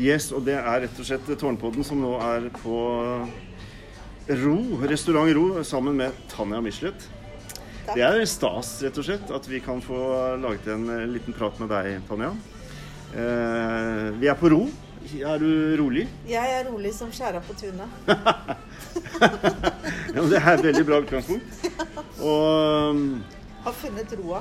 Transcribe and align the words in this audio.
Yes, 0.00 0.30
og 0.32 0.46
det 0.46 0.54
er 0.56 0.84
rett 0.86 0.96
og 0.96 1.04
slett 1.04 1.26
Tårnpodden 1.40 1.84
som 1.84 1.98
nå 2.00 2.14
er 2.24 2.46
på 2.54 2.76
Ro, 4.40 4.54
restaurant 4.88 5.28
Ro, 5.36 5.42
sammen 5.66 5.98
med 5.98 6.14
Tanja 6.30 6.60
Michelet. 6.64 7.02
Det 7.90 8.04
er 8.06 8.22
stas, 8.30 8.78
rett 8.84 8.96
og 8.96 9.04
slett, 9.04 9.32
at 9.34 9.48
vi 9.50 9.60
kan 9.60 9.82
få 9.84 9.98
laget 10.40 10.70
en 10.72 10.86
eh, 10.94 11.04
liten 11.10 11.36
prat 11.36 11.58
med 11.60 11.68
deg, 11.74 11.98
Tanja. 12.08 12.30
Eh, 13.12 14.06
vi 14.22 14.30
er 14.30 14.38
på 14.40 14.48
Ro. 14.54 14.62
Er 15.20 15.42
du 15.42 15.76
rolig? 15.80 16.06
Jeg 16.28 16.54
er 16.54 16.64
rolig 16.70 16.94
som 16.96 17.12
skjæra 17.12 17.42
på 17.44 17.56
tunet. 17.60 18.00
Ja, 20.10 20.22
det 20.26 20.38
er 20.40 20.46
et 20.54 20.62
veldig 20.64 20.82
bra 20.88 20.96
utgangspunkt. 21.04 21.66
Og 22.24 22.96
Har 23.66 23.74
funnet 23.76 24.14
roa. 24.18 24.40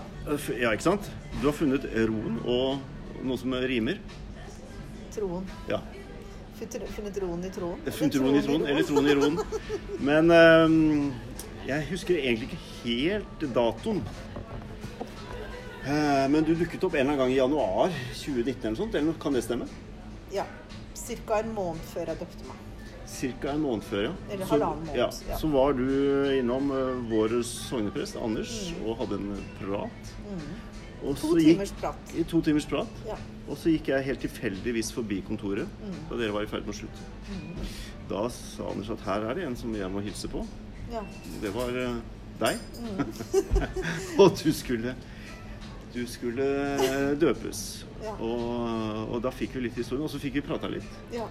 Ja, 0.56 0.72
ikke 0.72 0.86
sant? 0.88 1.10
Du 1.42 1.50
har 1.50 1.54
funnet 1.54 1.84
roen 2.08 2.40
og 2.48 3.20
noe 3.28 3.38
som 3.38 3.54
rimer. 3.70 4.00
Troen. 5.16 5.46
Ja. 5.70 5.80
Funnet 6.60 7.18
roen 7.24 7.44
i 7.46 7.50
troen. 7.56 7.80
Funnet 7.92 8.16
roen 8.20 8.36
i 8.36 8.42
troen, 8.44 8.66
eller 8.68 8.84
troen 8.84 9.08
i 9.08 9.14
roen. 9.16 9.38
Men 10.10 10.32
um, 10.32 11.14
jeg 11.68 11.86
husker 11.92 12.18
egentlig 12.20 12.50
ikke 12.50 12.64
helt 12.84 13.46
datoen. 13.56 14.02
Eh, 15.90 16.26
men 16.30 16.44
du 16.44 16.52
dukket 16.60 16.84
opp 16.84 16.94
en 16.94 17.00
eller 17.08 17.14
annen 17.14 17.22
gang 17.24 17.32
i 17.34 17.38
januar 17.40 17.94
2019 18.14 18.66
eller 18.68 18.78
sånt, 18.78 18.96
eller 19.00 19.16
kan 19.22 19.34
det 19.34 19.42
stemme? 19.46 19.66
Ja. 20.34 20.44
Ca. 21.00 21.40
en 21.40 21.54
måned 21.56 21.82
før 21.90 22.12
jeg 22.12 22.20
døpte 22.20 22.46
meg. 22.50 22.58
Cirka 23.10 23.54
en 23.56 23.64
måned 23.64 23.86
før, 23.88 24.04
ja. 24.10 24.12
Eller 24.30 24.46
Så- 24.46 24.52
halvannen 24.52 24.86
måned, 24.86 25.00
Ja, 25.00 25.08
ja. 25.30 25.38
Så 25.40 25.48
var 25.50 25.74
du 25.74 25.88
innom 26.38 26.70
uh, 26.70 27.00
vår 27.10 27.40
sogneprest 27.48 28.20
Anders 28.22 28.74
og 28.86 28.98
hadde 29.00 29.18
en 29.18 29.32
prat. 29.58 30.12
Og 30.28 30.36
Mm. 30.36 31.16
To 31.16 31.28
så 31.32 31.36
gikk- 31.40 31.54
timers 31.56 31.72
prat. 31.80 32.14
I 32.20 32.24
to 32.24 32.42
timers 32.42 32.66
prat. 32.66 32.88
Ja. 33.08 33.16
Og 33.50 33.58
så 33.58 33.72
gikk 33.74 33.88
jeg 33.90 34.06
helt 34.06 34.22
tilfeldigvis 34.22 34.92
forbi 34.94 35.22
kontoret 35.26 35.68
Mm. 35.82 35.96
da 36.10 36.18
dere 36.20 36.34
var 36.36 36.44
i 36.46 36.50
ferd 36.52 36.66
med 36.68 36.76
å 36.76 36.78
slutte. 36.78 37.02
Da 38.10 38.24
sa 38.34 38.70
Anders 38.70 38.90
at 38.94 39.02
her 39.06 39.26
er 39.30 39.34
det 39.38 39.46
en 39.48 39.56
som 39.58 39.74
jeg 39.76 39.90
må 39.92 40.02
hilse 40.06 40.28
på. 40.30 40.46
ja. 40.92 41.02
Det 41.42 41.52
var 41.54 41.70
eh, 41.78 41.96
deg. 42.40 42.58
Mm. 42.82 43.00
og 44.22 44.38
du 44.44 44.52
skulle 44.54 44.96
Du 45.94 46.04
skulle 46.08 46.46
eh, 46.78 47.16
døpes. 47.18 47.86
Ja. 48.04 48.12
Og, 48.22 49.10
og 49.16 49.22
da 49.26 49.32
fikk 49.34 49.56
vi 49.58 49.62
litt 49.66 49.76
historie, 49.82 50.04
og 50.06 50.10
så 50.14 50.20
fikk 50.22 50.34
vi 50.38 50.42
prata 50.46 50.70
litt. 50.70 50.86
ja. 51.14 51.26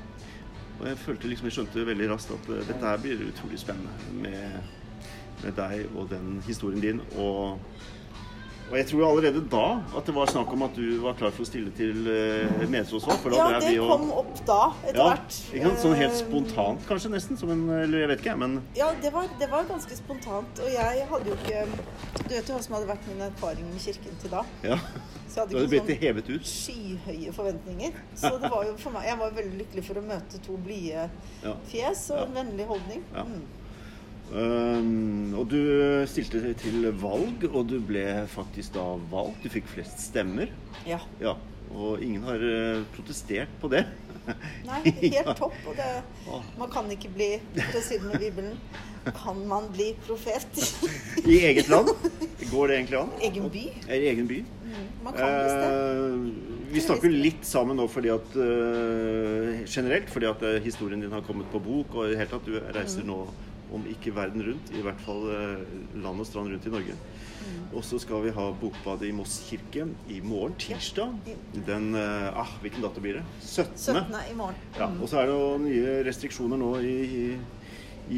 Og 0.79 0.87
jeg 0.87 0.99
følte 1.03 1.27
liksom, 1.27 1.47
jeg 1.49 1.55
skjønte 1.57 1.83
veldig 1.87 2.07
raskt 2.13 2.31
at 2.31 2.49
eh, 2.55 2.67
dette 2.69 2.87
her 2.87 2.99
blir 3.03 3.23
utrolig 3.27 3.59
spennende 3.59 3.91
med, 4.15 4.61
med 5.43 5.57
deg 5.59 5.87
og 5.99 6.11
den 6.11 6.37
historien 6.47 6.81
din. 6.83 7.01
Og, 7.19 7.59
og 8.71 8.77
jeg 8.77 8.87
tror 8.91 9.05
allerede 9.09 9.41
da 9.49 9.63
at 9.97 10.05
det 10.09 10.15
var 10.15 10.27
snakk 10.31 10.51
om 10.53 10.63
at 10.67 10.75
du 10.77 10.99
var 11.01 11.15
klar 11.19 11.31
for 11.33 11.45
å 11.45 11.49
stille 11.49 11.71
til 11.77 12.05
uh, 12.05 12.65
Nesås 12.69 13.07
òg. 13.09 13.27
ja, 13.35 13.47
det 13.61 13.71
vi 13.73 13.79
og- 13.81 13.89
kom 13.95 14.11
opp 14.13 14.43
da, 14.47 14.61
etter 14.85 15.01
ja, 15.01 15.07
hvert. 15.15 15.39
ikke 15.55 15.67
sant? 15.71 15.79
Sånn 15.85 15.95
helt 15.97 16.13
Eh, 16.13 16.19
spontant 16.23 16.87
kanskje, 16.89 17.11
nesten. 17.13 17.37
Som 17.39 17.51
en, 17.55 17.63
eller 17.71 17.99
jeg 18.05 18.09
vet 18.09 18.21
ikke, 18.25 18.37
men 18.39 18.63
Ja, 18.77 18.91
det 19.03 19.13
var, 19.13 19.29
det 19.39 19.51
var 19.51 19.65
ganske 19.65 19.97
spontant. 19.97 20.59
Og 20.65 20.69
jeg 20.73 21.07
hadde 21.11 21.27
jo 21.33 21.37
ikke 21.37 21.67
Du 22.29 22.35
vet 22.35 22.49
jo 22.49 22.55
hva 22.55 22.63
som 22.63 22.75
hadde 22.75 22.89
vært 22.89 23.07
min 23.09 23.21
erfaring 23.29 23.69
med 23.73 23.81
kirken 23.81 24.19
til 24.21 24.31
da. 24.31 24.45
ja. 24.63 24.79
Så 25.29 25.43
jeg 25.45 25.61
hadde 25.61 25.77
ikke 25.77 25.85
sånn 25.87 26.01
hevet 26.01 26.29
ut. 26.31 26.47
skyhøye 26.49 27.33
forventninger. 27.37 27.93
Så 28.17 28.31
det 28.41 28.51
var 28.51 28.65
jo 28.65 28.77
for 28.81 28.91
meg 28.97 29.05
Jeg 29.11 29.19
var 29.19 29.31
veldig 29.37 29.59
lykkelig 29.61 29.85
for 29.85 30.01
å 30.01 30.03
møte 30.09 30.41
to 30.47 30.57
blide 30.57 31.09
fjes 31.69 32.11
og 32.11 32.23
en 32.29 32.35
vennlig 32.35 32.67
holdning. 32.67 33.05
Mm. 33.15 33.43
Um, 34.29 35.33
og 35.39 35.47
du 35.49 35.59
stilte 36.11 36.53
til 36.61 36.89
valg, 37.01 37.47
og 37.49 37.63
du 37.71 37.79
ble 37.81 38.05
faktisk 38.29 38.75
da 38.77 38.85
valgt. 39.13 39.41
Du 39.45 39.53
fikk 39.53 39.71
flest 39.73 40.03
stemmer. 40.11 40.51
Ja. 40.89 40.99
Ja, 41.23 41.37
Og 41.73 42.01
ingen 42.03 42.23
har 42.25 42.41
eh, 42.41 42.83
protestert 42.95 43.49
på 43.61 43.69
det. 43.73 43.83
Nei, 44.69 44.83
helt 45.15 45.35
topp. 45.37 45.57
Og 45.69 45.75
det, 45.77 45.89
man 46.61 46.71
kan 46.73 46.89
ikke 46.93 47.11
bli, 47.13 47.31
for 47.57 47.81
å 47.81 47.83
si 47.85 47.99
det 48.01 48.09
med 48.09 48.21
Bibelen, 48.21 48.55
kan 49.17 49.39
man 49.49 49.71
bli 49.73 49.91
profet 50.05 50.59
I 51.25 51.39
eget 51.49 51.69
land. 51.73 51.89
Går 52.51 52.69
det 52.69 52.79
egentlig 52.79 52.99
an? 53.01 53.13
egen 53.25 53.49
by? 53.53 53.65
Egen 53.97 54.29
by. 54.29 54.39
Man 55.05 55.15
kan 55.17 55.33
visst 55.33 55.61
det. 55.61 55.69
Eh, 55.73 56.65
vi 56.69 56.83
snakker 56.85 57.13
litt 57.15 57.47
sammen 57.49 57.79
nå 57.81 57.87
fordi 57.89 58.11
at 58.13 58.35
uh, 58.37 59.55
generelt 59.65 60.11
fordi 60.13 60.29
at 60.29 60.43
historien 60.67 61.01
din 61.01 61.15
har 61.17 61.25
kommet 61.25 61.49
på 61.53 61.61
bok, 61.65 61.95
og 61.97 62.05
i 62.05 62.11
det 62.13 62.19
hele 62.21 62.33
tatt 62.35 62.45
du 62.49 62.59
reiser 62.77 63.07
Mm. 63.07 63.13
nå 63.15 63.21
om 63.75 63.85
ikke 63.91 64.15
verden 64.17 64.45
rundt, 64.47 64.71
i 64.73 64.83
hvert 64.85 65.01
fall 65.05 65.27
eh, 65.33 65.65
land 66.01 66.23
og 66.23 66.27
strand 66.29 66.53
rundt 66.53 66.67
i 66.69 66.73
Norge. 66.73 66.95
Mm. 67.39 67.59
Og 67.79 67.85
så 67.87 67.99
skal 68.03 68.23
vi 68.25 68.33
ha 68.35 68.47
bokbadet 68.61 69.09
i 69.09 69.15
Moss 69.15 69.39
kirke 69.49 69.87
i 70.11 70.21
morgen, 70.25 70.57
tirsdag. 70.61 71.15
Den 71.67 71.91
eh, 71.97 72.29
ah, 72.33 72.55
Hvilken 72.63 72.85
dato 72.85 73.03
blir 73.05 73.21
det? 73.21 73.25
17. 73.45 73.77
17. 73.77 74.17
i 74.33 74.37
morgen. 74.39 74.59
Ja, 74.79 74.89
og 74.89 75.09
så 75.11 75.21
er 75.23 75.31
det 75.31 75.37
jo 75.37 75.51
nye 75.63 75.99
restriksjoner 76.09 76.61
nå 76.61 76.71
i, 76.81 76.95
i, 77.09 77.27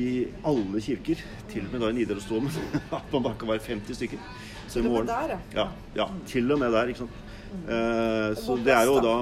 i 0.00 0.06
alle 0.46 0.82
kirker. 0.84 1.24
Til 1.50 1.66
og 1.66 1.74
med 1.74 1.84
da 1.84 1.90
i 1.90 1.98
Nidarosdomen. 1.98 2.62
At 3.00 3.10
man 3.12 3.26
bare 3.26 3.38
kan 3.40 3.50
være 3.50 3.66
50 3.72 4.00
stykker. 4.02 4.30
Så 4.70 4.80
i 4.80 4.86
morgen- 4.86 5.10
der, 5.10 5.34
ja. 5.34 5.40
ja. 5.56 5.66
Ja, 5.98 6.08
til 6.30 6.50
og 6.52 6.62
med 6.62 6.72
der, 6.72 6.92
ikke 6.92 7.04
sant. 7.04 7.26
Eh, 7.50 8.36
så 8.38 8.54
det 8.62 8.70
er 8.70 8.86
jo 8.86 9.00
da 9.02 9.14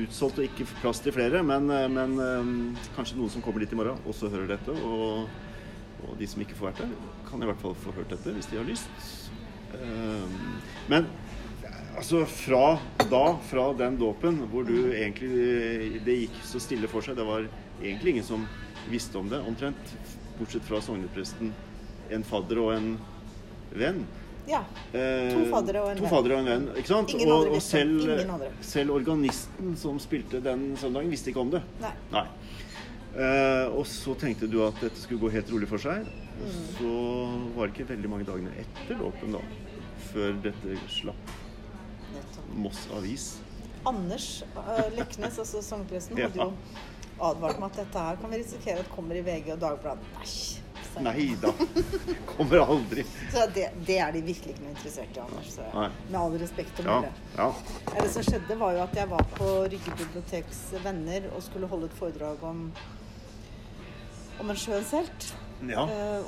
utsolgt 0.00 0.40
og 0.42 0.46
ikke 0.48 0.66
plass 0.80 0.98
til 1.04 1.14
flere. 1.14 1.44
Men, 1.46 1.70
men 1.94 2.16
eh, 2.18 2.50
kanskje 2.96 3.18
noen 3.20 3.30
som 3.30 3.44
kommer 3.44 3.62
dit 3.62 3.70
i 3.72 3.78
morgen, 3.78 4.02
også 4.10 4.30
hører 4.32 4.50
dette. 4.56 4.74
Og, 4.82 5.30
og 6.08 6.16
de 6.20 6.28
som 6.30 6.42
ikke 6.44 6.56
får 6.58 6.70
vært 6.70 6.82
der, 6.84 6.94
kan 7.28 7.42
i 7.42 7.48
hvert 7.50 7.62
fall 7.62 7.76
få 7.84 7.94
hørt 7.96 8.12
dette 8.12 8.34
hvis 8.36 8.48
de 8.50 8.58
har 8.60 8.68
lyst. 8.68 9.28
Eh, 9.74 10.38
men 10.90 11.06
altså 11.96 12.24
fra 12.26 12.78
da, 13.10 13.24
fra 13.50 13.68
den 13.78 13.98
dåpen, 14.00 14.42
hvor 14.50 14.64
du 14.66 14.92
egentlig 14.92 16.00
Det 16.06 16.16
gikk 16.24 16.40
så 16.46 16.60
stille 16.62 16.88
for 16.90 17.04
seg. 17.04 17.18
Det 17.18 17.26
var 17.26 17.46
egentlig 17.82 18.16
ingen 18.16 18.26
som 18.26 18.46
visste 18.90 19.18
om 19.20 19.28
det, 19.30 19.42
omtrent. 19.46 19.94
Bortsett 20.38 20.64
fra 20.64 20.80
sognepresten, 20.82 21.52
en 22.10 22.24
fadder 22.24 22.62
og 22.62 22.72
en 22.78 22.94
venn. 23.76 24.00
Ja. 24.48 24.62
To 24.90 25.42
faddere 25.52 25.82
og 25.84 25.90
en 25.92 25.98
to 26.00 26.06
venn. 26.06 26.10
faddere 26.10 26.36
og 26.38 26.40
en 26.40 26.48
venn. 26.50 26.64
Ikke 26.80 26.90
sant? 26.90 27.12
Ingen 27.14 27.28
og, 27.28 27.36
andre 27.42 27.52
og 27.52 27.58
visste. 27.58 27.76
selv, 27.76 28.00
Ingen 28.06 28.32
andre. 28.34 28.48
selv 28.66 28.94
organisten 28.96 29.76
som 29.78 30.00
spilte 30.02 30.40
den 30.42 30.64
søndagen, 30.80 31.12
visste 31.12 31.30
ikke 31.30 31.44
om 31.44 31.52
det. 31.52 31.60
Nei. 31.82 31.92
Nei. 32.14 32.24
Eh, 33.10 33.66
og 33.74 33.86
så 33.90 34.14
tenkte 34.18 34.46
du 34.50 34.60
at 34.66 34.76
dette 34.80 35.00
skulle 35.02 35.20
gå 35.24 35.30
helt 35.34 35.50
rolig 35.50 35.68
for 35.70 35.78
seg. 35.82 36.06
Og 36.40 36.46
Mm. 36.46 36.60
så 36.78 36.90
var 37.56 37.66
det 37.66 37.74
ikke 37.74 37.88
veldig 37.90 38.08
mange 38.08 38.24
dagene 38.24 38.52
etter 38.56 38.96
dåpen, 38.96 39.32
da, 39.34 39.40
før 40.12 40.38
dette 40.42 40.76
slapp 40.88 41.32
Moss 42.56 42.86
Avis. 42.96 43.26
Anders 43.86 44.42
uh, 44.56 44.86
Leknes, 44.96 45.36
altså 45.38 45.60
sangpresten, 45.62 46.16
hadde 46.16 46.36
Ja. 46.40 46.44
jo 46.46 46.54
advart 47.20 47.60
meg 47.60 47.70
at 47.70 47.76
dette 47.84 47.98
her 48.06 48.16
kan 48.16 48.30
vi 48.32 48.38
risikere 48.40 48.80
at 48.80 48.88
kommer 48.94 49.16
i 49.16 49.20
VG 49.22 49.52
og 49.52 49.60
Dagbladet. 49.60 50.04
Nei. 50.16 51.04
Nei 51.04 51.26
da. 51.40 51.52
Kommer 52.32 52.64
aldri. 52.64 53.04
Så 53.30 53.44
det, 53.54 53.68
det 53.86 53.98
er 54.02 54.10
de 54.16 54.22
virkelig 54.26 54.54
ikke 54.56 54.64
noe 54.64 54.72
interessert 54.72 55.16
i, 55.16 55.20
Anders. 55.20 55.50
Så 55.54 55.66
med 56.10 56.16
all 56.18 56.38
respekt 56.40 56.80
å 56.80 56.86
melde. 56.88 57.12
ja. 57.36 57.50
Ja, 57.92 58.00
Det 58.00 58.10
som 58.10 58.22
skjedde, 58.26 58.56
var 58.58 58.72
jo 58.74 58.82
at 58.82 58.96
jeg 58.98 59.08
var 59.12 59.22
på 59.36 59.50
Rygge 59.70 59.94
biblioteks 60.00 60.64
venner 60.82 61.28
og 61.36 61.42
skulle 61.46 61.68
holde 61.70 61.86
et 61.92 61.94
foredrag 62.00 62.42
om, 62.42 62.64
om 64.40 64.50
en 64.50 64.56
sjøens 64.56 64.92
ja. 65.68 65.82
Eh, 65.84 66.22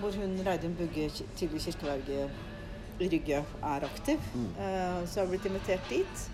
hvor 0.00 0.12
hun 0.12 0.34
Reidun 0.46 0.74
Bugge, 0.76 1.08
ki- 1.10 1.26
tidligere 1.36 1.72
kirkeverge 1.72 2.30
i 3.00 3.08
Rygge, 3.08 3.44
er 3.62 3.84
aktiv. 3.86 4.18
Mm. 4.34 4.48
Eh, 4.58 5.06
så 5.06 5.20
jeg 5.20 5.24
har 5.24 5.30
blitt 5.32 5.46
invitert 5.46 5.88
dit. 5.88 6.26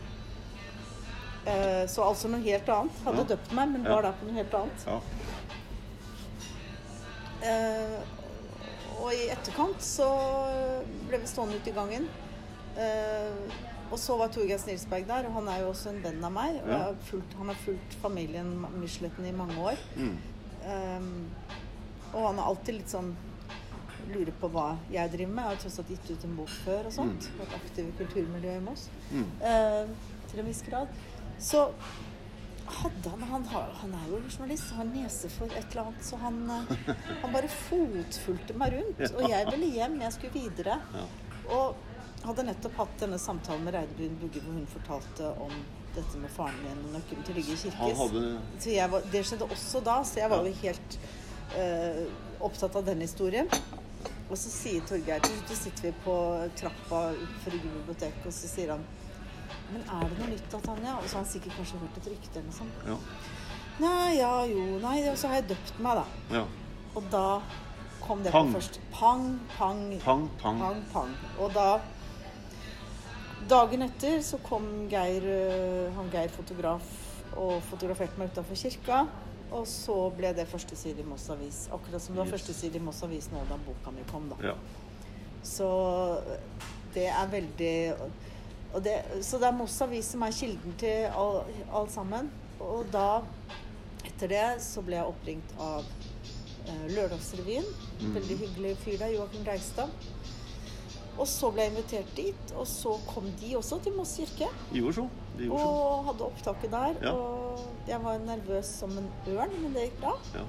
Eh, 1.47 1.85
så 1.89 2.03
altså 2.09 2.29
noe 2.29 2.41
helt 2.41 2.69
annet. 2.69 2.93
Hadde 3.05 3.19
Ja. 3.19 3.25
døpt 3.35 3.53
meg, 3.53 3.69
men 3.69 3.85
Ja. 3.85 3.95
var 3.95 4.03
der 4.03 4.13
på 4.13 4.25
noe 4.27 4.35
helt 4.35 4.55
annet. 4.55 4.87
ja. 4.87 5.01
Eh, 7.45 8.01
og 9.03 9.13
i 9.13 9.27
etterkant 9.29 9.83
så 9.85 10.07
ble 11.09 11.19
vi 11.21 11.27
stående 11.29 11.59
ute 11.61 11.71
i 11.71 11.77
gangen. 11.77 12.07
Eh, 12.79 13.57
og 13.93 13.99
så 14.01 14.17
var 14.19 14.29
Torgeir 14.33 14.59
Snilsberg 14.59 15.07
der, 15.07 15.27
og 15.29 15.33
han 15.35 15.49
er 15.53 15.61
jo 15.61 15.69
også 15.75 15.91
en 15.93 16.03
venn 16.03 16.25
av 16.25 16.33
meg. 16.33 16.57
Og 16.65 16.71
har 16.73 16.95
fulgt, 17.11 17.35
han 17.39 17.51
har 17.53 17.59
fulgt 17.67 17.95
familien 18.03 18.55
Michelet 18.81 19.13
i 19.29 19.33
mange 19.37 19.59
år. 19.61 19.77
Mm. 19.97 20.17
Um, 20.65 21.31
og 22.15 22.29
han 22.29 22.39
er 22.39 22.49
alltid 22.49 22.79
litt 22.81 22.93
sånn 22.93 23.15
Lurer 24.05 24.35
på 24.37 24.51
hva 24.53 24.75
jeg 24.93 25.09
driver 25.15 25.31
med. 25.33 25.47
Jeg 25.47 25.57
har 25.57 25.61
tross 25.63 25.79
alt 25.81 25.91
gitt 25.95 26.11
ut 26.13 26.25
en 26.27 26.35
bok 26.37 26.51
før 26.67 26.89
og 26.91 26.93
sånt. 26.93 27.29
Vært 27.39 27.55
aktiv 27.57 27.87
i 27.89 27.95
kulturmiljøet 27.97 28.59
i 28.61 28.65
Moss. 28.67 28.83
Mm. 29.09 29.31
Uh, 29.41 30.19
til 30.29 30.43
en 30.43 30.51
viss 30.51 30.61
grad. 30.67 30.99
Så 31.41 31.63
hadde 32.65 33.11
han 33.11 33.23
Han, 33.31 33.47
har, 33.53 33.73
han 33.81 33.95
er 33.97 34.05
jo 34.11 34.21
journalist, 34.29 34.75
har 34.77 34.87
nese 34.89 35.31
for 35.33 35.53
et 35.53 35.73
eller 35.73 35.87
annet, 35.87 36.05
så 36.05 36.17
han, 36.21 36.39
eh, 36.51 36.95
han 37.23 37.35
bare 37.35 37.51
fotfulgte 37.53 38.57
meg 38.61 38.77
rundt. 38.79 39.03
Og 39.19 39.27
jeg 39.29 39.49
ville 39.51 39.73
hjem, 39.79 39.99
jeg 40.05 40.17
skulle 40.17 40.37
videre. 40.37 40.79
Ja. 40.95 41.05
Og 41.59 41.94
hadde 42.27 42.45
nettopp 42.49 42.77
hatt 42.81 42.95
denne 43.01 43.19
samtalen 43.21 43.65
med 43.67 43.75
Reidun 43.77 44.17
Bugge 44.21 44.41
hvor 44.45 44.57
hun 44.57 44.67
fortalte 44.71 45.31
om 45.45 45.53
dette 45.95 46.19
med 46.19 46.31
faren 46.35 46.57
min 46.65 46.81
og 46.89 46.95
nøkkelen 46.97 47.25
til 47.27 47.37
Rygge 47.39 47.57
kirke. 47.61 47.77
Han 47.79 47.97
hadde 48.01 48.23
Så 48.65 48.71
jeg 48.75 48.91
var, 48.91 49.05
det 49.13 49.23
skjedde 49.29 49.49
også 49.57 49.81
da, 49.87 49.97
så 50.05 50.21
jeg 50.23 50.31
var 50.33 50.49
jo 50.49 50.55
helt 50.63 50.99
eh, 51.61 52.01
opptatt 52.49 52.77
av 52.81 52.87
den 52.89 53.05
historien. 53.05 53.51
Og 54.31 54.39
så 54.41 54.51
sier 54.51 54.85
Torgeir 54.89 55.21
til 55.23 55.37
slutt 55.37 55.59
sitter 55.61 55.89
vi 55.91 55.93
på 56.05 56.15
trappa 56.59 57.03
utenfor 57.15 57.55
Rygge 57.55 57.73
bibliotek, 57.79 58.21
og 58.27 58.33
så 58.35 58.51
sier 58.51 58.73
han 58.75 58.85
Men 59.71 59.85
er 59.85 60.09
det 60.11 60.19
noe 60.19 60.31
nytt 60.33 60.49
da, 60.53 60.59
Tanja? 60.65 60.97
Og 60.99 61.07
så 61.09 61.19
har 61.19 61.23
han 61.23 61.31
sikkert 61.31 61.57
kanskje 61.61 61.79
hørt 61.83 61.99
et 62.01 62.09
rykte 62.15 62.41
eller 62.41 62.49
noe 62.49 62.59
sånt. 62.59 62.89
Ja. 62.89 62.97
Nei, 63.85 64.17
ja, 64.19 64.33
jo, 64.47 64.65
nei, 64.83 64.97
og 65.11 65.17
så 65.19 65.31
har 65.31 65.41
jeg 65.41 65.49
døpt 65.53 65.79
meg, 65.83 66.01
da. 66.01 66.39
ja. 66.41 66.45
Og 66.95 67.07
da 67.11 67.27
kom 68.05 68.21
det 68.23 68.31
Pang. 68.35 68.51
på 68.53 68.59
først. 68.61 68.77
Pang, 68.93 69.25
pang, 69.57 69.81
Pang, 70.05 70.27
pang. 70.43 70.59
pang, 70.61 70.83
pang. 70.93 71.15
Og 71.43 71.51
da 71.57 71.69
Dagen 73.49 73.83
etter 73.85 74.21
så 74.25 74.39
kom 74.45 74.65
Geir, 74.89 75.25
øh, 75.29 75.93
han 75.97 76.09
Geir 76.13 76.31
fotograf 76.33 76.87
og 77.37 77.59
fotograferte 77.69 78.19
meg 78.21 78.31
utafor 78.33 78.57
kirka. 78.57 79.03
Og 79.55 79.67
så 79.71 79.95
ble 80.17 80.31
det 80.35 80.47
førsteside 80.51 81.03
i 81.03 81.07
Moss 81.07 81.29
Avis. 81.31 81.65
Akkurat 81.75 82.03
som 82.03 82.15
det 82.17 82.23
var 82.25 82.31
førsteside 82.33 82.81
i 82.81 82.83
Moss 82.83 83.03
Avis 83.07 83.29
nå 83.31 83.43
da 83.51 83.59
boka 83.67 83.93
mi 83.95 84.03
kom, 84.11 84.31
da. 84.33 84.39
Ja. 84.49 84.55
Så 85.45 85.69
det 86.95 87.07
er 87.11 87.29
veldig 87.31 87.75
det, 88.83 88.95
Så 89.23 89.39
det 89.39 89.47
er 89.51 89.55
Moss 89.59 89.77
Avis 89.85 90.09
som 90.15 90.23
er 90.27 90.33
kilden 90.35 90.75
til 90.81 91.05
all- 91.15 91.45
alt 91.73 91.93
sammen. 91.93 92.31
Og 92.61 92.87
da, 92.93 93.21
etter 94.07 94.29
det, 94.33 94.47
så 94.65 94.83
ble 94.83 94.97
jeg 94.97 95.05
oppringt 95.13 95.55
av 95.61 95.85
eh, 96.67 96.87
Lørdagsrevyen. 96.97 97.67
Mm. 98.01 98.15
Veldig 98.17 98.39
hyggelig 98.41 98.77
fyr 98.83 98.99
der, 98.99 99.13
Joakim 99.19 99.45
Reistad. 99.47 99.91
Og 101.15 101.29
så 101.31 101.51
ble 101.55 101.63
jeg 101.67 101.73
invitert 101.75 102.13
dit, 102.17 102.55
og 102.59 102.67
så 102.67 102.97
kom 103.07 103.27
de 103.41 103.53
også 103.59 103.79
til 103.85 103.95
Moss 103.95 104.17
kirke. 104.19 104.49
Og 105.55 106.09
hadde 106.09 106.27
opptaket 106.27 106.73
der. 106.75 106.97
Ja. 107.03 107.13
Og 107.15 107.61
jeg 107.89 108.01
var 108.03 108.19
nervøs 108.27 108.71
som 108.81 108.95
en 108.99 109.11
ørn, 109.35 109.55
men 109.63 109.75
det 109.77 109.89
gikk 109.89 110.01
bra. 110.03 110.15
Ja. 110.35 110.45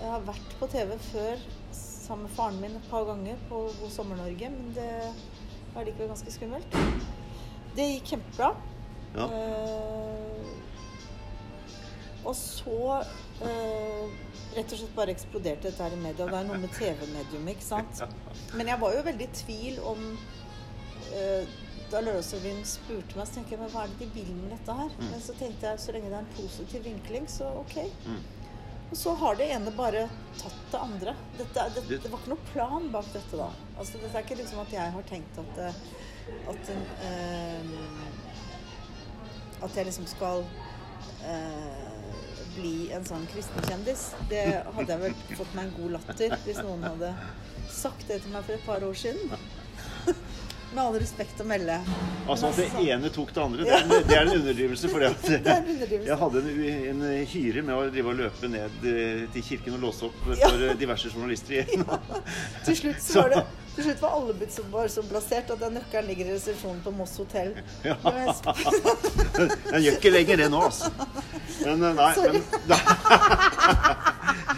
Jeg 0.00 0.12
har 0.14 0.22
vært 0.30 0.54
på 0.60 0.68
TV 0.72 0.94
før 1.10 1.42
sammen 1.74 2.26
med 2.26 2.34
faren 2.38 2.60
min 2.62 2.78
et 2.78 2.86
par 2.90 3.04
ganger 3.06 3.42
på 3.50 3.66
God 3.80 3.92
sommer-Norge, 3.94 4.50
men 4.50 4.72
det 4.74 4.90
var 5.74 5.86
likevel 5.86 6.10
ganske 6.10 6.32
skummelt. 6.34 6.78
Det 7.76 7.86
gikk 7.92 8.14
kjempebra. 8.14 8.54
Ja. 9.14 9.26
Eh, 9.26 10.59
og 12.24 12.34
så 12.36 12.76
eh, 13.42 14.10
rett 14.56 14.72
og 14.74 14.78
slett 14.80 14.94
bare 14.96 15.14
eksploderte 15.14 15.68
dette 15.70 15.82
her 15.86 15.94
i 15.96 16.00
media. 16.02 16.26
Det 16.26 16.36
er 16.40 16.48
noe 16.48 16.58
med 16.60 16.72
TV-mediumet, 16.76 17.54
ikke 17.56 17.68
sant. 17.68 18.02
Men 18.58 18.68
jeg 18.72 18.80
var 18.82 18.94
jo 18.96 19.02
veldig 19.06 19.26
i 19.28 19.34
tvil 19.44 19.78
om 19.92 20.02
eh, 21.14 21.44
Da 21.90 22.00
Lørdagsrevyen 22.04 22.60
spurte 22.68 23.16
meg, 23.18 23.26
så 23.26 23.34
tenkte 23.38 23.56
jeg 23.56 23.60
men 23.64 23.70
hva 23.72 23.82
er 23.82 23.94
det 23.94 23.98
de 24.04 24.10
vil 24.14 24.28
med 24.38 24.52
dette 24.54 24.74
her? 24.78 24.92
Mm. 25.00 25.08
Men 25.10 25.22
så 25.24 25.34
tenkte 25.40 25.66
jeg 25.72 25.80
så 25.82 25.94
lenge 25.96 26.10
det 26.12 26.18
er 26.20 26.26
en 26.26 26.36
positiv 26.36 26.84
vinkling, 26.86 27.24
så 27.32 27.48
ok. 27.64 27.76
Mm. 28.06 28.20
Og 28.90 28.96
så 28.98 29.12
har 29.18 29.34
det 29.38 29.48
ene 29.54 29.70
bare 29.74 30.04
tatt 30.38 30.60
det 30.70 30.78
andre. 30.82 31.12
Dette, 31.38 31.64
det, 31.74 31.82
Det- 31.88 31.98
det 32.04 32.10
var 32.12 32.18
ikke 32.22 32.30
noe 32.34 32.46
plan 32.52 32.86
bak 32.94 33.06
dette 33.14 33.38
da. 33.38 33.48
Altså, 33.78 33.98
dette 34.02 34.14
er 34.18 34.22
ikke 34.26 34.38
liksom 34.42 34.62
at 34.62 34.72
jeg 34.76 34.94
har 34.98 35.02
tenkt 35.10 35.38
at, 35.42 35.58
eh, 35.58 35.74
at 36.52 36.70
eh, 37.06 37.62
At 39.62 39.76
jeg 39.76 39.84
liksom 39.90 40.06
skal 40.08 40.44
eh, 41.26 41.99
bli 42.56 42.90
en 42.96 43.06
sånn 43.06 43.26
kristenkjendis. 43.32 44.10
Det 44.30 44.44
hadde 44.74 44.92
jeg 44.94 45.02
vel 45.04 45.38
fått 45.38 45.56
meg 45.56 45.68
en 45.68 45.74
god 45.78 45.96
latter 45.98 46.36
hvis 46.44 46.60
noen 46.64 46.84
hadde 46.86 47.14
sagt 47.70 48.06
det 48.10 48.20
til 48.24 48.34
meg 48.34 48.46
for 48.46 48.56
et 48.56 48.66
par 48.66 48.86
år 48.86 48.96
siden. 48.98 49.34
Med 50.70 50.84
all 50.84 50.94
respekt 51.02 51.40
å 51.42 51.44
melde. 51.50 51.80
Altså 52.30 52.46
at 52.46 52.56
det 52.60 52.64
altså- 52.68 52.82
ene 52.94 53.08
tok 53.10 53.32
det 53.34 53.42
andre, 53.42 53.64
det 53.64 53.72
er, 53.74 53.80
en- 53.82 54.04
det 54.06 54.16
er 54.16 54.20
en 54.22 54.28
underdrivelse. 54.36 54.88
For 54.92 54.98
Det 55.02 55.08
er 55.08 55.64
underdrivelse. 55.66 56.06
jeg 56.06 56.18
hadde 56.20 56.42
en, 56.90 57.02
en 57.02 57.26
hyre 57.26 57.62
med 57.66 57.74
å 57.74 57.88
drive 57.90 58.12
og 58.12 58.20
løpe 58.20 58.48
ned 58.52 58.70
eh, 58.86 59.24
til 59.34 59.42
kirken 59.48 59.74
og 59.74 59.80
låse 59.88 60.04
opp 60.06 60.20
for 60.24 60.38
Ja. 60.38 60.50
eh, 60.54 60.76
diverse 60.84 61.10
journalister 61.10 61.56
igjen. 61.58 61.82
Til 62.68 62.76
slutt, 62.78 63.02
så 63.02 63.24
var 63.24 63.28
det, 63.34 63.42
til 63.74 63.84
slutt 63.88 64.00
var 64.02 64.14
alle 64.20 64.34
som 64.38 64.50
så, 64.50 64.62
bare 64.70 64.88
så 64.94 65.02
plassert, 65.10 65.50
at 65.50 65.60
den 65.64 65.74
nøkkelen 65.78 66.06
ligger 66.10 66.26
i 66.30 66.34
resepsjonen 66.36 66.80
på 66.84 66.90
Moss 66.94 67.16
hotell. 67.18 67.50
Ja. 67.84 67.96
Det 68.04 69.48
Den 69.72 69.82
gjør 69.82 69.98
ikke 69.98 70.10
lenger 70.14 70.36
det 70.44 70.48
nå, 70.54 70.62
altså. 70.70 70.90
Men 71.64 71.82
eh, 71.82 71.94
nei, 71.98 72.12
Sorry. 72.14 72.42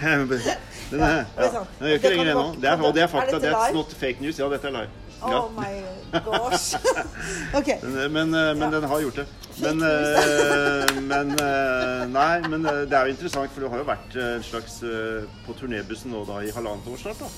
men 0.02 0.28
Den, 0.28 1.00
er- 1.00 1.24
det 1.32 1.46
er 1.46 1.54
ja, 1.54 1.64
den 1.78 1.88
gjør 1.88 1.94
ikke 1.96 2.10
lenger 2.12 2.24
det 2.28 2.34
nå. 2.36 2.46
Det 2.60 2.68
er, 2.68 2.82
og 2.84 2.92
det 2.96 3.00
er 3.00 3.08
Er 3.08 3.12
fakta. 3.12 3.38
That's 3.38 3.68
live? 3.68 3.74
not 3.78 3.92
fake 3.96 4.20
news. 4.20 4.38
Ja, 4.40 4.48
dette 4.52 4.68
er 4.68 4.74
live. 4.76 4.90
Oh 5.22 5.30
Ja. 5.30 5.40
my 5.54 6.20
gosh. 6.24 6.74
OK. 7.58 7.68
Men, 7.82 8.12
men, 8.12 8.30
men 8.30 8.60
Ja. 8.62 8.70
den 8.70 8.84
har 8.90 9.00
gjort 9.00 9.16
det. 9.22 9.26
Men, 9.62 9.82
eh, 9.82 11.00
men 11.02 11.30
eh, 11.38 12.06
Nei, 12.08 12.40
men 12.48 12.66
eh, 12.66 12.82
det 12.88 12.96
er 12.98 13.06
jo 13.06 13.14
interessant, 13.14 13.50
for 13.54 13.60
du 13.60 13.68
har 13.68 13.78
jo 13.82 13.86
vært 13.88 14.16
eh, 14.16 14.30
en 14.38 14.42
slags 14.46 14.80
eh, 14.82 15.26
på 15.46 15.54
turnébussen 15.60 16.10
nå 16.14 16.24
da 16.28 16.40
i 16.42 16.50
halvannet 16.56 16.88
år 16.88 16.98
snart. 17.04 17.20
da. 17.22 17.28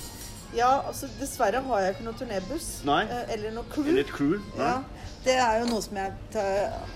Ja, 0.54 0.70
altså 0.86 1.08
dessverre 1.18 1.60
har 1.66 1.80
jeg 1.82 1.96
ikke 1.96 2.04
noe 2.06 2.18
turnébuss. 2.20 2.68
Nei. 2.86 3.02
eh, 3.10 3.32
Eller 3.34 3.50
noe 3.56 3.66
crew. 3.72 3.88
Eller 3.90 4.04
et 4.06 4.12
crew. 4.14 4.36
Nei? 4.56 4.68
Ja, 4.70 4.76
det 5.24 5.36
er 5.42 5.60
jo 5.64 5.70
noe 5.72 5.82
som 5.82 5.96
jeg 5.98 6.12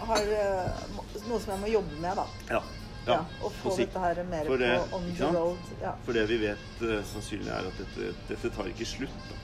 har 0.08 0.34
eh, 0.40 0.82
Noe 1.28 1.40
som 1.42 1.52
jeg 1.56 1.60
må 1.64 1.70
jobbe 1.72 2.00
med, 2.00 2.16
da. 2.22 2.26
Ja. 2.54 2.62
Ja, 3.08 3.22
og 3.40 3.54
få 3.62 3.70
si. 3.72 3.86
dette 3.86 4.00
her 4.02 4.18
mer 4.28 4.44
det- 4.60 4.68
på 4.90 4.96
on 4.98 5.06
the 5.16 5.28
road. 5.32 5.56
Ja. 5.80 5.94
For 6.04 6.12
det 6.12 6.26
vi 6.28 6.36
vet 6.42 6.82
eh, 6.84 6.98
sannsynlig 7.08 7.48
er 7.48 7.66
at 7.70 7.78
dette, 7.80 8.10
dette 8.28 8.50
tar 8.54 8.68
ikke 8.68 8.84
slutt. 8.86 9.14
da. 9.30 9.36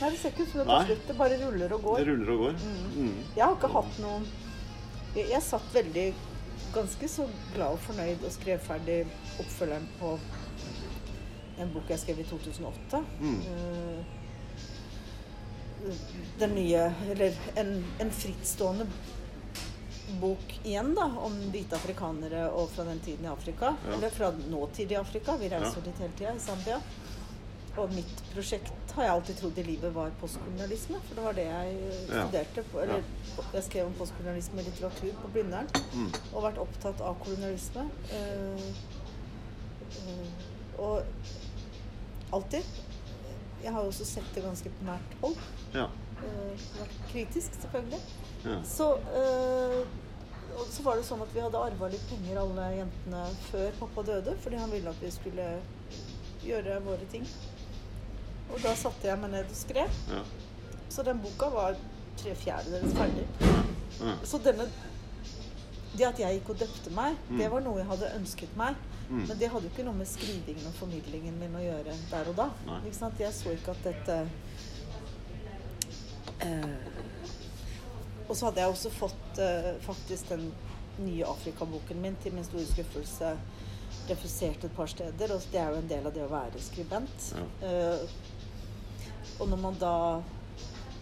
Nei, 0.00 0.10
det 0.10 0.18
ser 0.18 0.32
ikke 0.32 0.42
ut 0.46 0.52
som 0.52 0.58
det 0.60 0.64
er 0.64 0.70
tar 0.70 0.86
slutt. 0.90 1.06
Det 1.10 1.16
bare 1.18 1.38
ruller 1.42 1.72
og 1.76 1.82
går. 1.84 1.98
Det 2.00 2.06
ruller 2.08 2.30
og 2.34 2.38
går. 2.44 2.54
Mm. 2.64 2.84
Mm. 2.96 3.18
Jeg 3.36 3.44
har 3.44 3.56
ikke 3.56 3.72
hatt 3.76 3.98
noen 4.04 4.26
Jeg, 5.14 5.26
jeg 5.32 5.42
satt 5.42 5.74
veldig 5.74 6.06
ganske 6.74 7.08
så 7.10 7.26
glad 7.54 7.74
og 7.74 7.80
fornøyd 7.82 8.24
og 8.24 8.32
skrev 8.32 8.58
ferdig 8.62 9.00
oppfølgeren 9.42 9.88
på 9.98 10.12
en 11.60 11.72
bok 11.74 11.90
jeg 11.90 12.00
skrev 12.04 12.20
i 12.22 12.26
2008. 12.30 13.00
Mm. 13.20 13.40
Eh, 13.50 14.00
den 16.40 16.54
nye 16.54 16.84
Eller 17.10 17.36
en, 17.60 17.72
en 18.00 18.10
frittstående 18.12 18.86
bok 20.20 20.54
igjen, 20.66 20.94
da, 20.96 21.04
om 21.22 21.36
hvite 21.52 21.76
afrikanere 21.78 22.48
og 22.50 22.70
fra 22.74 22.84
den 22.88 22.98
tiden 23.04 23.24
i 23.28 23.30
Afrika. 23.30 23.74
Ja. 23.86 23.92
Eller 23.94 24.10
fra 24.10 24.32
nåtid 24.50 24.90
i 24.92 24.96
Afrika. 24.98 25.36
Vi 25.38 25.48
reiser 25.52 25.78
Ja. 25.78 25.84
dit 25.86 25.98
hele 26.02 26.12
tida, 26.18 26.32
i 26.34 26.40
Zambia. 26.42 26.80
Og 27.78 27.92
mitt 27.94 28.22
prosjekt 28.34 28.72
har 28.96 29.06
jeg 29.06 29.12
alltid 29.14 29.38
trodd 29.40 29.58
i 29.58 29.64
livet 29.66 29.94
var 29.94 30.12
postkolonialisme. 30.20 31.00
For 31.06 31.18
det 31.18 31.24
var 31.24 31.36
det 31.38 31.46
jeg 31.46 31.94
studerte. 32.06 32.64
På, 32.72 32.80
eller 32.84 33.02
jeg 33.54 33.66
skrev 33.66 33.86
om 33.86 33.96
postkolonialisme 33.98 34.62
i 34.62 34.66
litteratur 34.68 35.12
på 35.22 35.32
Blindern. 35.34 35.70
Mm. 35.94 36.10
Og 36.34 36.46
vært 36.46 36.60
opptatt 36.62 37.02
av 37.04 37.18
kolonialisme. 37.24 37.86
Uh, 38.12 38.70
uh, 39.96 40.48
og 40.80 41.02
alltid. 42.32 42.62
Jeg 43.62 43.72
har 43.72 43.82
jo 43.84 43.92
også 43.92 44.06
sett 44.08 44.28
det 44.34 44.44
ganske 44.44 44.72
på 44.72 44.86
nært 44.88 45.16
hold. 45.20 45.40
Ja. 45.74 45.88
Uh, 46.20 46.68
vært 46.78 46.94
kritisk, 47.10 47.56
selvfølgelig. 47.62 48.00
ja. 48.44 48.60
Så, 48.64 48.86
eh, 49.16 49.80
og 50.56 50.66
så 50.68 50.82
var 50.84 50.96
det 50.96 51.04
sånn 51.08 51.20
at 51.24 51.30
vi 51.34 51.42
hadde 51.44 51.60
arva 51.60 51.88
litt 51.92 52.04
penger, 52.10 52.40
alle 52.40 52.66
jentene, 52.78 53.20
før 53.50 53.76
pappa 53.80 54.04
døde. 54.08 54.34
Fordi 54.44 54.60
han 54.60 54.72
ville 54.72 54.92
at 54.92 55.04
vi 55.04 55.12
skulle 55.14 55.46
gjøre 56.44 56.80
våre 56.84 57.06
ting. 57.12 57.26
Og 58.52 58.62
da 58.62 58.74
satte 58.74 59.06
jeg 59.08 59.18
meg 59.22 59.30
ned 59.30 59.44
og 59.50 59.56
skrev. 59.56 59.98
ja. 60.10 60.22
Så 60.90 61.02
den 61.06 61.20
boka 61.22 61.46
var 61.54 61.76
tre 62.18 62.34
fjerdedeles 62.34 62.94
ferdig. 62.98 63.26
ja. 64.00 64.14
Så 64.24 64.38
denne 64.42 64.66
Det 65.96 66.06
at 66.06 66.18
jeg 66.22 66.36
gikk 66.38 66.50
og 66.50 66.58
døpte 66.60 66.90
meg, 66.94 67.16
Mm. 67.28 67.38
det 67.38 67.50
var 67.50 67.60
noe 67.60 67.78
jeg 67.78 67.86
hadde 67.86 68.10
ønsket 68.16 68.56
meg. 68.56 68.74
Mm. 69.10 69.24
Men 69.26 69.38
det 69.38 69.48
hadde 69.50 69.64
jo 69.66 69.70
ikke 69.74 69.84
noe 69.84 69.94
med 69.98 70.06
skrivingen 70.06 70.66
og 70.68 70.74
formidlingen 70.78 71.38
min 71.40 71.54
å 71.58 71.62
gjøre 71.64 71.94
der 72.10 72.28
og 72.30 72.36
da. 72.36 72.46
Jeg 73.18 73.32
så 73.34 73.50
ikke 73.50 73.70
at 73.74 73.82
dette 73.84 74.18
eh, 76.40 76.76
Og 78.28 78.36
så 78.36 78.46
hadde 78.46 78.60
jeg 78.62 78.70
også 78.70 78.90
fått 78.94 79.38
eh, 79.42 79.72
faktisk 79.82 80.28
den 80.30 80.52
nye 81.02 81.24
Afrikaboken 81.26 82.00
min 82.02 82.16
til 82.22 82.32
min 82.36 82.44
store 82.46 82.66
skuffelse 82.68 83.32
refusert 84.10 84.64
et 84.64 84.74
par 84.76 84.86
steder. 84.86 85.34
Og 85.34 85.42
det 85.52 85.58
er 85.60 85.68
jo 85.74 85.80
en 85.82 85.88
del 85.90 86.06
av 86.06 86.14
det 86.14 86.22
å 86.22 86.30
være 86.30 86.62
skribent. 86.62 87.32
Ja. 87.34 87.46
Eh, 87.66 87.98
og 89.40 89.48
når 89.48 89.64
man 89.68 89.80
da 89.80 89.94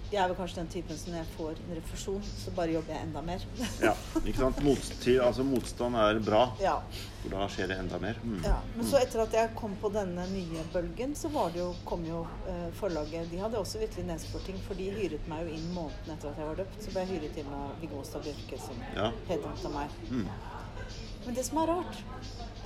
Jeg 0.09 0.23
er 0.23 0.31
vel 0.31 0.39
kanskje 0.39 0.63
den 0.63 0.69
typen 0.73 0.97
som 0.97 1.11
når 1.13 1.19
jeg 1.19 1.29
får 1.35 1.59
en 1.61 1.73
refusjon, 1.77 2.23
så 2.41 2.53
bare 2.57 2.73
jobber 2.73 2.95
jeg 2.95 3.05
enda 3.05 3.21
mer. 3.27 3.43
ja. 3.85 3.91
Ikke 4.23 4.39
sant? 4.39 4.63
Mottil, 4.65 5.19
altså, 5.21 5.45
motstand 5.45 5.99
er 6.01 6.21
bra, 6.25 6.47
ja. 6.65 6.79
for 7.21 7.35
da 7.35 7.49
skjer 7.53 7.69
det 7.69 7.77
enda 7.83 7.99
mer. 8.01 8.17
Mm. 8.25 8.39
Ja, 8.47 8.55
men 8.79 8.89
så 8.89 9.03
etter 9.03 9.21
at 9.27 9.37
jeg 9.37 9.51
kom 9.59 9.75
på 9.83 9.91
denne 9.93 10.25
nye 10.33 10.65
bølgen, 10.73 11.13
så 11.15 11.29
var 11.35 11.53
det 11.53 11.61
jo, 11.61 11.75
kom 11.85 12.07
jo 12.09 12.23
eh, 12.49 12.71
forlaget 12.81 13.29
De 13.35 13.43
hadde 13.43 13.61
også 13.61 13.83
virkelig 13.85 14.07
nedsporting, 14.09 14.57
for 14.65 14.81
de 14.81 14.89
hyret 14.97 15.29
meg 15.29 15.45
jo 15.45 15.59
inn 15.59 15.69
måneden 15.77 16.15
etter 16.17 16.33
at 16.33 16.41
jeg 16.41 16.49
var 16.55 16.63
døpt. 16.63 16.81
Så 16.87 16.95
ble 16.97 17.05
jeg 17.05 17.13
hyret 17.19 17.43
inn 17.45 17.53
av 17.61 17.77
Viggo 17.85 18.01
Åstad 18.01 18.25
Bjørke, 18.25 18.63
som 18.65 18.81
Ja. 18.97 19.11
headhunta 19.29 19.75
meg. 19.77 19.93
Mm. 20.09 20.25
Men 21.27 21.35
det 21.35 21.45
som 21.45 21.59
er 21.63 21.67
rart, 21.67 21.97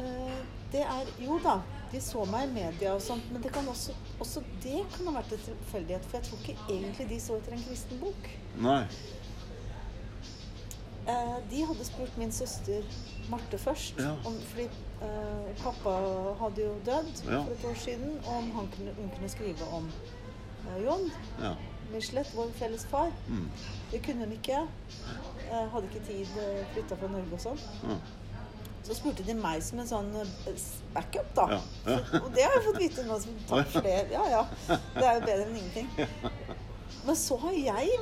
eh, 0.00 0.42
det 0.72 0.80
er 0.82 1.08
Jo 1.20 1.38
da, 1.44 1.56
de 1.92 2.00
så 2.00 2.24
meg 2.24 2.48
i 2.48 2.52
media 2.52 2.94
og 2.94 3.02
sånt, 3.02 3.24
men 3.32 3.42
det 3.42 3.52
kan 3.52 3.66
også, 3.68 3.92
også 4.20 4.42
det 4.62 4.84
kan 4.96 5.06
ha 5.06 5.12
vært 5.20 5.32
en 5.32 5.42
tilfeldighet. 5.48 6.04
For 6.08 6.16
jeg 6.18 6.28
tror 6.28 6.38
ikke 6.38 6.68
egentlig 6.76 7.08
de 7.08 7.20
så 7.20 7.36
etter 7.36 7.52
en 7.52 7.64
kristen 7.66 7.98
bok. 8.00 8.30
Nei. 8.58 8.84
Eh, 11.08 11.36
de 11.50 11.64
hadde 11.66 11.84
spurt 11.84 12.16
min 12.18 12.30
søster 12.32 12.82
Marte 13.30 13.58
først, 13.58 13.98
Ja. 13.98 14.12
om, 14.26 14.36
fordi 14.52 14.68
eh, 15.02 15.62
pappa 15.62 15.96
hadde 16.40 16.62
jo 16.62 16.74
dødd 16.86 17.24
Ja. 17.32 17.42
for 17.42 17.50
et 17.52 17.64
år 17.64 17.74
siden, 17.78 18.18
og 18.26 18.36
om 18.36 18.50
han 18.50 18.68
kunne, 18.76 18.92
hun 19.00 19.10
kunne 19.16 19.28
skrive 19.28 19.64
om 19.72 19.90
eh, 20.68 20.84
John. 20.84 21.10
Ja. 21.40 21.54
Michelet, 21.92 22.32
vår 22.36 22.50
felles 22.58 22.84
far. 22.90 23.12
Mm. 23.28 23.46
Det 23.92 24.02
kunne 24.06 24.26
hun 24.26 24.34
ikke. 24.38 24.64
Eh, 25.52 25.64
hadde 25.72 25.88
ikke 25.90 26.04
tid, 26.08 26.34
uh, 26.38 26.60
flytta 26.72 26.96
fra 26.96 27.12
Norge 27.12 27.38
og 27.38 27.42
sånn. 27.44 27.62
Ja. 27.84 28.00
Så 28.82 28.96
spurte 28.98 29.22
de 29.26 29.34
meg 29.38 29.62
som 29.62 29.78
en 29.78 29.88
sånn 29.88 30.10
eh, 30.18 30.66
backup, 30.94 31.28
da. 31.36 31.46
Ja, 31.52 31.60
ja. 31.86 31.98
Så, 32.08 32.20
og 32.22 32.30
det 32.34 32.46
har 32.46 32.56
jeg 32.56 32.64
fått 32.66 32.80
vite 32.82 33.06
nå. 33.06 33.18
Som 33.22 33.40
takk 33.50 33.70
for 33.76 33.86
det. 33.86 33.98
Ja 34.14 34.24
ja. 34.32 34.42
Det 34.66 35.04
er 35.06 35.18
jo 35.20 35.26
bedre 35.26 35.44
enn 35.44 35.58
ingenting. 35.60 35.90
Men 37.06 37.18
så 37.18 37.38
har 37.44 37.54
jeg 37.58 38.00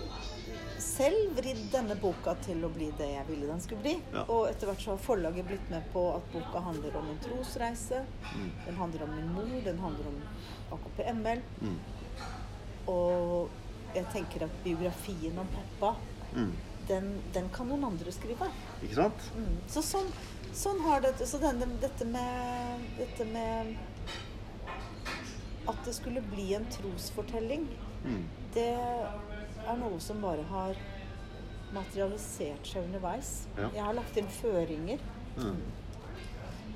selv 0.80 1.36
vridd 1.36 1.60
denne 1.72 1.96
boka 2.00 2.34
til 2.44 2.64
å 2.64 2.70
bli 2.72 2.88
det 2.98 3.10
jeg 3.12 3.26
ville 3.28 3.48
den 3.50 3.60
skulle 3.64 3.84
bli. 3.84 3.94
Ja. 4.14 4.24
Og 4.32 4.48
etter 4.48 4.70
hvert 4.70 4.82
så 4.82 4.94
har 4.94 5.02
forlaget 5.04 5.48
blitt 5.48 5.70
med 5.72 5.86
på 5.94 6.06
at 6.14 6.26
boka 6.32 6.64
handler 6.64 6.96
om 7.00 7.08
en 7.12 7.22
trosreise. 7.24 8.02
Mm. 8.32 8.50
Den 8.66 8.80
handler 8.80 9.04
om 9.06 9.16
min 9.16 9.32
mor, 9.36 9.54
den 9.64 9.80
handler 9.84 10.10
om 10.10 10.20
AKP-ML. 10.76 11.42
Mm. 11.60 11.78
Og 12.94 13.59
jeg 13.94 14.06
tenker 14.12 14.44
at 14.44 14.50
biografien 14.64 15.38
om 15.38 15.46
pappa, 15.54 15.96
Mm. 16.32 16.52
den, 16.88 17.22
den 17.34 17.48
kan 17.50 17.66
noen 17.68 17.84
andre 17.84 18.12
skrive. 18.12 18.46
Ikke 18.82 18.94
sant? 18.94 19.24
Mm. 19.36 19.56
Så 19.68 19.82
sånn, 19.82 20.10
sånn 20.54 20.80
har 20.84 21.00
det 21.00 21.14
Så 21.26 21.38
denne, 21.42 21.66
dette 21.80 22.04
med 22.06 22.84
Dette 22.98 23.24
med 23.32 23.76
at 25.68 25.84
det 25.84 25.94
skulle 25.94 26.22
bli 26.22 26.54
en 26.54 26.66
trosfortelling, 26.70 27.66
Mm. 28.04 28.24
det 28.54 28.68
er 29.66 29.76
noe 29.76 29.98
som 30.00 30.20
bare 30.22 30.42
har 30.48 30.74
materialisert 31.72 32.66
seg 32.66 32.82
underveis. 32.84 33.46
Ja. 33.58 33.68
Jeg 33.74 33.82
har 33.84 33.92
lagt 33.94 34.16
inn 34.16 34.26
føringer. 34.28 34.98
Mm. 35.36 35.60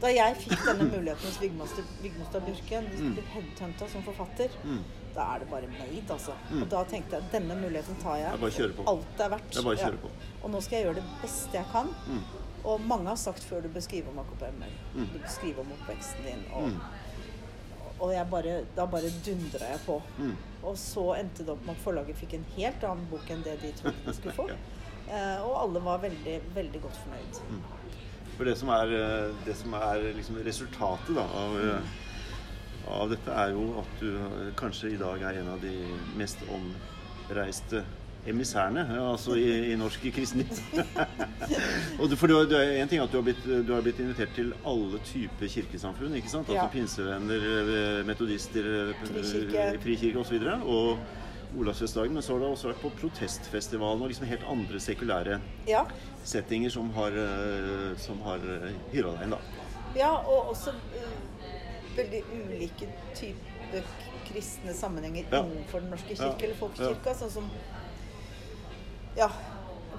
Da 0.00 0.08
jeg 0.12 0.36
fikk 0.36 0.64
denne 0.66 0.84
muligheten 0.90 1.24
hos 1.24 1.40
Vigmostad 1.40 2.44
Bjørken, 2.44 2.86
headhunta 3.32 3.88
som 3.88 4.02
forfatter, 4.02 4.50
Mm. 4.64 4.82
Da 5.14 5.26
er 5.34 5.38
det 5.44 5.48
bare 5.50 5.68
made, 5.70 6.04
altså. 6.10 6.32
Mm. 6.50 6.62
Og 6.62 6.68
da 6.70 6.84
tenkte 6.84 7.16
jeg 7.20 7.30
denne 7.32 7.54
muligheten 7.60 7.96
tar 8.02 8.16
jeg. 8.16 8.40
Det 8.40 8.60
er. 8.60 8.72
Alt 8.90 9.06
det 9.18 9.24
er 9.26 9.28
verdt. 9.36 9.50
Det 9.50 9.58
er 9.58 9.62
bare 9.68 9.76
å 9.76 9.78
Ja. 9.78 9.86
kjøre 9.90 10.00
på. 10.02 10.10
Og 10.44 10.50
nå 10.50 10.60
skal 10.62 10.76
jeg 10.78 10.86
gjøre 10.86 10.94
det 10.94 11.04
beste 11.22 11.52
jeg 11.58 11.66
kan. 11.72 11.86
Mm. 12.08 12.22
Og 12.64 12.80
mange 12.80 13.06
har 13.08 13.16
sagt 13.16 13.42
før 13.44 13.62
du 13.62 13.68
bør 13.68 13.80
skrive 13.84 14.08
om 14.08 14.18
AKP-ML. 14.18 14.74
Mm. 14.94 15.08
Du 15.12 15.18
bør 15.18 15.28
skrive 15.28 15.58
om 15.60 15.72
oppveksten 15.78 16.24
din. 16.24 16.44
Og, 16.52 16.68
Mm. 16.68 16.80
og 18.00 18.12
jeg 18.12 18.26
bare, 18.30 18.64
da 18.76 18.86
bare 18.86 19.10
dundra 19.26 19.68
jeg 19.70 19.80
på. 19.86 20.02
Mm. 20.18 20.36
Og 20.64 20.76
så 20.76 21.04
endte 21.20 21.44
det 21.44 21.48
opp 21.50 21.66
med 21.66 21.74
at 21.76 21.82
forlaget 21.84 22.16
fikk 22.16 22.34
en 22.34 22.46
helt 22.56 22.82
annen 22.84 23.06
bok 23.10 23.30
enn 23.30 23.42
det 23.44 23.60
de 23.62 23.72
trodde 23.72 24.04
de 24.06 24.12
skulle 24.14 24.34
få. 24.34 24.50
Eh, 25.04 25.42
og 25.44 25.54
alle 25.60 25.80
var 25.84 25.98
veldig, 26.00 26.40
veldig 26.54 26.80
godt 26.80 26.96
fornøyd. 26.96 27.40
Mm. 27.50 27.58
For 28.38 28.44
det 28.44 28.54
som 28.56 28.70
er, 28.70 28.84
eh, 28.88 29.34
det 29.44 29.54
som 29.54 29.74
er 29.74 30.00
liksom 30.16 30.38
resultatet 30.42 31.14
da, 31.14 31.20
av, 31.20 31.58
eh, 31.60 31.80
av 32.88 33.10
dette, 33.10 33.30
er 33.32 33.52
jo 33.54 33.66
at 33.80 34.00
du 34.00 34.08
eh, 34.16 34.48
kanskje 34.58 34.94
i 34.94 35.00
dag 35.00 35.22
er 35.22 35.40
en 35.42 35.48
av 35.54 35.60
de 35.62 35.72
mest 36.18 36.38
omreiste 36.52 37.84
emissærene 38.24 38.86
altså 39.04 39.34
i, 39.36 39.72
i 39.72 39.74
norsk 39.76 40.06
kristenhet. 40.16 40.60
For 42.20 42.26
du, 42.30 42.34
du 42.48 42.54
en 42.56 42.88
ting 42.88 42.98
er 43.00 43.04
at 43.04 43.12
du 43.12 43.18
har, 43.18 43.26
blitt, 43.26 43.42
du 43.44 43.72
har 43.74 43.82
blitt 43.84 44.00
invitert 44.00 44.32
til 44.36 44.54
alle 44.64 45.00
typer 45.04 45.50
kirkesamfunn. 45.52 46.14
ikke 46.16 46.32
sant? 46.32 46.48
Altså 46.48 46.56
Ja. 46.62 46.70
Pinsevenner, 46.72 47.44
eh, 47.60 48.00
metodister, 48.08 48.70
eh, 48.88 49.04
Frikirke. 49.04 49.66
frikirke 49.84 50.22
osv. 50.24 50.40
Og, 50.62 50.94
og 50.94 51.60
Olavsfestdagen. 51.60 52.16
Men 52.16 52.24
så 52.24 52.32
har 52.34 52.40
du 52.42 52.48
også 52.48 52.72
vært 52.72 52.80
på 52.82 52.92
protestfestivalen 53.02 54.02
og 54.02 54.10
liksom 54.10 54.26
helt 54.32 54.48
andre 54.50 54.80
sekulære 54.82 55.36
Ja. 55.68 55.84
settinger 56.24 56.72
som 56.72 56.88
har, 56.96 57.12
eh, 57.12 57.92
som 58.00 58.24
har 58.24 58.40
hyra 58.94 59.12
deg 59.18 59.28
inn, 59.28 59.36
da. 59.36 59.42
ja, 60.00 60.10
og 60.16 60.48
også 60.56 60.72
eh, 60.96 61.13
veldig 61.96 62.22
ulike 62.32 62.88
typer 63.14 63.84
kristne 64.24 64.72
sammenhenger 64.74 65.24
Ja. 65.30 65.42
innenfor 65.44 65.80
Den 65.80 65.90
norske 65.90 66.14
Ja. 66.18 66.32
eller 66.40 66.54
folkekirka. 66.54 67.14
Sånn 67.14 67.30
som 67.30 67.50
ja, 69.16 69.28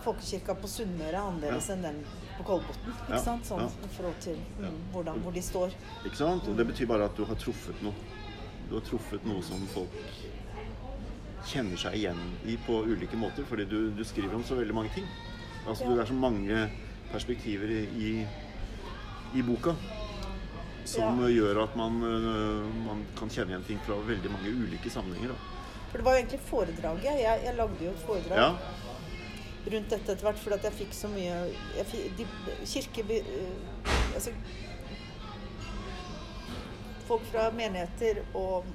folkekirka 0.04 0.56
på 0.56 0.68
Sunnmøre 0.68 1.14
er 1.14 1.22
annerledes 1.22 1.70
enn 1.70 1.82
den 1.82 2.02
på 2.38 2.44
Kolbotn. 2.44 2.90
Ikke 2.92 3.14
Ja. 3.16 3.18
sant? 3.24 3.46
Sånn 3.46 3.60
Ja. 3.62 3.66
i 3.68 3.88
forhold 3.96 4.20
til 4.20 4.38
mm, 4.60 4.92
hvordan, 4.94 5.20
hvor 5.22 5.32
de 5.34 5.42
står. 5.42 5.72
Ikke 6.06 6.16
sant? 6.18 6.48
Og 6.48 6.58
det 6.58 6.68
betyr 6.68 6.88
bare 6.88 7.06
at 7.06 7.16
du 7.18 7.24
har 7.26 7.36
truffet 7.36 7.82
noe. 7.82 7.94
Du 8.70 8.76
har 8.76 8.82
truffet 8.82 9.24
noe 9.26 9.42
som 9.44 9.66
folk 9.68 9.90
kjenner 11.46 11.78
seg 11.78 11.94
igjen 11.94 12.18
i 12.46 12.58
på 12.66 12.84
ulike 12.84 13.16
måter, 13.16 13.46
fordi 13.46 13.66
du, 13.70 13.92
du 13.92 14.04
skriver 14.04 14.34
om 14.36 14.44
så 14.44 14.56
veldig 14.58 14.74
mange 14.74 14.90
ting. 14.96 15.06
Altså 15.68 15.84
Ja. 15.86 15.90
Det 15.96 16.00
er 16.00 16.06
så 16.06 16.14
mange 16.14 16.72
perspektiver 17.12 17.70
i, 17.70 17.84
i, 17.96 18.28
i 19.36 19.42
boka 19.42 19.76
som 20.86 21.20
Ja. 21.22 21.28
gjør 21.34 21.64
at 21.64 21.76
man, 21.76 22.00
øh, 22.04 22.66
man 22.86 23.06
kan 23.18 23.30
kjenne 23.30 23.50
igjen 23.56 23.64
ting 23.68 23.80
fra 23.86 23.96
veldig 24.08 24.32
mange 24.32 24.50
ulike 24.54 24.90
sammenhenger. 24.94 25.30
Da. 25.34 25.36
For 25.92 25.98
det 25.98 26.06
var 26.06 26.12
jo 26.18 26.24
egentlig 26.24 26.40
foredraget. 26.50 27.04
Jeg, 27.24 27.42
jeg 27.46 27.56
lagde 27.56 27.86
jo 27.86 27.92
et 27.92 28.04
foredrag 28.06 28.38
Ja, 28.38 28.50
rundt 29.72 29.90
dette 29.90 30.12
etter 30.12 30.24
hvert 30.28 30.38
fordi 30.44 30.56
at 30.56 30.64
jeg 30.64 30.74
fikk 30.74 30.94
så 30.94 31.08
mye 31.10 31.38
jeg 31.78 31.86
fikk, 31.90 32.18
de, 32.18 32.26
kirke, 32.66 33.06
eh, 33.20 33.94
altså, 34.14 34.32
Folk 37.08 37.22
fra 37.32 37.50
menigheter 37.54 38.24
og 38.34 38.66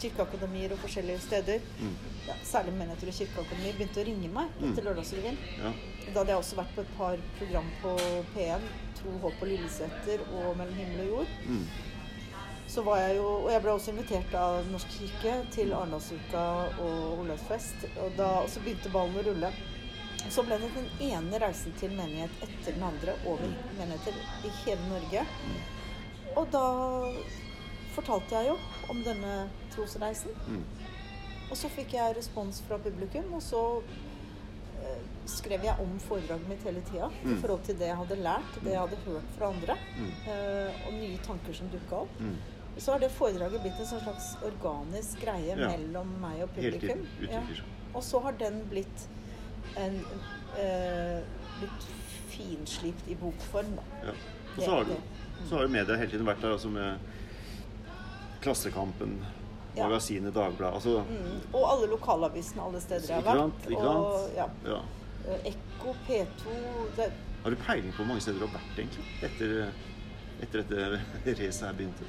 kirkeakademier 0.00 0.72
og 0.74 0.78
forskjellige 0.82 1.20
steder, 1.22 1.60
mm, 1.78 1.92
ja, 2.28 2.34
særlig 2.44 2.72
menigheter 2.76 3.08
og 3.08 3.14
kirkeøkonomi, 3.20 3.72
begynte 3.78 4.00
å 4.02 4.06
ringe 4.06 4.28
meg 4.32 4.48
Mm. 4.60 4.70
etter 4.72 4.82
Lørdagsrevyen. 4.88 5.38
ja, 5.58 5.72
Da 6.12 6.18
hadde 6.20 6.32
jeg 6.32 6.38
også 6.42 6.56
vært 6.56 6.74
på 6.74 6.80
et 6.80 6.96
par 6.98 7.16
program 7.38 7.70
på 7.82 7.96
P1, 8.34 8.60
Tro, 9.00 9.10
håp 9.22 9.34
og 9.42 9.48
Lilleseter 9.48 10.20
og 10.34 10.56
Mellom 10.58 10.74
himmel 10.74 11.00
og 11.00 11.06
jord. 11.16 11.26
mm, 11.46 11.66
Så 12.68 12.82
var 12.84 12.98
jeg 12.98 13.16
jo, 13.16 13.26
og 13.44 13.50
jeg 13.50 13.62
ble 13.62 13.70
også 13.72 13.90
invitert 13.90 14.34
av 14.34 14.64
Norsk 14.70 14.86
kirke 14.88 15.50
til 15.50 15.72
Arendalsuka 15.72 16.42
og 16.78 17.18
Olavsfest. 17.20 17.84
Og, 17.98 18.12
da, 18.16 18.28
og 18.42 18.48
så 18.48 18.60
begynte 18.60 18.92
ballen 18.92 19.16
å 19.16 19.24
rulle. 19.26 19.52
Så 20.30 20.44
ble 20.46 20.58
det 20.60 20.70
den 20.74 20.88
ene 21.10 21.38
reisen 21.40 21.72
til 21.80 21.90
menighet 21.90 22.30
etter 22.42 22.72
den 22.76 22.82
andre 22.82 23.14
over 23.26 23.42
menigheter 23.78 24.14
i 24.44 24.48
hele 24.64 24.86
Norge. 24.88 25.26
Og 26.36 26.50
da 26.52 26.64
fortalte 27.96 28.30
jeg 28.30 28.46
jo 28.52 28.58
om 28.92 29.02
denne 29.02 29.48
trosreisen. 29.74 30.30
mm, 30.46 30.62
Og 31.50 31.56
så 31.58 31.68
fikk 31.68 31.92
jeg 31.96 32.16
respons 32.16 32.60
fra 32.68 32.78
publikum, 32.78 33.32
og 33.34 33.42
så 33.42 33.60
eh, 34.80 35.00
skrev 35.26 35.64
jeg 35.66 35.74
om 35.82 35.98
foredraget 36.00 36.48
mitt 36.48 36.62
hele 36.64 36.80
tida 36.90 37.08
i 37.24 37.26
Mm. 37.26 37.40
forhold 37.42 37.62
til 37.66 37.76
det 37.78 37.86
jeg 37.90 37.96
hadde 37.96 38.16
lært, 38.22 38.54
det 38.64 38.70
jeg 38.72 38.80
hadde 38.80 38.96
hørt 39.06 39.34
fra 39.38 39.50
andre, 39.52 39.76
mm, 39.98 40.12
eh, 40.26 40.86
og 40.86 40.92
nye 40.94 41.18
tanker 41.26 41.52
som 41.52 41.68
dukka 41.68 41.96
opp. 42.04 42.20
mm. 42.20 42.36
Så 42.78 42.92
har 42.92 42.98
det 43.02 43.10
foredraget 43.10 43.60
blitt 43.62 43.80
en 43.80 43.86
sånn 43.86 44.00
slags 44.04 44.36
organisk 44.46 45.20
greie 45.20 45.56
Ja. 45.58 45.68
mellom 45.68 46.06
meg 46.20 46.42
og 46.42 46.48
publikum. 46.54 47.06
Ja. 47.28 47.42
Og 47.94 48.02
så 48.02 48.20
har 48.22 48.32
den 48.32 48.62
blitt 48.70 49.08
en 49.76 50.04
eh, 50.58 51.20
blitt 51.58 51.88
finslipt 52.30 53.08
i 53.10 53.14
bokform, 53.14 53.74
da. 53.76 53.82
Ja. 54.06 54.12
Og 54.56 54.62
så 54.62 54.70
har, 54.70 54.84
du, 54.84 54.96
så 55.48 55.54
har 55.56 55.62
jo 55.62 55.68
media 55.68 55.96
hele 55.96 56.10
tiden 56.10 56.26
vært 56.26 56.40
der, 56.40 56.52
altså 56.52 56.68
med 56.70 56.98
Klassekampen, 58.40 59.18
Ja. 59.76 59.84
magasinet 59.86 60.34
Dagbladet 60.34 60.74
altså, 60.80 61.04
Mm. 61.06 61.40
Og 61.54 61.64
alle 61.72 61.86
lokalavisene 61.92 62.62
alle 62.62 62.80
steder 62.80 63.06
jeg 63.08 63.22
har 63.22 63.36
sant? 63.36 63.54
vært. 63.54 63.70
Ikke 63.70 63.90
Og 63.90 64.30
ja, 64.36 64.46
ja. 64.66 64.80
eh, 65.28 65.52
Ekko, 65.52 65.94
P2 66.08 66.56
det, 66.96 67.10
Har 67.44 67.50
du 67.50 67.56
peiling 67.56 67.92
på 67.92 68.02
hvor 68.02 68.08
mange 68.10 68.20
steder 68.20 68.38
du 68.40 68.46
har 68.46 68.56
vært, 68.58 68.74
egentlig? 68.78 69.06
Etter, 69.22 69.72
etter 70.42 70.64
dette 70.66 71.36
racet 71.40 71.66
her 71.68 71.72
begynte? 71.78 72.04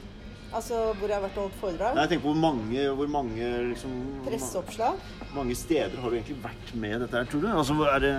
Altså 0.53 0.75
hvor 0.99 1.07
jeg 1.07 1.15
har 1.15 1.21
vært 1.23 1.37
og 1.37 1.43
holdt 1.45 1.59
foredrag. 1.61 1.93
Nei, 1.95 2.01
jeg 2.03 2.09
tenker 2.11 2.25
på 2.25 2.33
hvor 2.33 2.41
mange, 2.41 2.87
hvor 2.99 3.07
mange 3.07 3.51
liksom, 3.69 3.93
Presseoppslag. 4.25 4.97
mange 5.33 5.55
steder 5.55 5.95
har 6.01 6.09
du 6.11 6.15
egentlig 6.17 6.41
vært 6.43 6.73
med 6.75 6.97
dette 7.05 7.15
her, 7.21 7.29
tror 7.31 7.41
du? 7.45 7.47
Altså, 7.53 7.77
er, 7.87 7.99
det, 8.03 8.11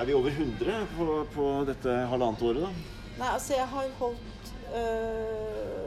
er 0.00 0.04
vi 0.08 0.14
over 0.16 0.30
100 0.30 0.86
på, 0.96 1.08
på 1.34 1.50
dette 1.68 1.98
halvannet 2.08 2.42
året, 2.48 2.62
da? 2.64 2.70
Nei, 3.18 3.28
altså 3.34 3.52
jeg 3.58 3.66
har 3.74 3.90
holdt 3.98 4.54
øh, 4.72 5.83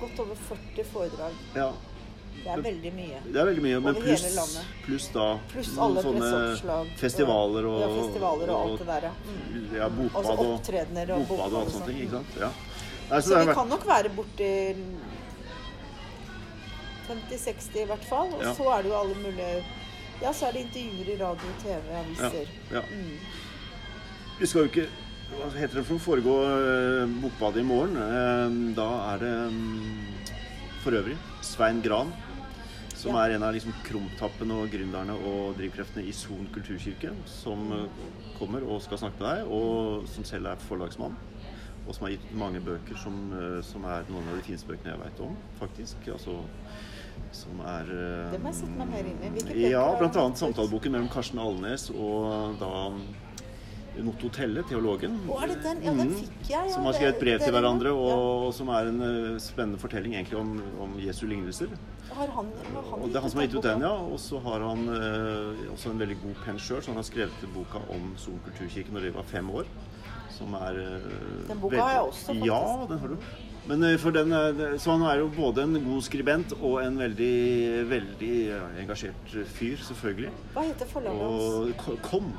godt 0.00 0.18
over 0.24 0.34
40 0.48 0.84
foredrag. 0.92 1.32
Ja, 1.54 1.72
Det 2.38 2.46
er 2.54 2.62
veldig 2.62 2.92
mye. 2.94 3.20
det 3.32 3.36
er 3.40 3.44
veldig 3.48 3.62
mye. 3.62 3.80
Men 3.80 3.94
pluss, 3.94 4.24
plus 4.84 5.08
da 5.14 5.26
Pluss 5.52 5.70
alle 5.78 6.02
sånne 6.02 6.86
festivaler 6.96 7.66
og, 7.66 7.80
ja, 7.82 7.88
festivaler 8.02 8.50
og 8.54 8.60
alt 8.70 8.78
det 8.78 8.86
der, 8.86 9.02
ja. 9.08 9.12
Mm. 9.26 9.74
Ja, 9.76 9.88
bokbad 9.88 10.16
Altså 10.22 10.32
og 10.32 10.54
opptredener 10.54 11.10
og 11.16 11.26
bokbad 11.28 11.52
og 11.52 11.60
og 11.62 11.68
sånne 11.68 11.78
sånn. 11.78 11.86
ting. 11.86 11.98
ikke 12.02 12.10
sant? 12.10 12.38
Ja. 12.40 12.50
Nei, 13.10 13.20
så 13.20 13.28
Så 13.28 13.34
det 13.34 13.40
vi 13.40 13.46
vært 13.50 13.54
kan 13.58 13.68
nok 13.68 13.86
være 13.88 14.08
borti 14.16 14.52
50-60 17.08 17.82
i 17.82 17.86
hvert 17.88 18.04
fall. 18.04 18.32
Og 18.34 18.42
Ja. 18.42 18.54
så 18.54 18.64
er 18.78 18.82
det 18.82 18.90
jo 18.90 18.96
alle 19.00 19.14
mulige 19.14 19.64
Ja, 20.20 20.32
så 20.32 20.46
er 20.48 20.52
det 20.52 20.60
intervjuer 20.66 21.08
i 21.14 21.16
radio, 21.20 21.48
TV, 21.62 21.82
aviser. 21.94 22.48
ja. 22.72 22.80
Mm. 22.80 23.18
Vi 24.40 24.46
skal 24.46 24.60
jo 24.62 24.66
ikke 24.68 24.88
Hva 25.28 25.48
heter 25.52 25.82
det 25.82 25.84
for 25.84 25.98
å 25.98 26.00
foregå 26.00 26.34
eh, 26.48 27.10
bokbadet 27.20 27.60
i 27.60 27.66
morgen? 27.68 27.98
Eh, 28.00 28.54
da 28.78 28.86
er 29.10 29.20
det 29.20 29.32
mm, 29.52 30.30
for 30.80 30.96
øvrig 30.96 31.18
Svein 31.44 31.82
Gran, 31.84 32.14
som 32.96 33.18
er 33.20 33.34
en 33.34 33.44
av 33.44 33.52
liksom 33.54 33.74
krumtappene 33.84 34.56
og 34.56 34.72
gründerne 34.72 35.18
og 35.28 35.58
drivkreftene 35.58 36.06
i 36.08 36.14
Son 36.16 36.48
kulturkirke, 36.54 37.12
som 37.28 37.68
eh, 37.76 38.08
kommer 38.38 38.64
og 38.64 38.80
skal 38.86 39.02
snakke 39.04 39.20
med 39.20 39.28
deg, 39.28 39.52
og 39.52 40.08
som 40.08 40.24
selv 40.28 40.48
er 40.54 40.64
forlagsmann. 40.64 41.20
Og 41.84 41.92
som 41.96 42.08
har 42.08 42.16
gitt 42.16 42.32
mange 42.36 42.64
bøker 42.64 42.96
som, 43.00 43.14
som 43.64 43.84
er 43.88 44.08
noen 44.10 44.26
av 44.28 44.36
de 44.36 44.42
fineste 44.44 44.68
bøkene 44.68 44.92
jeg 44.92 45.00
veit 45.00 45.22
om, 45.24 45.38
faktisk. 45.56 46.10
Altså 46.12 46.34
Som 47.32 47.62
er 47.64 47.88
Det 48.32 48.40
må 48.42 48.50
jeg 48.52 48.58
sette 48.58 48.76
meg 48.76 48.92
her 48.92 49.08
inne. 49.08 49.30
Hvilke 49.32 49.48
Ja, 49.48 49.54
bøker 49.56 49.72
Ja, 49.72 49.86
blant 50.02 50.18
annet 50.20 50.42
samtaleboken 50.42 50.92
mellom 50.92 51.08
Karsten 51.12 51.40
Alnes 51.40 51.88
og 51.94 52.60
da 52.60 52.72
Notto 54.04 54.28
Telle, 54.30 54.62
teologen. 54.68 55.16
Å, 55.28 55.42
er 55.42 55.48
det 55.52 55.62
den? 55.62 55.82
Ja, 55.82 55.92
den 55.92 56.08
Mhm. 56.08 56.14
fikk 56.20 56.48
jeg. 56.48 56.50
Ja, 56.50 56.68
Som 56.74 56.84
har 56.84 56.92
skrevet 56.94 57.18
brev 57.20 57.38
til 57.40 57.52
hverandre, 57.52 57.88
ja. 57.90 57.94
og 57.94 58.54
som 58.54 58.68
er 58.68 58.86
en 58.92 59.00
eh, 59.02 59.38
spennende 59.38 59.78
fortelling 59.78 60.14
egentlig 60.14 60.38
om, 60.38 60.62
om 60.80 60.94
Jesu 61.02 61.26
lignelser. 61.26 61.68
Har 62.12 62.26
han, 62.28 62.46
har 62.74 62.82
han 62.90 63.02
Og 63.02 63.08
det 63.08 63.16
er 63.16 63.20
han 63.20 63.30
som 63.30 63.40
har 63.40 63.46
gitt 63.48 63.56
ut 63.58 63.62
den, 63.62 63.80
ja. 63.80 63.92
Og 63.92 64.18
så 64.18 64.40
har 64.42 64.60
han 64.60 64.88
eh, 64.88 65.72
også 65.74 65.90
en 65.90 65.98
veldig 65.98 66.16
god 66.22 66.34
penn 66.44 66.58
sjøl, 66.58 66.80
så 66.82 66.86
han 66.94 66.96
har 67.02 67.08
skrevet 67.10 67.52
boka 67.54 67.78
om 67.90 68.14
Son 68.16 68.40
kulturkirke 68.46 68.90
når 68.94 69.00
de 69.08 69.10
var 69.18 69.24
fem 69.24 69.50
år. 69.50 69.66
Som 70.38 70.54
er 70.54 70.78
eh, 70.78 71.46
Den 71.48 71.58
boka 71.58 71.74
veldig- 71.76 71.82
har 71.82 71.92
jeg 71.98 72.08
også, 72.12 72.26
faktisk. 72.26 72.46
Ja, 72.46 72.86
den 72.88 72.98
har 72.98 73.08
du. 73.08 73.16
Men 73.68 73.82
eh, 73.84 73.96
for 73.98 74.10
den, 74.12 74.32
eh, 74.32 74.78
Så 74.78 74.90
han 74.96 75.02
er 75.02 75.18
jo 75.18 75.28
både 75.28 75.62
en 75.66 75.74
god 75.84 76.02
skribent 76.02 76.52
og 76.62 76.78
en 76.84 76.96
veldig, 76.96 77.88
veldig 77.90 78.36
engasjert 78.80 79.34
fyr, 79.58 79.76
selvfølgelig. 79.76 80.30
Hva 80.54 80.62
heter 80.62 80.86
forlaget 80.86 81.20
hans? 81.20 81.88
Og 81.90 82.00
Kom. 82.02 82.32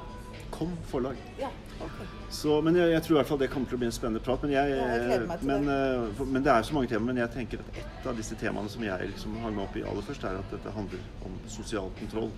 Kom 0.51 0.71
forlag. 0.89 1.15
Ja, 1.39 1.49
okay. 1.81 2.05
Så, 2.33 2.61
men 2.65 2.75
jeg, 2.75 2.91
jeg 2.91 3.03
tror 3.05 3.15
i 3.15 3.19
hvert 3.19 3.27
fall 3.29 3.39
det 3.41 3.49
kommer 3.53 3.69
til 3.69 3.77
å 3.77 3.81
bli 3.81 3.87
en 3.89 3.95
spennende 3.95 4.21
prat. 4.25 4.41
Men, 4.43 4.51
jeg, 4.55 4.69
Ja, 4.75 4.87
jeg 4.97 5.27
meg 5.27 5.39
til 5.39 5.47
men, 5.47 5.65
det. 5.69 5.75
eh, 6.09 6.13
for- 6.17 6.25
men 6.35 6.43
det 6.43 6.51
er 6.53 6.61
så 6.67 6.73
mange 6.73 6.87
temaer. 6.91 7.05
Men 7.13 7.17
jeg 7.23 7.31
tenker 7.35 7.59
at 7.63 7.77
et 7.83 8.07
av 8.11 8.17
disse 8.17 8.35
temaene 8.35 8.69
som 8.69 8.83
jeg 8.83 9.11
liksom 9.13 9.37
hang 9.43 9.55
meg 9.55 9.63
opp 9.67 9.77
i 9.77 9.83
aller 9.83 10.01
først, 10.09 10.23
er 10.29 10.39
at 10.41 10.51
dette 10.51 10.71
handler 10.75 10.99
om 11.25 11.37
sosial 11.47 11.91
kontroll. 11.99 12.31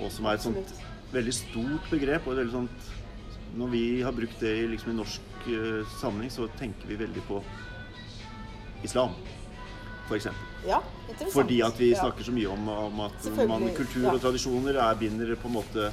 og 0.00 0.10
som 0.10 0.24
er 0.26 0.34
et 0.38 0.40
sånt 0.40 0.56
Mm, 0.56 0.62
absolutt. 0.64 1.12
veldig 1.12 1.32
stort 1.34 1.90
begrep. 1.90 2.26
og 2.26 2.36
veldig 2.36 2.52
sånt 2.52 2.90
Når 3.56 3.68
vi 3.70 4.00
har 4.02 4.12
brukt 4.12 4.38
det 4.40 4.52
i, 4.62 4.66
liksom, 4.68 4.90
i 4.92 4.94
norsk 4.94 5.20
uh, 5.48 5.84
sammenheng, 6.00 6.30
så 6.30 6.48
tenker 6.56 6.86
vi 6.86 6.94
veldig 6.96 7.22
på 7.26 7.42
islam, 8.84 9.10
f.eks. 10.08 10.28
Ja. 10.66 10.78
Fordi 11.32 11.60
at 11.62 11.76
vi 11.80 11.92
snakker 11.94 12.22
så 12.24 12.32
mye 12.32 12.46
om, 12.52 12.68
om 12.68 13.00
at 13.00 13.26
man, 13.48 13.68
kultur 13.74 14.06
og 14.14 14.20
tradisjoner 14.22 14.76
er 14.78 14.94
binder 15.00 15.34
på 15.36 15.48
en 15.50 15.54
måte 15.58 15.90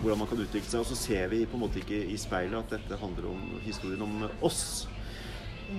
hvordan 0.00 0.18
man 0.22 0.28
kan 0.30 0.40
utvikle 0.44 0.70
seg. 0.70 0.80
Og 0.80 0.88
så 0.88 0.96
ser 0.98 1.28
vi 1.32 1.44
på 1.46 1.58
en 1.58 1.64
måte 1.66 1.80
ikke 1.82 2.00
i 2.10 2.16
speilet 2.20 2.58
at 2.58 2.74
dette 2.78 2.98
handler 3.00 3.30
om 3.32 3.44
historien 3.64 4.02
om 4.04 4.26
oss. 4.44 4.64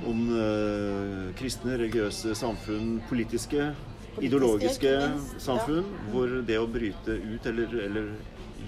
Om 0.05 0.23
eh, 0.33 1.33
kristne, 1.39 1.77
religiøse 1.79 2.35
samfunn, 2.37 3.01
politiske, 3.09 3.69
Politiske, 4.15 4.29
ideologiske 4.29 4.91
samfunn. 5.43 5.85
Ja. 5.91 6.03
Hvor 6.13 6.35
det 6.47 6.59
å 6.61 6.67
bryte 6.71 7.17
ut 7.19 7.45
eller, 7.51 7.73
eller 7.83 8.11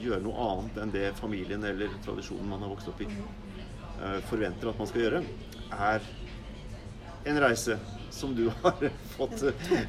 gjøre 0.02 0.22
noe 0.26 0.48
annet 0.52 0.80
enn 0.84 0.92
det 0.94 1.06
familien 1.18 1.64
eller 1.66 1.94
tradisjonen 2.04 2.50
man 2.52 2.66
har 2.66 2.74
vokst 2.74 2.90
opp 2.92 3.00
i, 3.02 3.08
Mm. 3.08 3.28
eh, 4.04 4.18
forventer 4.30 4.70
at 4.70 4.78
man 4.78 4.88
skal 4.88 5.02
gjøre, 5.06 5.24
er 5.72 6.02
en 7.26 7.40
reise 7.42 7.80
som 8.18 8.34
du 8.36 8.48
har 8.64 8.90
fått, 9.18 9.44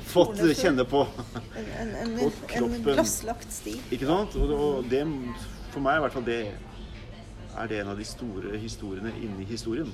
fått 0.06 0.42
kjenne 0.58 0.84
på. 0.88 1.04
En, 1.56 1.68
en, 1.82 1.92
en, 1.96 2.30
en 2.62 2.78
glasslagt 2.84 3.52
sti. 3.52 3.78
Ikke 3.94 4.08
sant? 4.08 4.36
Og, 4.38 4.54
og 4.54 4.88
det, 4.92 5.02
for 5.72 5.84
meg 5.84 5.98
i 5.98 6.04
hvert 6.06 6.16
fall, 6.18 6.26
det 6.28 6.40
er 7.58 7.70
det 7.70 7.82
en 7.82 7.92
av 7.92 7.98
de 7.98 8.06
store 8.06 8.58
historiene 8.60 9.12
inni 9.24 9.46
historien. 9.48 9.90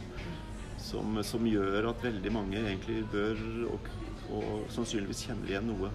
Som, 0.85 1.17
som 1.25 1.47
gjør 1.49 1.87
at 1.95 2.03
veldig 2.05 2.31
mange 2.35 2.59
egentlig 2.61 3.07
bør, 3.09 3.39
og, 3.73 3.87
og 4.37 4.67
sannsynligvis 4.75 5.25
kjenner 5.25 5.55
igjen 5.55 5.71
noe 5.71 5.89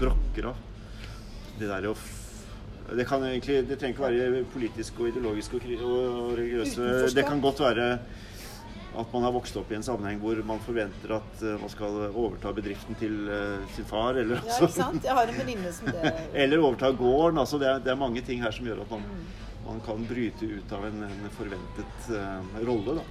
brokker 0.00 0.50
av. 0.50 0.62
Det 1.56 1.68
der 1.70 1.92
å 1.92 1.96
det 2.86 3.02
kan 3.08 3.24
egentlig, 3.26 3.64
det 3.66 3.78
trenger 3.80 3.96
ikke 3.96 4.08
være 4.08 4.42
politisk 4.52 5.00
og 5.00 5.08
ideologisk 5.10 5.56
og, 5.58 5.64
og 5.90 6.28
religiøse. 6.38 7.08
Det 7.16 7.24
kan 7.26 7.40
godt 7.42 7.62
være 7.64 7.86
at 8.98 9.12
man 9.12 9.22
har 9.26 9.32
vokst 9.32 9.56
opp 9.60 9.70
i 9.72 9.76
en 9.76 9.82
sammenheng 9.82 10.18
hvor 10.22 10.38
man 10.48 10.58
forventer 10.64 11.12
at 11.18 11.42
eh, 11.42 11.56
man 11.60 11.68
skal 11.72 11.98
overta 12.10 12.52
bedriften 12.56 12.94
til 13.00 13.28
eh, 13.28 13.66
sin 13.76 13.84
far, 13.84 14.14
eller 14.16 14.36
Ja, 14.36 14.42
altså- 14.42 14.64
ikke 14.68 14.76
sant? 14.82 15.04
Jeg 15.04 15.12
har 15.18 15.26
en 15.32 15.38
venninne 15.40 15.72
som 15.72 15.86
det 15.92 16.14
eller 16.42 16.58
overta 16.64 16.90
gården. 16.96 17.38
Altså 17.38 17.58
det, 17.58 17.68
er, 17.68 17.78
det 17.84 17.92
er 17.92 18.00
mange 18.00 18.22
ting 18.22 18.42
her 18.42 18.50
som 18.50 18.66
gjør 18.66 18.80
at 18.86 18.90
man, 18.90 19.04
Mm. 19.06 19.26
man 19.66 19.80
kan 19.86 20.04
bryte 20.06 20.46
ut 20.46 20.72
av 20.72 20.84
en, 20.86 21.02
en 21.02 21.30
forventet 21.36 22.10
uh, 22.10 22.60
rolle. 22.66 22.94
Da. 23.00 23.04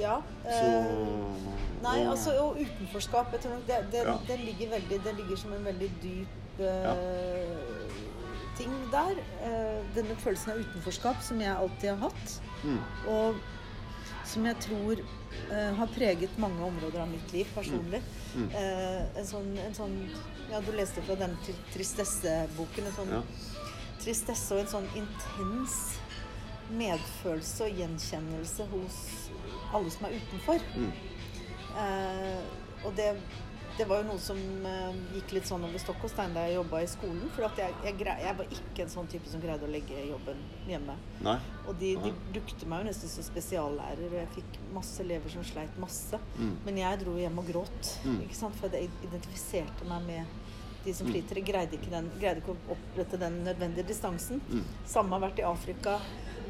Ja. 0.00 0.14
Så, 0.42 0.68
eh, 0.68 1.50
Nei, 1.82 1.98
og- 2.00 2.12
altså 2.14 2.36
og 2.40 2.56
utenforskap 2.62 3.32
jeg 3.32 3.40
tror 3.44 3.52
nok 3.58 3.66
det, 3.66 3.80
det, 3.92 4.04
Ja. 4.06 4.16
det, 4.28 4.38
ligger 4.40 4.70
veldig, 4.78 5.00
det 5.04 5.16
ligger 5.18 5.36
som 5.36 5.52
en 5.52 5.64
veldig 5.64 5.90
dyp 6.02 6.60
eh, 6.60 6.82
Ja. 6.86 6.94
ting 8.58 8.72
der. 8.92 9.16
Eh, 9.44 9.80
denne 9.96 10.16
følelsen 10.22 10.52
av 10.54 10.58
utenforskap 10.64 11.22
som 11.24 11.40
jeg 11.40 11.54
alltid 11.56 11.90
har 11.90 12.08
hatt. 12.08 12.38
mm, 12.64 12.78
Og 13.08 13.34
som 14.32 14.46
jeg 14.48 14.58
tror 14.64 15.00
uh, 15.02 15.72
har 15.78 15.90
preget 15.94 16.38
mange 16.42 16.64
områder 16.66 17.04
av 17.04 17.10
mitt 17.12 17.32
liv 17.34 17.48
personlig. 17.54 18.00
Mm. 18.34 18.48
Uh, 18.54 19.18
en, 19.20 19.26
sånn, 19.28 19.50
en 19.66 19.76
sånn 19.76 19.96
Ja, 20.50 20.60
du 20.64 20.72
leste 20.76 21.04
fra 21.06 21.16
den 21.20 21.36
Tri- 21.46 21.58
Tristesse-boken. 21.72 22.88
En 22.90 22.96
sånn 22.98 23.12
ja. 23.14 23.22
tristesse 24.02 24.56
og 24.56 24.64
en 24.64 24.72
sånn 24.72 24.88
intens 24.98 25.76
medfølelse 26.72 27.68
og 27.68 27.80
gjenkjennelse 27.80 28.66
hos 28.72 28.98
alle 29.76 29.92
som 29.92 30.08
er 30.08 30.18
utenfor. 30.20 30.68
Mm, 30.76 30.92
Uh, 31.72 32.42
og 32.84 32.92
det, 32.98 33.06
det 33.78 33.86
var 33.88 34.02
jo 34.02 34.08
noe 34.10 34.20
som 34.20 34.36
eh, 34.68 34.96
gikk 35.16 35.32
litt 35.38 35.46
sånn 35.48 35.62
over 35.64 35.80
stokk 35.80 36.02
og 36.04 36.10
stein 36.12 36.34
da 36.34 36.42
jeg 36.46 36.58
jobba 36.58 36.80
i 36.84 36.88
skolen. 36.90 37.22
For 37.34 37.46
at 37.48 37.56
jeg, 37.62 37.74
jeg, 37.86 37.96
jeg 38.04 38.36
var 38.38 38.50
ikke 38.58 38.84
en 38.84 38.92
sånn 38.92 39.08
type 39.12 39.30
som 39.32 39.40
greide 39.40 39.64
å 39.64 39.70
legge 39.72 40.02
jobben 40.10 40.42
hjemme. 40.68 40.96
Nei. 41.24 41.36
Og 41.66 41.78
de, 41.80 41.94
de 42.04 42.12
brukte 42.34 42.68
meg 42.68 42.82
jo 42.84 42.88
nesten 42.90 43.08
som 43.12 43.24
spesiallærer, 43.26 44.06
og 44.10 44.18
jeg 44.20 44.30
fikk 44.36 44.58
masse 44.76 45.00
elever 45.04 45.32
som 45.32 45.44
sleit 45.48 45.78
masse. 45.80 46.20
Mm. 46.36 46.54
Men 46.66 46.80
jeg 46.82 47.00
dro 47.04 47.16
hjem 47.20 47.38
og 47.44 47.48
gråt, 47.52 47.94
Mm. 48.04 48.20
ikke 48.26 48.34
sant? 48.34 48.56
for 48.58 48.68
jeg 48.74 48.90
identifiserte 49.06 49.86
meg 49.88 50.02
med 50.06 50.38
de 50.84 50.92
som 50.94 51.06
Mm. 51.06 51.12
sliter. 51.14 51.38
Jeg 51.38 51.46
greide 51.46 51.76
ikke, 51.78 51.90
den, 51.90 52.10
greide 52.18 52.40
ikke 52.42 52.52
å 52.56 52.74
opprette 52.74 53.18
den 53.20 53.44
nødvendige 53.44 53.86
distansen. 53.86 54.40
Mm. 54.50 54.64
Samme 54.84 55.14
har 55.16 55.28
vært 55.30 55.38
i 55.38 55.46
Afrika. 55.46 56.00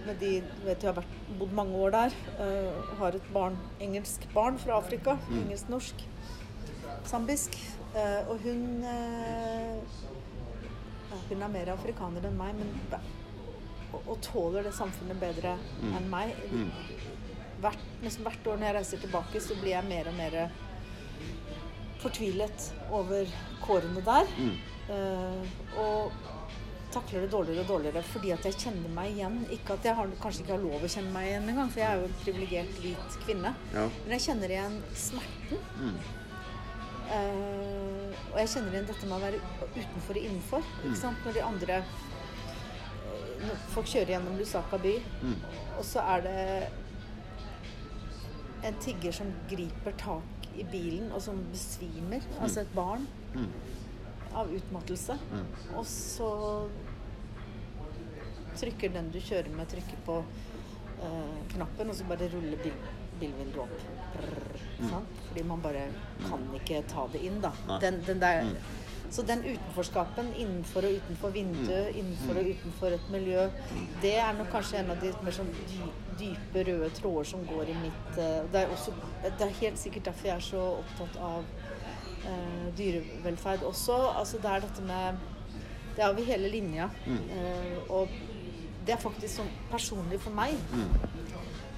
Med 0.07 0.19
de, 0.19 0.41
du 0.41 0.65
vet, 0.67 0.81
jeg 0.83 0.89
har 0.91 0.97
vært, 1.03 1.19
bodd 1.39 1.53
mange 1.55 1.77
år 1.79 1.93
der. 1.95 2.15
Uh, 2.41 2.97
har 2.99 3.15
et 3.15 3.29
barn, 3.33 3.55
engelsk 3.81 4.25
barn 4.35 4.57
fra 4.59 4.79
Afrika. 4.81 5.15
Mm. 5.29 5.45
Engelsk-norsk. 5.45 6.03
Zambisk. 7.09 7.57
Eh, 7.95 8.29
og 8.31 8.39
hun 8.45 8.85
eh, 8.89 9.77
ja, 11.11 11.19
Hun 11.29 11.43
er 11.45 11.53
mer 11.53 11.73
afrikaner 11.75 12.25
enn 12.29 12.37
meg, 12.39 12.55
men 12.57 12.71
og, 13.93 14.01
og 14.09 14.21
tåler 14.25 14.65
det 14.65 14.73
samfunnet 14.77 15.19
bedre 15.21 15.57
Mm. 15.83 15.97
enn 15.99 16.07
meg. 16.11 16.31
Mm. 16.51 16.71
Hvert, 17.61 17.83
nesten 18.03 18.25
hvert 18.25 18.47
år 18.49 18.57
når 18.59 18.67
jeg 18.71 18.77
reiser 18.79 19.03
tilbake, 19.03 19.41
så 19.41 19.55
blir 19.61 19.75
jeg 19.75 19.85
mer 19.91 20.09
og 20.09 20.15
mer 20.17 20.37
fortvilet 22.03 22.71
over 22.91 23.29
kårene 23.63 24.03
der. 24.05 24.31
Mm. 24.39 24.55
Uh, 24.89 25.45
og 25.79 26.13
takler 26.93 27.23
det 27.25 27.31
dårligere 27.33 27.63
og 27.63 27.69
dårligere 27.69 28.03
fordi 28.05 28.33
at 28.35 28.45
jeg 28.49 28.59
kjenner 28.65 28.91
meg 28.97 29.13
igjen. 29.15 29.39
Ikke 29.55 29.77
at 29.77 29.85
jeg 29.87 29.95
har, 29.97 30.11
kanskje 30.21 30.43
ikke 30.45 30.57
har 30.57 30.65
lov 30.65 30.83
å 30.83 30.91
kjenne 30.91 31.13
meg 31.15 31.29
igjen 31.31 31.47
engang, 31.53 31.71
for 31.73 31.81
jeg 31.85 31.91
er 31.93 32.01
jo 32.03 32.09
en 32.11 32.19
privilegert 32.25 32.81
hvit 32.83 33.21
kvinne. 33.27 33.55
Ja. 33.73 33.87
Men 34.03 34.17
jeg 34.17 34.25
kjenner 34.27 34.57
igjen 34.57 34.81
smerten. 35.05 35.63
Mm. 35.79 36.03
Eh, 37.13 38.13
og 38.33 38.39
jeg 38.41 38.49
kjenner 38.55 38.73
igjen 38.73 38.87
dette 38.89 39.07
med 39.09 39.17
å 39.19 39.25
være 39.27 39.41
utenfor 39.77 40.17
og 40.17 40.23
innenfor. 40.23 40.63
Mm. 40.63 40.85
Ikke 40.89 41.01
sant? 41.03 41.25
Når 41.27 41.33
de 41.37 41.43
andre 41.45 41.75
eh, 41.83 43.35
når 43.43 43.57
Folk 43.75 43.91
kjører 43.91 44.15
gjennom 44.15 44.39
Lusaka 44.39 44.79
by, 44.81 44.95
Mm. 45.23 45.35
og 45.79 45.85
så 45.85 46.01
er 46.15 46.21
det 46.29 46.69
en 48.65 48.75
tigger 48.81 49.13
som 49.13 49.33
griper 49.51 49.93
tak 49.99 50.49
i 50.57 50.65
bilen, 50.65 51.11
og 51.13 51.21
som 51.25 51.41
besvimer. 51.53 52.21
Altså 52.41 52.61
et 52.61 52.75
barn 52.75 53.07
Mm. 53.35 53.49
av 54.35 54.49
utmattelse. 54.53 55.19
Mm. 55.33 55.47
Og 55.77 55.85
så 55.87 56.69
trykker 58.61 58.93
den 58.93 59.11
du 59.11 59.19
kjører 59.21 59.49
med, 59.57 59.67
trykker 59.69 59.97
på 60.07 60.19
uh, 61.03 61.39
knappen, 61.55 61.89
og 61.91 61.95
så 61.97 62.05
bare 62.09 62.29
ruller 62.33 62.59
bil, 63.23 63.33
bilvinduet 63.33 63.65
opp. 63.65 63.89
Brrr, 64.19 64.63
sant? 64.91 65.19
Fordi 65.31 65.49
man 65.49 65.65
bare 65.65 65.89
kan 66.27 66.47
ikke 66.61 66.83
ta 66.91 67.09
det 67.15 67.25
inn, 67.31 67.41
da. 67.45 67.55
Den, 67.83 68.03
den 68.07 68.21
der, 68.23 68.43
Mm. 68.53 68.81
Så 69.13 69.23
den 69.29 69.43
utenforskapen 69.45 70.31
innenfor 70.41 70.87
og 70.89 70.95
utenfor 70.97 71.35
vinduet, 71.35 71.91
innenfor 72.01 72.39
og 72.41 72.47
utenfor 72.49 72.95
et 72.97 73.11
miljø, 73.13 73.43
det 74.01 74.15
er 74.17 74.33
nok 74.39 74.49
kanskje 74.55 74.79
en 74.81 74.93
av 74.95 75.03
de 75.03 75.11
mer 75.27 75.35
sånn 75.37 75.51
dy, 75.69 75.89
dype 76.23 76.63
røde 76.65 76.89
tråder 76.97 77.29
som 77.29 77.43
går 77.45 77.75
i 77.75 77.77
mitt 77.83 78.17
eh, 78.17 78.39
det, 78.55 78.63
er 78.63 78.73
også, 78.73 78.95
det 79.27 79.45
er 79.45 79.53
helt 79.61 79.83
sikkert 79.83 80.09
derfor 80.09 80.31
jeg 80.31 80.37
er 80.39 80.47
så 80.47 80.63
opptatt 80.79 81.19
av 81.29 81.45
eh, 82.25 82.65
dyrevelferd 82.81 83.67
også. 83.69 83.99
Altså 84.17 84.41
det 84.41 84.55
er 84.55 84.65
dette 84.65 84.89
med 84.89 85.29
Det 85.93 86.01
er 86.01 86.09
over 86.09 86.25
hele 86.33 86.49
linja. 86.49 86.89
Mm. 87.05 87.19
Eh, 87.37 87.93
og 87.93 88.09
det 88.87 88.97
er 88.97 89.03
faktisk 89.05 89.43
sånn 89.43 89.53
personlig 89.71 90.23
for 90.25 90.33
meg 90.41 90.57
Mm. 90.73 90.89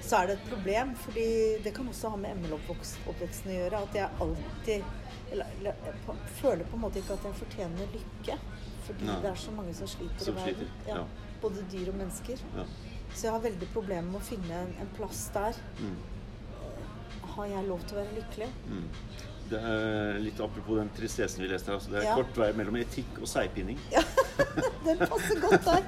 Så 0.05 0.19
er 0.21 0.29
det 0.29 0.37
et 0.37 0.47
problem, 0.49 0.93
fordi 1.05 1.27
det 1.65 1.73
kan 1.75 1.87
også 1.89 2.11
ha 2.13 2.19
med 2.21 2.41
ML-oppveksten 2.43 3.51
å 3.51 3.57
gjøre. 3.59 3.81
At 3.87 3.97
jeg 3.97 4.23
alltid 4.25 4.83
eller, 5.33 5.45
eller, 5.59 6.19
føler 6.39 6.67
på 6.69 6.77
en 6.77 6.83
måte 6.85 7.01
ikke 7.01 7.17
at 7.17 7.25
jeg 7.29 7.39
fortjener 7.41 7.93
lykke. 7.93 8.39
Fordi 8.85 9.07
Nei. 9.09 9.19
det 9.23 9.31
er 9.31 9.39
så 9.41 9.53
mange 9.55 9.73
som 9.73 9.89
sliter 9.89 10.27
Som 10.27 10.37
i 10.37 10.43
verden. 10.43 10.67
sliter, 10.69 10.91
ja. 10.91 11.31
Både 11.41 11.63
dyr 11.71 11.89
og 11.89 11.97
mennesker. 12.01 12.43
Ja. 12.55 12.65
Så 13.15 13.27
jeg 13.27 13.33
har 13.33 13.45
veldig 13.45 13.69
problemer 13.73 14.11
med 14.11 14.19
å 14.21 14.25
finne 14.27 14.59
en, 14.65 14.75
en 14.83 14.91
plass 14.97 15.25
der. 15.33 15.57
Mm. 15.79 15.95
Har 17.35 17.47
jeg 17.51 17.67
lov 17.67 17.81
til 17.87 17.97
å 17.97 18.03
være 18.03 18.17
lykkelig? 18.19 18.51
Mm. 18.69 18.85
Det 19.45 19.59
er 19.61 20.15
litt 20.23 20.39
apropos 20.41 20.79
den 20.79 20.89
tristesen 20.97 21.43
vi 21.43 21.49
leste 21.51 21.69
her. 21.69 21.77
Altså 21.77 21.91
det 21.93 21.99
er 22.01 22.07
Ja. 22.07 22.15
kort 22.17 22.37
vei 22.41 22.47
mellom 22.57 22.77
etikk 22.81 23.19
og 23.21 23.27
seigpining. 23.29 23.77
Ja, 23.93 24.01
den 24.87 25.01
passer 25.03 25.41
godt 25.41 25.67
der. 25.67 25.83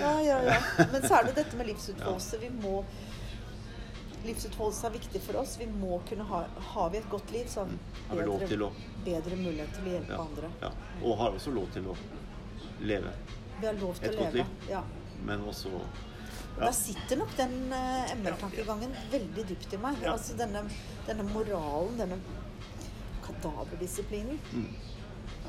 Ja, 0.00 0.12
ja, 0.24 0.38
ja. 0.48 0.60
Men 0.92 1.04
så 1.04 1.18
er 1.18 1.28
det 1.28 1.34
dette 1.42 1.58
med 1.60 1.68
livsutfoldelse. 1.72 2.40
Vi 2.40 2.48
må 2.62 2.78
Livsutfoldelse 4.26 4.86
er 4.88 4.94
viktig 4.96 5.22
for 5.24 5.40
oss. 5.42 5.56
Vi 5.60 5.66
må 5.70 6.00
kunne 6.08 6.26
ha 6.28 6.42
Har 6.72 6.90
vi 6.90 6.98
et 6.98 7.08
godt 7.10 7.30
liv, 7.34 7.46
så 7.48 7.66
har 7.66 8.16
vi 8.16 8.26
lov 8.26 8.42
til 8.46 8.58
bedre, 8.58 8.68
å 8.68 9.04
bedre 9.06 9.38
mulighet 9.40 9.74
til 9.76 9.88
å 9.88 9.94
hjelpe 9.94 10.16
ja, 10.16 10.20
andre. 10.24 10.50
ja. 10.62 10.70
Og 11.02 11.18
har 11.20 11.38
også 11.38 11.54
lov 11.54 11.70
til 11.74 11.88
å 11.92 11.96
leve. 12.80 13.12
Vi 13.60 13.66
har 13.66 13.78
lov 13.80 14.00
til 14.00 14.10
Et 14.10 14.18
å 14.18 14.26
leve. 14.26 14.42
liv. 14.42 14.70
Ja. 14.70 14.82
Men 15.24 15.46
også 15.48 15.72
Og 15.76 15.86
Ja. 16.56 16.64
Der 16.64 16.72
sitter 16.72 17.18
nok 17.20 17.32
den 17.36 17.54
uh, 17.68 18.12
ML-tankegangen 18.16 18.94
veldig 19.12 19.42
dypt 19.48 19.74
i 19.76 19.76
meg. 19.76 19.98
Altså 20.08 20.32
denne, 20.38 20.62
denne 21.04 21.26
moralen, 21.28 21.98
denne 22.00 22.16
kadaverdisiplinen. 23.26 24.40
Mm. 24.52 24.70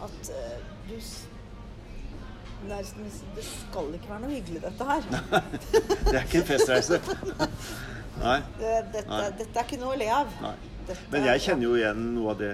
At 0.04 0.32
uh, 0.36 0.58
du 0.90 0.98
det, 2.68 2.78
det 3.36 3.44
skal 3.46 3.94
ikke 3.94 4.10
være 4.10 4.24
noe 4.26 4.34
hyggelig, 4.34 4.62
dette 4.66 4.88
her. 4.90 5.02
Det 6.10 6.16
er 6.16 6.24
ikke 6.26 6.42
en 6.42 6.50
festreise. 6.50 7.00
Nei. 8.22 8.40
Dette, 8.60 9.04
Nei. 9.10 9.22
dette 9.38 9.60
er 9.62 9.64
ikke 9.68 9.80
noe 9.82 9.96
å 9.96 10.00
le 10.00 10.08
av. 10.12 10.34
Nei. 10.42 10.56
Dette 10.88 11.12
Men 11.12 11.26
jeg 11.28 11.42
kjenner 11.44 11.64
jo 11.68 11.74
igjen 11.76 12.04
noe 12.16 12.32
av 12.32 12.38
det 12.40 12.52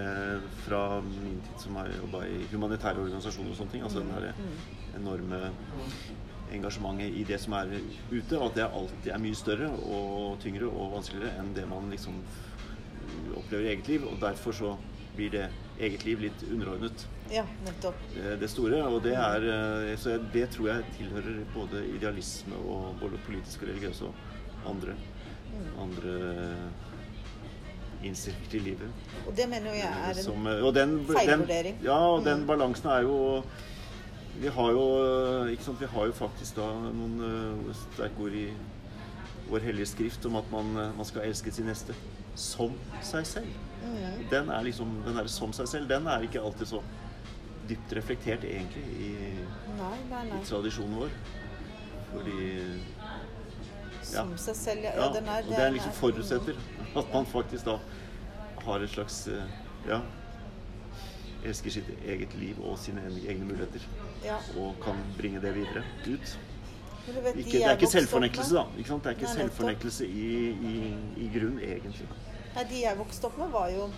fra 0.66 0.80
min 1.06 1.40
tid 1.46 1.60
som 1.62 1.76
har 1.78 1.92
jobba 1.94 2.24
i 2.26 2.40
humanitære 2.52 3.04
organisasjoner 3.04 3.52
og 3.54 3.60
sånne 3.60 3.72
ting. 3.76 3.84
Altså 3.86 4.02
den 4.02 4.14
her 4.16 4.34
enorme 4.98 5.52
engasjementet 6.54 7.16
i 7.18 7.24
det 7.30 7.40
som 7.42 7.54
er 7.58 7.72
ute, 8.12 8.38
og 8.38 8.48
at 8.52 8.58
det 8.58 8.66
alltid 8.68 9.12
er 9.14 9.22
mye 9.24 9.38
større 9.38 9.70
og 9.86 10.40
tyngre 10.44 10.68
og 10.70 10.92
vanskeligere 10.98 11.38
enn 11.42 11.54
det 11.56 11.66
man 11.70 11.90
liksom 11.94 12.20
opplever 13.38 13.68
i 13.70 13.72
eget 13.76 13.88
liv. 13.94 14.06
Og 14.10 14.20
derfor 14.22 14.58
så 14.58 14.74
blir 15.16 15.30
det 15.34 15.48
eget 15.80 16.06
liv 16.08 16.22
litt 16.26 16.44
underordnet 16.50 17.06
Ja, 17.32 17.44
nettopp. 17.66 17.98
eh, 18.18 18.34
det 18.42 18.50
store. 18.50 18.82
Og 18.90 19.02
det 19.06 19.14
er 19.14 19.46
eh, 19.46 19.96
Så 19.98 20.18
det 20.34 20.50
tror 20.54 20.68
jeg 20.74 20.86
tilhører 20.98 21.44
både 21.54 21.84
idealisme 21.96 22.58
og 22.66 22.96
både 23.02 23.18
politisk 23.28 23.62
og 23.64 23.70
religiøs 23.70 24.02
og 24.02 24.14
andre, 24.66 24.96
andre 25.82 26.16
innstillinger 28.04 28.50
til 28.52 28.62
livet. 28.62 28.90
Og 29.28 29.36
det 29.38 29.46
mener 29.50 29.70
jo 29.72 29.76
jeg 29.80 29.92
er 30.08 30.10
en 30.18 30.24
Som, 30.24 30.46
og 30.46 30.74
den, 30.76 30.98
feilvurdering. 31.08 31.78
Den, 31.80 31.86
ja, 31.88 31.98
og 31.98 32.26
den 32.26 32.42
Mm. 32.42 32.48
balansen 32.48 32.90
er 32.90 33.02
jo 33.02 33.44
Vi 34.40 34.48
har 34.48 34.72
jo 34.72 35.46
ikke 35.48 35.64
sant, 35.64 35.80
vi 35.80 35.86
har 35.86 36.06
jo 36.06 36.12
faktisk 36.12 36.56
da 36.58 36.66
noen 36.74 37.20
uh, 37.22 37.76
sterke 37.94 38.18
ord 38.20 38.34
i 38.34 38.48
vår 39.50 39.60
hellige 39.62 39.86
skrift 39.86 40.26
om 40.26 40.36
at 40.36 40.48
man, 40.52 40.72
uh, 40.76 40.98
man 40.98 41.06
skal 41.06 41.22
elske 41.28 41.52
sin 41.54 41.66
neste 41.70 41.94
som 42.36 42.74
seg 43.02 43.26
selv. 43.28 43.46
Mm. 43.86 44.24
Den 44.32 44.50
er 44.50 44.64
liksom, 44.66 45.04
den 45.06 45.18
er 45.22 45.28
som 45.30 45.54
seg 45.54 45.68
selv, 45.68 45.88
den 45.88 46.08
er 46.08 46.26
ikke 46.26 46.42
alltid 46.42 46.66
så 46.66 46.82
dypt 47.70 47.94
reflektert 47.94 48.44
egentlig 48.44 48.84
i, 49.00 49.12
Nei, 49.78 49.98
nei, 50.10 50.24
nei. 50.32 50.42
i 50.42 50.46
tradisjonen 50.50 50.96
vår. 50.98 51.14
Fordi 52.14 52.50
Som 54.16 54.34
seg 54.46 54.58
selv, 54.60 54.88
ja. 54.88 54.94
ja, 54.96 55.06
ja 55.06 55.12
den 55.18 55.30
er, 55.30 55.46
og 55.46 55.54
det 55.54 55.62
er 55.66 55.76
liksom 55.78 55.96
forutsetter 55.98 56.60
at 56.94 57.14
man 57.14 57.26
faktisk 57.30 57.66
da 57.66 57.78
har 58.64 58.86
et 58.86 58.92
slags 58.94 59.18
uh, 59.28 59.44
ja, 59.90 60.00
elsker 61.44 61.74
sitt 61.78 61.90
eget 62.06 62.36
liv 62.40 62.60
og 62.64 62.78
sine 62.80 63.04
egne 63.28 63.46
muligheter. 63.46 63.86
Ja. 64.24 64.40
Og 64.60 64.76
kan 64.84 65.00
bringe 65.18 65.42
det 65.44 65.56
videre 65.56 65.84
ut. 66.08 66.36
Vet, 67.04 67.36
Ikke, 67.36 67.58
det 67.58 67.66
er 67.68 67.76
ikke 67.76 67.88
selvfornektelse, 67.92 68.56
da. 68.56 68.64
Ikke 68.80 68.90
sant? 68.94 69.04
Det 69.04 69.12
er 69.12 69.18
ikke 69.18 69.34
selvfornektelse 69.34 70.08
i, 70.08 70.28
i, 70.54 70.76
i 71.20 71.32
grunn, 71.34 71.58
egentlig. 71.60 72.08
Nei, 72.54 72.64
de 72.70 72.84
jeg 72.86 73.00
vokste 73.00 73.28
opp 73.28 73.40
med, 73.42 73.50
var 73.52 73.68
jo 73.74 73.90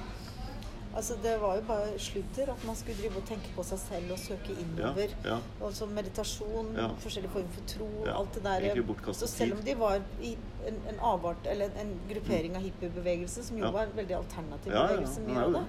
Altså, 0.96 1.18
det 1.24 1.34
var 1.42 1.56
jo 1.58 1.62
bare 1.68 2.00
sludder. 2.00 2.50
At 2.54 2.62
man 2.66 2.76
skulle 2.80 2.96
drive 3.02 3.18
og 3.20 3.26
tenke 3.28 3.50
på 3.56 3.64
seg 3.68 3.80
selv 3.82 4.12
og 4.16 4.20
søke 4.22 4.54
innover. 4.64 5.12
Ja, 5.26 5.34
ja. 5.34 5.38
Og 5.62 5.74
så 5.76 5.86
meditasjon, 5.92 6.70
Ja. 6.78 6.88
forskjellige 7.04 7.32
former 7.34 7.52
for 7.58 7.66
tro, 7.68 7.90
alt 8.14 8.34
det 8.38 8.44
der. 8.44 9.14
Så 9.14 9.28
selv 9.28 9.58
om 9.58 9.64
de 9.66 9.76
var 9.80 10.00
i 10.22 10.38
en, 10.68 10.78
en 10.90 11.00
avart, 11.04 11.48
eller 11.52 11.70
en 11.82 11.92
gruppering 12.10 12.56
av 12.56 12.62
hippiebevegelse, 12.64 13.44
som 13.44 13.58
jo 13.58 13.72
var 13.76 13.92
veldig 13.96 14.16
alternativ 14.16 14.72
bevegelse, 14.72 15.22
mye 15.28 15.44
av 15.44 15.54
det. 15.54 15.66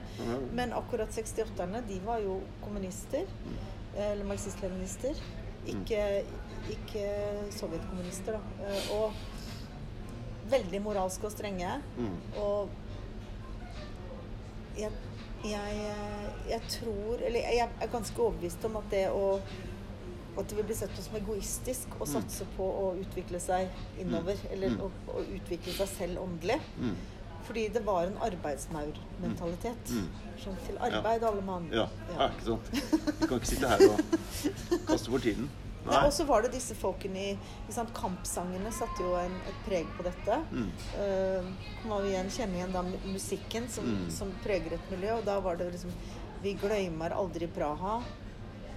Men 0.52 0.72
akkurat 0.72 1.08
68-erne, 1.10 1.82
de 1.88 2.00
var 2.06 2.18
jo 2.22 2.40
kommunister. 2.62 3.26
Mm. 3.44 3.58
Eller 3.96 4.24
marxist-leninister. 4.24 5.18
Ikke, 5.66 6.22
ikke 6.70 7.04
sovjetkommunister, 7.50 8.38
da. 8.38 8.74
Og 8.94 9.12
veldig 10.50 10.82
moralske 10.82 11.26
og 11.26 11.32
strenge. 11.34 11.80
Mm. 11.98 12.16
Og 12.38 12.68
jeg, 14.78 14.90
jeg, 15.50 15.94
jeg 16.50 16.60
tror 16.68 17.22
Eller 17.26 17.40
jeg 17.40 17.68
er 17.80 17.90
ganske 17.92 18.22
overbevist 18.22 18.64
om 18.68 18.76
at 18.82 18.90
det 18.90 19.06
å 19.10 19.40
at 20.36 20.50
det 20.50 20.56
vil 20.58 20.66
bli 20.68 20.74
sett 20.76 20.90
på 20.92 21.00
som 21.00 21.14
egoistisk 21.16 21.94
å 21.96 22.04
satse 22.04 22.44
på 22.58 22.64
å 22.68 22.88
utvikle 23.00 23.38
seg 23.40 23.70
innover. 24.02 24.36
Eller 24.52 24.68
Mm. 24.74 24.82
å, 24.84 24.90
å 25.16 25.22
utvikle 25.32 25.72
seg 25.72 25.88
selv 25.88 26.20
åndelig. 26.20 26.58
Mm. 26.76 26.92
Fordi 27.46 27.62
det 27.72 27.80
var 27.86 28.04
en 28.04 28.18
arbeidsmaurmentalitet. 28.26 29.92
Mm. 29.96 30.08
Sånn 30.42 30.58
til 30.66 30.76
arbeid, 30.82 31.24
alle 31.24 31.40
mann. 31.46 31.70
Ja, 31.72 31.86
ja, 32.12 32.28
ikke 32.28 32.44
sant. 32.50 32.68
Vi 33.20 33.26
kan 33.30 33.38
ikke 33.40 33.48
sitte 33.48 33.70
her 33.70 33.86
og 33.88 34.84
kaste 34.90 35.10
bort 35.14 35.24
tiden. 35.24 35.48
Nei, 35.86 36.02
og 36.06 36.12
så 36.12 36.24
var 36.26 36.42
det 36.42 36.52
disse 36.52 36.74
folkene 36.74 37.22
i 37.32 37.38
sant, 37.72 37.92
Kampsangene 37.94 38.72
satte 38.72 39.02
jo 39.02 39.14
en, 39.20 39.34
et 39.48 39.58
preg 39.68 39.86
på 39.96 40.02
dette. 40.06 40.38
Mm. 40.52 40.68
Uh, 40.98 41.88
man 41.88 42.06
igjen 42.08 42.30
kjenne 42.30 42.58
igjen 42.60 42.72
da 42.72 42.82
musikken 43.06 43.68
som, 43.68 43.84
Mm. 43.84 44.10
som 44.10 44.32
preger 44.44 44.72
et 44.74 44.90
miljø. 44.90 45.14
Og 45.18 45.24
da 45.24 45.38
var 45.40 45.56
det 45.56 45.72
liksom 45.72 45.92
Vi 46.42 46.52
glemmer 46.54 47.10
aldri 47.16 47.46
Praha. 47.48 48.02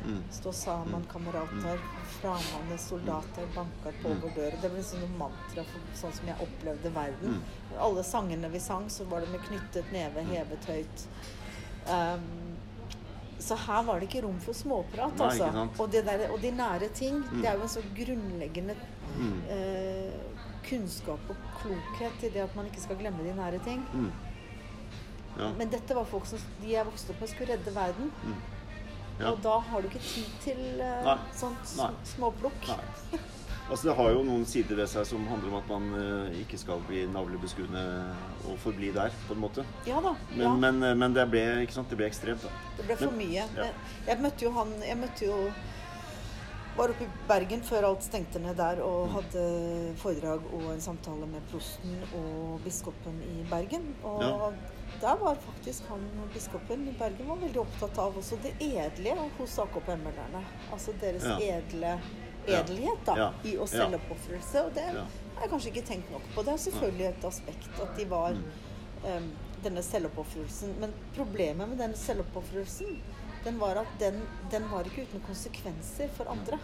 Mm. 0.06 0.22
Stå 0.32 0.54
sammen, 0.56 1.04
kamerater. 1.12 1.80
Framande 2.22 2.78
soldater 2.80 3.46
banker 3.56 3.92
på 4.02 4.10
Mm. 4.14 4.22
vår 4.22 4.30
dør. 4.36 4.62
Det 4.62 4.70
ble 4.72 4.80
liksom 4.80 5.00
noe 5.02 5.18
mantra 5.18 5.64
for 5.66 5.80
sånn 5.94 6.14
som 6.14 6.28
jeg 6.28 6.38
opplevde 6.40 6.94
verden. 6.96 7.42
Mm. 7.42 7.78
Alle 7.80 8.04
sangene 8.04 8.50
vi 8.50 8.60
sang, 8.60 8.88
så 8.90 9.04
var 9.10 9.20
det 9.20 9.30
med 9.30 9.42
knyttet 9.42 9.92
neve, 9.92 10.24
hevet 10.32 10.66
høyt. 10.66 11.06
Um, 11.90 12.58
så 13.40 13.56
her 13.56 13.84
var 13.88 14.00
det 14.00 14.10
ikke 14.10 14.22
rom 14.28 14.40
for 14.44 14.54
småprat, 14.54 15.16
Nei, 15.18 15.26
altså. 15.30 15.68
Og, 15.80 15.92
det 15.92 16.06
der, 16.06 16.26
og 16.32 16.42
de 16.42 16.52
nære 16.52 16.90
ting. 16.94 17.22
Mm. 17.32 17.42
Det 17.42 17.50
er 17.50 17.54
jo 17.60 17.62
en 17.68 17.76
så 17.76 17.84
grunnleggende 17.98 18.76
Mm. 19.10 19.42
eh, 19.50 20.12
kunnskap 20.70 21.20
og 21.30 21.36
klokhet 21.62 22.24
i 22.24 22.30
det 22.30 22.44
at 22.44 22.56
man 22.56 22.66
ikke 22.70 22.82
skal 22.84 22.96
glemme 23.00 23.24
de 23.26 23.34
nære 23.36 23.60
ting. 23.66 23.82
Mm. 23.94 24.12
Ja. 25.40 25.48
Men 25.58 25.70
dette 25.72 25.96
var 25.96 26.04
folk 26.06 26.26
som 26.30 26.40
de 26.62 26.74
jeg 26.76 26.86
vokste 26.86 27.10
opp 27.16 27.22
med, 27.24 27.30
skulle 27.32 27.54
redde 27.54 27.74
verden. 27.76 28.12
Mm. 28.24 28.36
Ja. 29.20 29.32
Og 29.32 29.42
da 29.44 29.58
har 29.60 29.82
du 29.82 29.88
ikke 29.90 30.00
tid 30.04 30.30
til 30.44 30.62
eh, 30.80 31.04
Nei. 31.06 31.18
sånt 31.36 31.74
Nei. 31.78 31.90
småplukk. 32.14 32.70
Altså 33.70 33.88
Det 33.88 33.94
har 34.00 34.10
jo 34.16 34.22
noen 34.26 34.46
sider 34.50 34.76
ved 34.80 34.88
seg 34.90 35.06
som 35.06 35.26
handler 35.30 35.52
om 35.52 35.58
at 35.60 35.68
man 35.70 35.84
uh, 35.94 36.38
ikke 36.42 36.58
skal 36.58 36.80
bli 36.88 37.04
navlebeskuende 37.14 37.84
og 38.50 38.56
forbli 38.64 38.90
der, 38.96 39.14
på 39.28 39.36
en 39.38 39.44
måte. 39.44 39.66
Ja 39.86 40.00
da. 40.02 40.16
Men, 40.32 40.42
ja. 40.42 40.54
men, 40.64 40.80
eh, 40.84 40.96
men 40.98 41.14
det, 41.14 41.28
ble, 41.30 41.44
ikke 41.68 41.76
sant? 41.78 41.90
det 41.92 42.00
ble 42.00 42.08
ekstremt. 42.10 42.42
da. 42.42 42.50
Det 42.80 42.88
ble 42.88 42.98
for 42.98 43.14
mye. 43.14 43.44
ja. 43.46 43.68
Jeg, 44.08 44.18
møtte 44.24 44.48
jo 44.48 44.52
han 44.58 44.72
Jeg 44.82 44.98
møtte 44.98 45.28
jo 45.30 45.38
var 46.80 46.94
oppe 46.94 47.04
i 47.04 47.10
Bergen 47.28 47.62
før 47.66 47.86
alt 47.90 48.04
stengte 48.06 48.40
ned 48.40 48.56
der 48.56 48.80
og 48.86 49.10
Mm. 49.10 49.14
hadde 49.18 49.42
foredrag 50.00 50.46
og 50.54 50.68
en 50.74 50.82
samtale 50.82 51.28
med 51.28 51.42
prosten 51.52 51.98
og 52.16 52.62
biskopen 52.64 53.18
i 53.26 53.44
Bergen. 53.50 53.86
Og 54.04 54.24
Ja. 54.24 54.50
der 55.02 55.16
var 55.20 55.36
faktisk 55.36 55.84
han 55.90 56.08
biskopen 56.34 56.88
i 56.88 56.96
Bergen 56.98 57.28
var 57.28 57.36
veldig 57.42 57.60
opptatt 57.66 57.98
av 58.00 58.16
også 58.18 58.38
det 58.44 58.54
edle 58.62 59.14
hos 59.38 59.58
AKP-melderne. 59.60 60.44
Altså 60.72 60.94
deres 61.02 61.26
edle. 61.42 62.00
Edelhet 62.48 63.06
da, 63.06 63.18
Ja. 63.18 63.34
i 63.44 63.56
å 63.58 63.68
selvoppofrelse. 63.68 64.64
Og 64.66 64.74
det 64.74 64.86
har 64.86 65.42
jeg 65.42 65.50
kanskje 65.50 65.72
ikke 65.74 65.86
tenkt 65.88 66.12
nok 66.12 66.26
på. 66.36 66.44
Det 66.44 66.54
er 66.54 66.58
selvfølgelig 66.58 67.08
et 67.10 67.26
aspekt 67.26 67.82
at 67.82 67.96
de 67.98 68.06
var 68.06 68.32
um, 69.04 69.30
denne 69.64 69.84
selvoppofrelsen. 69.84 70.76
Men 70.80 70.94
problemet 71.16 71.70
med 71.70 71.78
den 71.78 71.96
selvoppofrelsen, 71.96 73.00
den 73.44 73.60
var 73.60 73.76
at 73.84 73.88
den, 74.00 74.22
den 74.52 74.68
var 74.72 74.84
ikke 74.84 75.08
uten 75.08 75.24
konsekvenser 75.28 76.10
for 76.18 76.26
andre. 76.32 76.60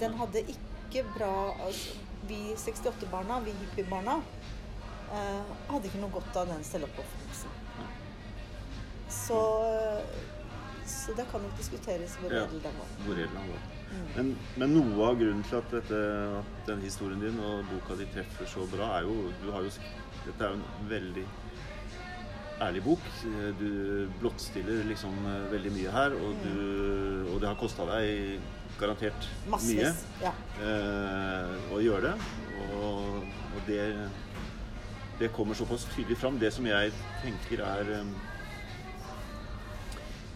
Den 0.00 0.14
hadde 0.14 0.44
ikke 0.46 1.04
bra 1.16 1.54
altså, 1.66 1.98
Vi 2.28 2.54
68-barna, 2.54 3.40
vi 3.42 3.50
hippiebarna, 3.50 4.20
uh, 5.10 5.54
hadde 5.72 5.88
ikke 5.88 5.98
noe 5.98 6.14
godt 6.14 6.36
av 6.36 6.46
den 6.52 6.62
selvoppofrelsen. 6.64 7.50
Så, 9.12 9.38
så 10.86 11.12
det 11.18 11.26
kan 11.30 11.42
nok 11.42 11.56
diskuteres 11.58 12.14
hvor 12.20 12.30
edel 12.30 12.62
den 12.62 12.78
var. 12.78 12.92
Hvor 13.04 13.18
edel 13.18 13.34
den 13.34 13.50
var. 13.50 13.81
Mm. 13.92 14.08
Men, 14.16 14.30
men 14.60 14.72
noe 14.76 15.08
av 15.10 15.18
grunnen 15.20 15.44
til 15.48 15.58
at, 15.60 15.70
dette, 15.72 16.00
at 16.40 16.66
denne 16.68 16.84
historien 16.86 17.20
din 17.20 17.38
og 17.44 17.64
boka 17.70 17.96
di 18.00 18.06
treffer 18.14 18.48
så 18.48 18.64
bra, 18.72 18.88
er 18.98 19.08
jo 19.08 19.30
du 19.42 19.50
har 19.52 19.66
jo 19.66 19.72
Dette 20.22 20.44
er 20.46 20.52
jo 20.52 20.58
en 20.60 20.88
veldig 20.88 21.24
ærlig 22.62 22.82
bok. 22.84 23.06
Du 23.58 24.08
blottstiller 24.20 24.84
liksom 24.86 25.16
eh, 25.26 25.46
veldig 25.50 25.72
mye 25.74 25.90
her, 25.96 26.14
og, 26.14 26.44
du, 26.44 27.32
og 27.32 27.40
det 27.42 27.48
har 27.50 27.56
kosta 27.58 27.86
deg 27.88 28.36
garantert 28.78 29.26
mye 29.50 29.88
Ja. 30.22 30.30
eh, 30.62 31.56
å 31.74 31.80
gjøre 31.82 32.12
det. 32.12 32.30
Og, 32.78 33.26
og 33.56 33.66
det, 33.66 33.80
det 35.18 35.32
kommer 35.34 35.58
såpass 35.58 35.88
tydelig 35.96 36.20
fram. 36.22 36.38
Det 36.38 36.52
som 36.54 36.66
jeg 36.70 36.94
tenker 37.24 37.64
er 37.66 37.90
eh, 37.98 38.14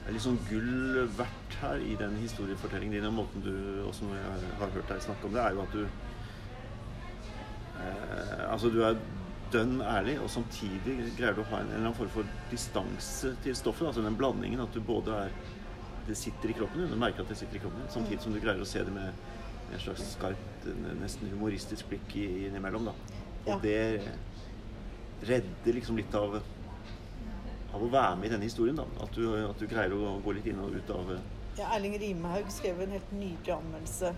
er 0.07 0.15
litt 0.15 0.23
sånn 0.25 0.39
gull 0.49 1.07
verdt 1.19 1.57
her 1.61 1.83
i 1.83 1.97
den 1.99 2.17
historiefortellingen 2.23 2.95
din, 2.99 3.09
og 3.09 3.17
måten 3.21 3.43
du, 3.43 3.53
også 3.89 4.07
når 4.07 4.19
jeg 4.21 4.51
har 4.61 4.75
hørt 4.77 4.91
deg 4.93 5.05
snakke 5.07 5.27
om 5.29 5.35
det, 5.35 5.43
er 5.43 5.57
jo 5.57 5.63
at 5.65 5.75
du 5.75 5.83
eh, 7.83 8.45
Altså, 8.53 8.71
du 8.71 8.81
er 8.87 8.99
dønn 9.55 9.81
ærlig, 9.83 10.17
og 10.23 10.31
samtidig 10.31 10.97
greier 11.19 11.37
du 11.37 11.43
å 11.43 11.49
ha 11.53 11.61
en, 11.61 11.69
en 11.71 11.75
eller 11.77 11.85
annen 11.89 11.99
form 11.99 12.13
for 12.15 12.31
distanse 12.51 13.35
til 13.45 13.55
stoffet. 13.59 13.87
Altså 13.91 14.03
den 14.05 14.19
blandingen 14.19 14.63
at 14.65 14.75
du 14.75 14.83
både 14.85 15.21
er 15.27 15.37
Det 16.07 16.15
sitter 16.19 16.51
i 16.53 16.55
kroppen 16.55 16.83
din, 16.85 16.91
du 16.93 16.99
merker 17.03 17.25
at 17.25 17.31
det 17.33 17.39
sitter 17.41 17.59
i 17.59 17.61
kroppen 17.65 17.83
din, 17.83 17.91
samtidig 17.91 18.23
som 18.23 18.35
du 18.35 18.39
greier 18.39 18.63
å 18.63 18.69
se 18.69 18.79
det 18.87 18.93
med 18.95 19.11
en 19.75 19.81
slags 19.83 20.05
skarpt, 20.13 20.67
nesten 21.01 21.33
humoristisk 21.33 21.89
blikk 21.91 22.15
innimellom, 22.23 22.87
da. 22.87 22.93
Og 23.47 23.49
Ja. 23.51 23.59
det 23.65 24.03
redder 25.27 25.75
liksom 25.75 25.99
litt 25.99 26.15
av 26.15 26.37
av 27.77 27.85
å 27.85 27.91
være 27.93 28.17
med 28.21 28.29
i 28.31 28.33
denne 28.35 28.49
historien. 28.49 28.77
da 28.81 28.87
At 29.05 29.13
du, 29.17 29.27
at 29.45 29.61
du 29.61 29.67
greier 29.71 29.93
å 29.97 30.17
gå 30.25 30.35
litt 30.37 30.49
inn 30.51 30.63
og 30.65 30.75
ut 30.77 30.91
av 30.95 31.13
Ja, 31.57 31.71
Erling 31.77 31.95
Rimehaug 32.01 32.51
skrev 32.53 32.81
en 32.85 32.97
helt 32.97 33.13
nydelig 33.17 33.55
anmeldelse 33.55 34.13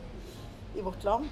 i 0.78 0.82
Vårt 0.86 1.04
Land. 1.06 1.28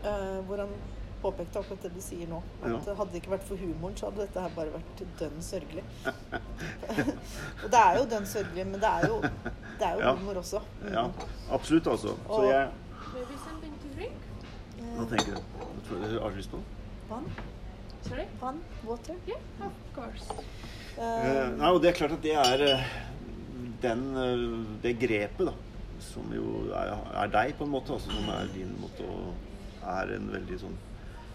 Uh, 0.00 0.40
hvor 0.48 0.62
han 0.64 0.72
påpekte 1.20 1.60
akkurat 1.60 1.82
det 1.84 1.90
du 1.94 2.00
sier 2.00 2.28
nå. 2.30 2.38
At 2.64 2.86
Ja. 2.86 2.94
hadde 2.96 3.12
det 3.12 3.20
ikke 3.22 3.34
vært 3.36 3.44
for 3.44 3.56
humoren, 3.60 3.96
så 3.96 4.08
hadde 4.08 4.24
dette 4.24 4.40
her 4.40 4.54
bare 4.56 4.72
vært 4.72 5.02
dønn 5.20 5.42
sørgelig. 5.44 5.84
og 7.62 7.66
det 7.70 7.80
er 7.82 7.98
jo 7.98 8.06
dønn 8.08 8.26
sørgelig, 8.26 8.64
men 8.66 8.80
det 8.80 8.88
er 8.88 9.06
jo, 9.06 9.20
det 9.20 9.86
er 9.86 9.92
jo 9.94 10.00
Ja. 10.00 10.14
humor 10.16 10.40
også. 10.40 10.62
Mm. 10.80 10.92
Ja, 10.92 11.04
absolutt, 11.50 11.86
altså. 11.86 12.16
Så 12.26 12.40
Og- 12.40 12.48
jeg 12.48 12.70
to 13.82 13.88
drink? 13.96 14.12
Hva 14.96 15.04
tenker 15.10 15.34
du 15.34 16.20
har 16.20 16.30
du 16.30 16.36
lyst 16.36 16.50
på? 16.50 16.58
Vann? 17.08 17.26
Sorry? 18.02 18.24
Vann? 18.40 18.60
Water? 18.86 19.14
Yeah, 19.28 19.40
of 19.66 19.72
course. 19.94 20.32
Eh, 20.98 21.48
nei, 21.56 21.70
og 21.70 21.80
det 21.82 21.90
er 21.92 21.98
klart 22.00 22.12
at 22.16 22.22
det 22.24 22.34
er 22.36 22.62
eh, 22.66 22.84
den, 23.82 24.02
eh, 24.16 24.44
det 24.82 24.94
grepet, 25.00 25.46
da, 25.46 25.54
som 26.04 26.30
jo 26.34 26.66
er, 26.76 26.92
er 27.22 27.28
deg, 27.32 27.54
på 27.58 27.64
en 27.64 27.72
måte, 27.74 27.92
altså, 27.96 28.10
som 28.16 28.28
er 28.34 28.50
din 28.54 28.74
måte 28.80 29.06
å 29.06 29.32
Er 29.80 30.10
en 30.12 30.26
veldig 30.28 30.58
sånn 30.60 30.74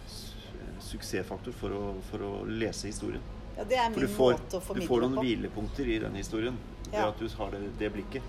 su- 0.06 0.76
suksessfaktor 0.92 1.52
for 1.58 1.72
å, 1.74 1.84
for 2.10 2.22
å 2.22 2.28
lese 2.46 2.86
historien. 2.86 3.22
ja, 3.56 3.64
det 3.64 3.74
er 3.76 3.90
For 3.90 4.00
min 4.00 4.06
du 4.06 4.14
får, 4.14 4.32
måte 4.36 4.56
å 4.60 4.74
du 4.76 4.82
får 4.86 5.00
noen 5.02 5.16
på. 5.16 5.22
hvilepunkter 5.24 5.88
i 5.90 5.98
den 5.98 6.14
historien 6.14 6.56
Ja. 6.92 7.00
Det 7.00 7.08
at 7.08 7.18
du 7.18 7.28
har 7.40 7.50
det, 7.50 7.60
det 7.80 7.88
blikket, 7.96 8.22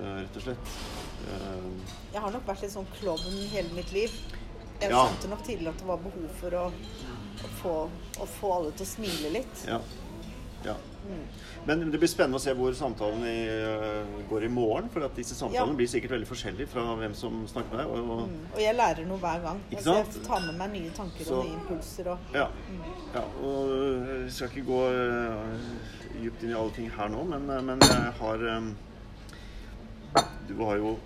rett 0.00 0.36
og 0.36 0.42
slett. 0.42 0.70
Jeg 2.14 2.20
har 2.24 2.30
nok 2.32 2.46
vært 2.48 2.62
litt 2.62 2.72
sånn 2.72 2.86
klovn 2.96 3.36
hele 3.52 3.68
mitt 3.76 3.92
liv. 3.92 4.10
Jeg 4.80 4.90
Ja. 4.90 5.02
skjønte 5.04 5.28
nok 5.28 5.42
tidligere 5.44 5.74
at 5.74 5.78
det 5.82 5.86
var 5.86 5.98
behov 5.98 6.30
for 6.40 6.50
å, 6.56 6.64
å, 7.44 7.50
få, 7.60 7.74
å 8.24 8.26
få 8.40 8.52
alle 8.56 8.70
til 8.72 8.86
å 8.86 8.88
smile 8.88 9.30
litt. 9.36 9.66
Ja. 9.68 9.80
Ja. 10.64 10.74
Mm. 11.00 11.22
Men 11.66 11.90
det 11.92 11.98
blir 12.00 12.08
spennende 12.08 12.36
å 12.38 12.42
se 12.42 12.52
hvor 12.56 12.72
samtalen 12.76 13.22
i, 13.26 13.48
øh, 13.48 14.10
går 14.30 14.44
i 14.44 14.48
morgen. 14.52 14.88
For 14.92 15.04
at 15.04 15.16
disse 15.16 15.34
samtalene 15.34 15.72
Ja. 15.72 15.76
blir 15.76 15.88
sikkert 15.88 16.10
veldig 16.14 16.28
forskjellige 16.28 16.68
fra 16.68 16.84
hvem 16.96 17.14
som 17.14 17.46
snakker 17.48 17.76
med 17.76 17.78
deg. 17.84 17.86
Og, 17.94 18.10
og, 18.10 18.28
Mm. 18.28 18.46
Og 18.54 18.60
jeg 18.60 18.74
lærer 18.76 19.06
noe 19.06 19.18
hver 19.18 19.42
gang. 19.42 19.60
Ikke 19.70 19.78
Altså, 19.80 19.94
jeg 19.94 20.24
tar 20.26 20.40
med 20.46 20.58
meg 20.58 20.70
nye 20.72 20.90
tanker 20.90 21.24
Så- 21.24 21.34
og 21.40 21.44
nye 21.46 21.54
impulser. 21.58 22.06
Og, 22.12 22.18
ja, 22.34 22.46
ja, 23.14 23.20
og 23.42 23.68
jeg 24.22 24.32
skal 24.32 24.48
ikke 24.48 24.66
gå 24.66 24.80
uh, 24.88 25.58
dypt 26.22 26.42
inn 26.42 26.50
i 26.50 26.54
alle 26.54 26.70
ting 26.70 26.90
her 26.90 27.08
nå, 27.08 27.24
men, 27.24 27.46
men 27.66 27.78
jeg 27.80 28.12
har 28.20 28.56
um, 28.56 28.76
Du 30.48 30.64
har 30.64 30.76
jo 30.76 30.98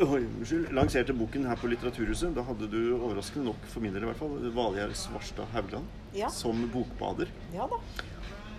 Oi, 0.00 0.20
unnskyld. 0.22 0.68
Lanserte 0.72 1.12
boken 1.12 1.44
her 1.48 1.56
på 1.56 1.66
Litteraturhuset. 1.66 2.32
Da 2.36 2.42
hadde 2.46 2.68
du 2.70 2.94
overraskende 3.00 3.44
nok, 3.48 3.56
for 3.66 3.80
min 3.80 3.92
del 3.92 4.04
i 4.04 4.06
hvert 4.06 4.16
fall, 4.20 4.36
Valgjerd 4.54 4.94
Svarstad 4.94 5.48
Haugland 5.52 5.86
Ja. 6.16 6.30
som 6.32 6.70
bokbader. 6.72 7.28
ja 7.54 7.68
da. 7.70 7.80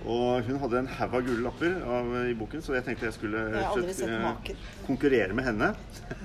Og 0.08 0.46
hun 0.48 0.60
hadde 0.62 0.78
en 0.80 0.88
haug 0.88 1.16
av 1.18 1.24
gule 1.28 1.42
lapper 1.44 1.74
av, 1.84 2.12
i 2.30 2.36
boken, 2.40 2.62
så 2.64 2.78
jeg 2.78 2.86
tenkte 2.88 3.10
jeg 3.10 3.16
skulle 3.18 3.42
Jeg 3.52 3.96
slett, 3.98 4.54
eh, 4.54 4.62
konkurrere 4.86 5.36
med 5.36 5.44
henne. 5.50 5.74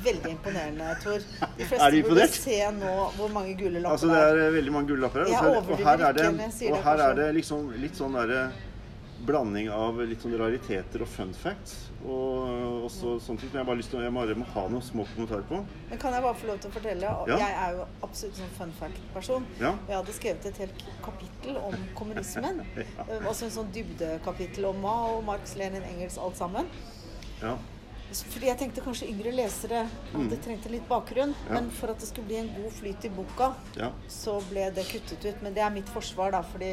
Veldig 0.04 0.30
imponerende, 0.30 0.92
Tor. 1.02 1.24
De 1.58 1.66
fleste 1.72 2.02
burde 2.06 2.28
se 2.30 2.60
nå 2.76 2.92
hvor 3.16 3.32
mange 3.34 3.56
gule 3.58 3.82
lapper 3.82 3.96
Altså 3.96 4.12
Det 4.12 4.20
er 4.28 4.42
eh, 4.44 4.52
veldig 4.54 4.76
mange 4.76 4.92
gule 4.92 5.02
lapper 5.02 5.26
her. 5.26 5.58
Og 5.58 5.82
her 5.82 6.06
er 6.06 6.20
det, 6.20 6.28
og 6.70 6.78
her 6.86 7.04
er 7.08 7.18
det 7.18 7.28
liksom 7.40 7.72
litt 7.82 7.98
sånn 7.98 8.14
derre 8.14 8.46
blanding 9.26 9.70
av 9.72 9.98
litt 10.04 10.22
sånn 10.24 10.36
rariteter 10.38 11.02
og 11.04 11.10
fun 11.10 11.32
facts. 11.36 11.90
Og 12.04 12.84
også 12.84 13.16
sånne 13.24 13.40
ting 13.40 13.50
som 13.50 13.58
jeg 13.60 13.68
bare 13.68 13.80
lyst 13.80 13.92
til 13.94 14.02
Jeg 14.04 14.12
bare 14.12 14.36
må 14.36 14.46
ha 14.52 14.64
noen 14.68 14.84
små 14.84 15.06
kommentarer 15.14 15.46
på. 15.48 15.60
Men 15.90 16.00
kan 16.02 16.16
jeg 16.16 16.24
bare 16.26 16.38
få 16.40 16.50
lov 16.50 16.58
til 16.60 16.70
å 16.70 16.74
fortelle? 16.74 17.12
Ja. 17.30 17.38
Jeg 17.40 17.58
er 17.64 17.76
jo 17.78 17.86
absolutt 18.04 18.40
sånn 18.40 18.56
fun 18.58 18.74
fact-person. 18.80 19.46
Ja. 19.60 19.74
Jeg 19.88 19.96
hadde 19.96 20.16
skrevet 20.16 20.48
et 20.50 20.62
helt 20.64 20.88
kapittel 21.04 21.60
om 21.62 21.78
kommunismen. 21.98 22.64
Ja. 22.94 23.04
Også 23.30 23.46
en 23.46 23.52
sånn 23.54 23.70
dybdekapittel 23.74 24.66
om 24.68 24.76
Mao, 24.82 25.20
Marx, 25.24 25.54
Lenin, 25.58 25.82
Engels, 25.88 26.18
alt 26.20 26.36
sammen. 26.38 26.68
Ja. 27.40 27.54
Fordi 28.22 28.46
jeg 28.46 28.58
tenkte 28.60 28.82
kanskje 28.84 29.08
yngre 29.10 29.32
lesere 29.34 29.84
hadde 30.12 30.38
trengt 30.44 30.66
en 30.68 30.74
litt 30.76 30.84
bakgrunn. 30.90 31.32
Mm. 31.34 31.46
Ja. 31.48 31.54
Men 31.56 31.70
for 31.74 31.90
at 31.90 32.02
det 32.02 32.10
skulle 32.10 32.28
bli 32.28 32.38
en 32.42 32.52
god 32.54 32.74
flyt 32.76 33.06
i 33.08 33.10
boka, 33.14 33.50
ja. 33.78 33.90
så 34.12 34.36
ble 34.50 34.68
det 34.76 34.86
kuttet 34.90 35.24
ut. 35.24 35.42
Men 35.42 35.56
det 35.56 35.64
er 35.64 35.72
mitt 35.74 35.90
forsvar, 35.90 36.34
da. 36.36 36.42
Fordi 36.46 36.72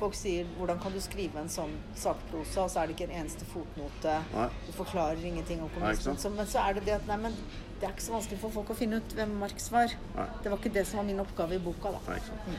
folk 0.00 0.16
sier 0.18 0.46
'hvordan 0.58 0.80
kan 0.82 0.92
du 0.92 1.00
skrive 1.00 1.40
en 1.40 1.48
sånn 1.48 1.72
sakprosa', 1.94 2.64
og 2.64 2.70
så 2.70 2.82
er 2.82 2.86
det 2.86 2.96
ikke 2.96 3.08
en 3.10 3.18
eneste 3.22 3.44
fotnote. 3.52 4.14
Nei. 4.34 4.48
Du 4.66 4.72
forklarer 4.72 5.24
ingenting 5.24 5.62
om 5.62 5.68
kommunismen. 5.74 6.16
Nei, 6.16 6.36
men 6.36 6.46
så 6.46 6.64
er 6.68 6.78
det 6.78 6.84
det 6.86 6.94
at 6.98 7.06
nei, 7.06 7.16
men 7.16 7.36
det 7.80 7.88
er 7.88 7.92
ikke 7.92 8.08
så 8.08 8.16
vanskelig 8.16 8.40
for 8.40 8.50
folk 8.50 8.70
å 8.70 8.76
finne 8.76 8.96
ut 8.96 9.14
hvem 9.14 9.36
Marx 9.40 9.70
var. 9.72 9.92
Nei. 10.16 10.26
Det 10.42 10.50
var 10.50 10.58
ikke 10.58 10.74
det 10.74 10.86
som 10.86 10.98
var 10.98 11.06
min 11.06 11.20
oppgave 11.20 11.54
i 11.54 11.58
boka, 11.58 11.92
da. 11.92 12.00
Nei, 12.08 12.16
ikke 12.16 12.32
sant. 12.32 12.58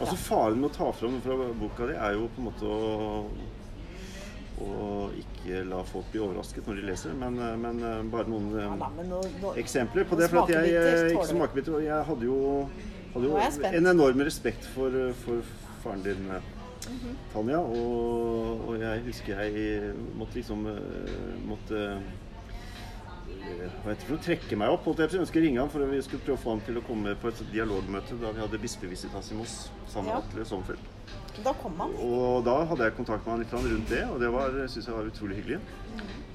Altså 0.00 0.16
Faren 0.16 0.60
med 0.60 0.70
å 0.70 0.74
ta 0.74 0.92
fram 0.92 1.12
noe 1.12 1.20
fra 1.20 1.52
boka 1.60 1.86
di 1.86 1.94
er 1.94 2.14
jo 2.16 2.28
på 2.32 2.40
en 2.40 2.46
måte 2.48 2.64
å 2.64 2.80
å 4.62 5.08
ikke 5.18 5.62
la 5.66 5.80
folk 5.86 6.08
bli 6.12 6.20
overrasket 6.22 6.66
når 6.68 6.80
de 6.80 6.86
leser, 6.90 7.14
men, 7.18 7.38
men 7.62 7.82
eh, 7.82 8.00
bare 8.12 8.30
noen 8.30 8.50
eh, 8.52 8.66
Ja, 8.66 8.76
da, 8.78 8.90
men 8.96 9.10
nå, 9.10 9.20
nå, 9.42 9.52
eksempler 9.62 10.06
på 10.08 10.18
det. 10.20 10.28
For 10.32 10.44
at 10.44 10.52
jeg, 10.54 10.74
eh, 10.78 11.12
ikke 11.14 11.28
smakebiter, 11.32 11.78
og 11.78 11.86
jeg 11.86 12.08
hadde 12.10 12.28
jo, 12.28 12.38
hadde 13.14 13.30
jo 13.30 13.70
en 13.72 13.92
enorm 13.94 14.24
respekt 14.28 14.68
for, 14.74 14.98
for 15.24 15.42
faren 15.82 16.04
din, 16.06 16.28
eh, 16.92 16.98
Mhm. 17.02 17.16
Tanja. 17.32 17.58
Og, 17.58 18.68
og 18.68 18.80
jeg 18.80 19.02
husker 19.06 19.40
jeg 19.42 19.94
måtte 20.18 20.38
liksom 20.38 20.66
eh, 20.66 21.38
måtte 21.48 21.80
jeg 21.82 22.02
hva 23.82 23.90
heter 23.92 24.06
for 24.06 24.14
noe, 24.14 24.22
trekke 24.22 24.56
meg 24.56 24.70
opp. 24.70 24.84
Jeg 24.98 25.18
ønsker 25.18 25.40
å. 25.40 25.42
Ringe 25.42 25.60
ham 25.60 25.70
for 25.72 25.82
at 25.82 25.90
vi 25.90 25.98
skulle 26.04 26.22
prøve 26.24 26.38
å 26.38 26.42
få 26.42 26.50
ham 26.54 26.60
til 26.66 26.78
å 26.78 26.82
komme 26.86 27.14
på 27.18 27.28
et 27.28 27.40
dialogmøte 27.52 28.16
da 28.20 28.30
vi 28.32 28.40
hadde 28.40 28.60
bispevisitas 28.62 29.32
i 29.32 29.38
Moss 29.38 29.54
sammen 29.90 30.12
med 30.12 30.14
Ja. 30.14 30.20
Atle 30.22 30.44
Sommerfeld. 30.46 30.78
Da 31.42 31.52
kom 31.58 31.74
han. 31.80 31.90
Og 31.98 32.44
da 32.44 32.64
hadde 32.68 32.84
jeg 32.86 32.94
kontakt 32.96 33.26
med 33.26 33.32
han 33.32 33.40
litt 33.42 33.52
rundt 33.52 33.88
det, 33.90 34.02
og 34.10 34.20
det 34.20 34.30
var, 34.32 34.50
synes 34.68 34.86
jeg 34.86 34.94
var 34.94 35.08
utrolig 35.10 35.36
hyggelig. 35.40 35.60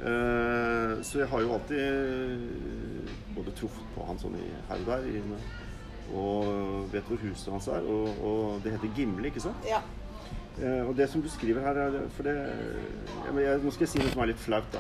Eh, 0.01 1.03
så 1.03 1.19
jeg 1.23 1.27
har 1.31 1.41
jo 1.41 1.53
alltid 1.53 1.79
eh, 1.79 3.15
både 3.37 3.53
truffet 3.57 3.87
på 3.95 4.05
han 4.07 4.19
sånn 4.21 4.35
i 4.37 4.49
her 4.69 4.83
og 4.83 4.91
der, 4.91 5.07
og 6.17 6.91
vet 6.93 7.07
hvor 7.09 7.17
huset 7.23 7.51
hans 7.53 7.67
er. 7.67 7.81
Og, 7.87 8.21
og 8.25 8.61
det 8.63 8.73
heter 8.75 8.93
Gimle, 8.97 9.27
ikke 9.31 9.41
sant? 9.47 9.65
Ja. 9.69 9.81
Eh, 10.57 10.81
og 10.89 10.95
det 10.97 11.05
som 11.11 11.21
du 11.21 11.27
skriver 11.29 11.61
her, 11.61 11.77
er 11.77 11.97
For 12.15 12.23
det 12.25 12.33
jeg, 12.37 13.59
Nå 13.61 13.71
skal 13.75 13.85
jeg 13.85 13.89
si 13.91 13.99
noe 14.01 14.09
som 14.13 14.23
er 14.23 14.31
litt 14.31 14.41
flaut, 14.41 14.71
da. 14.73 14.79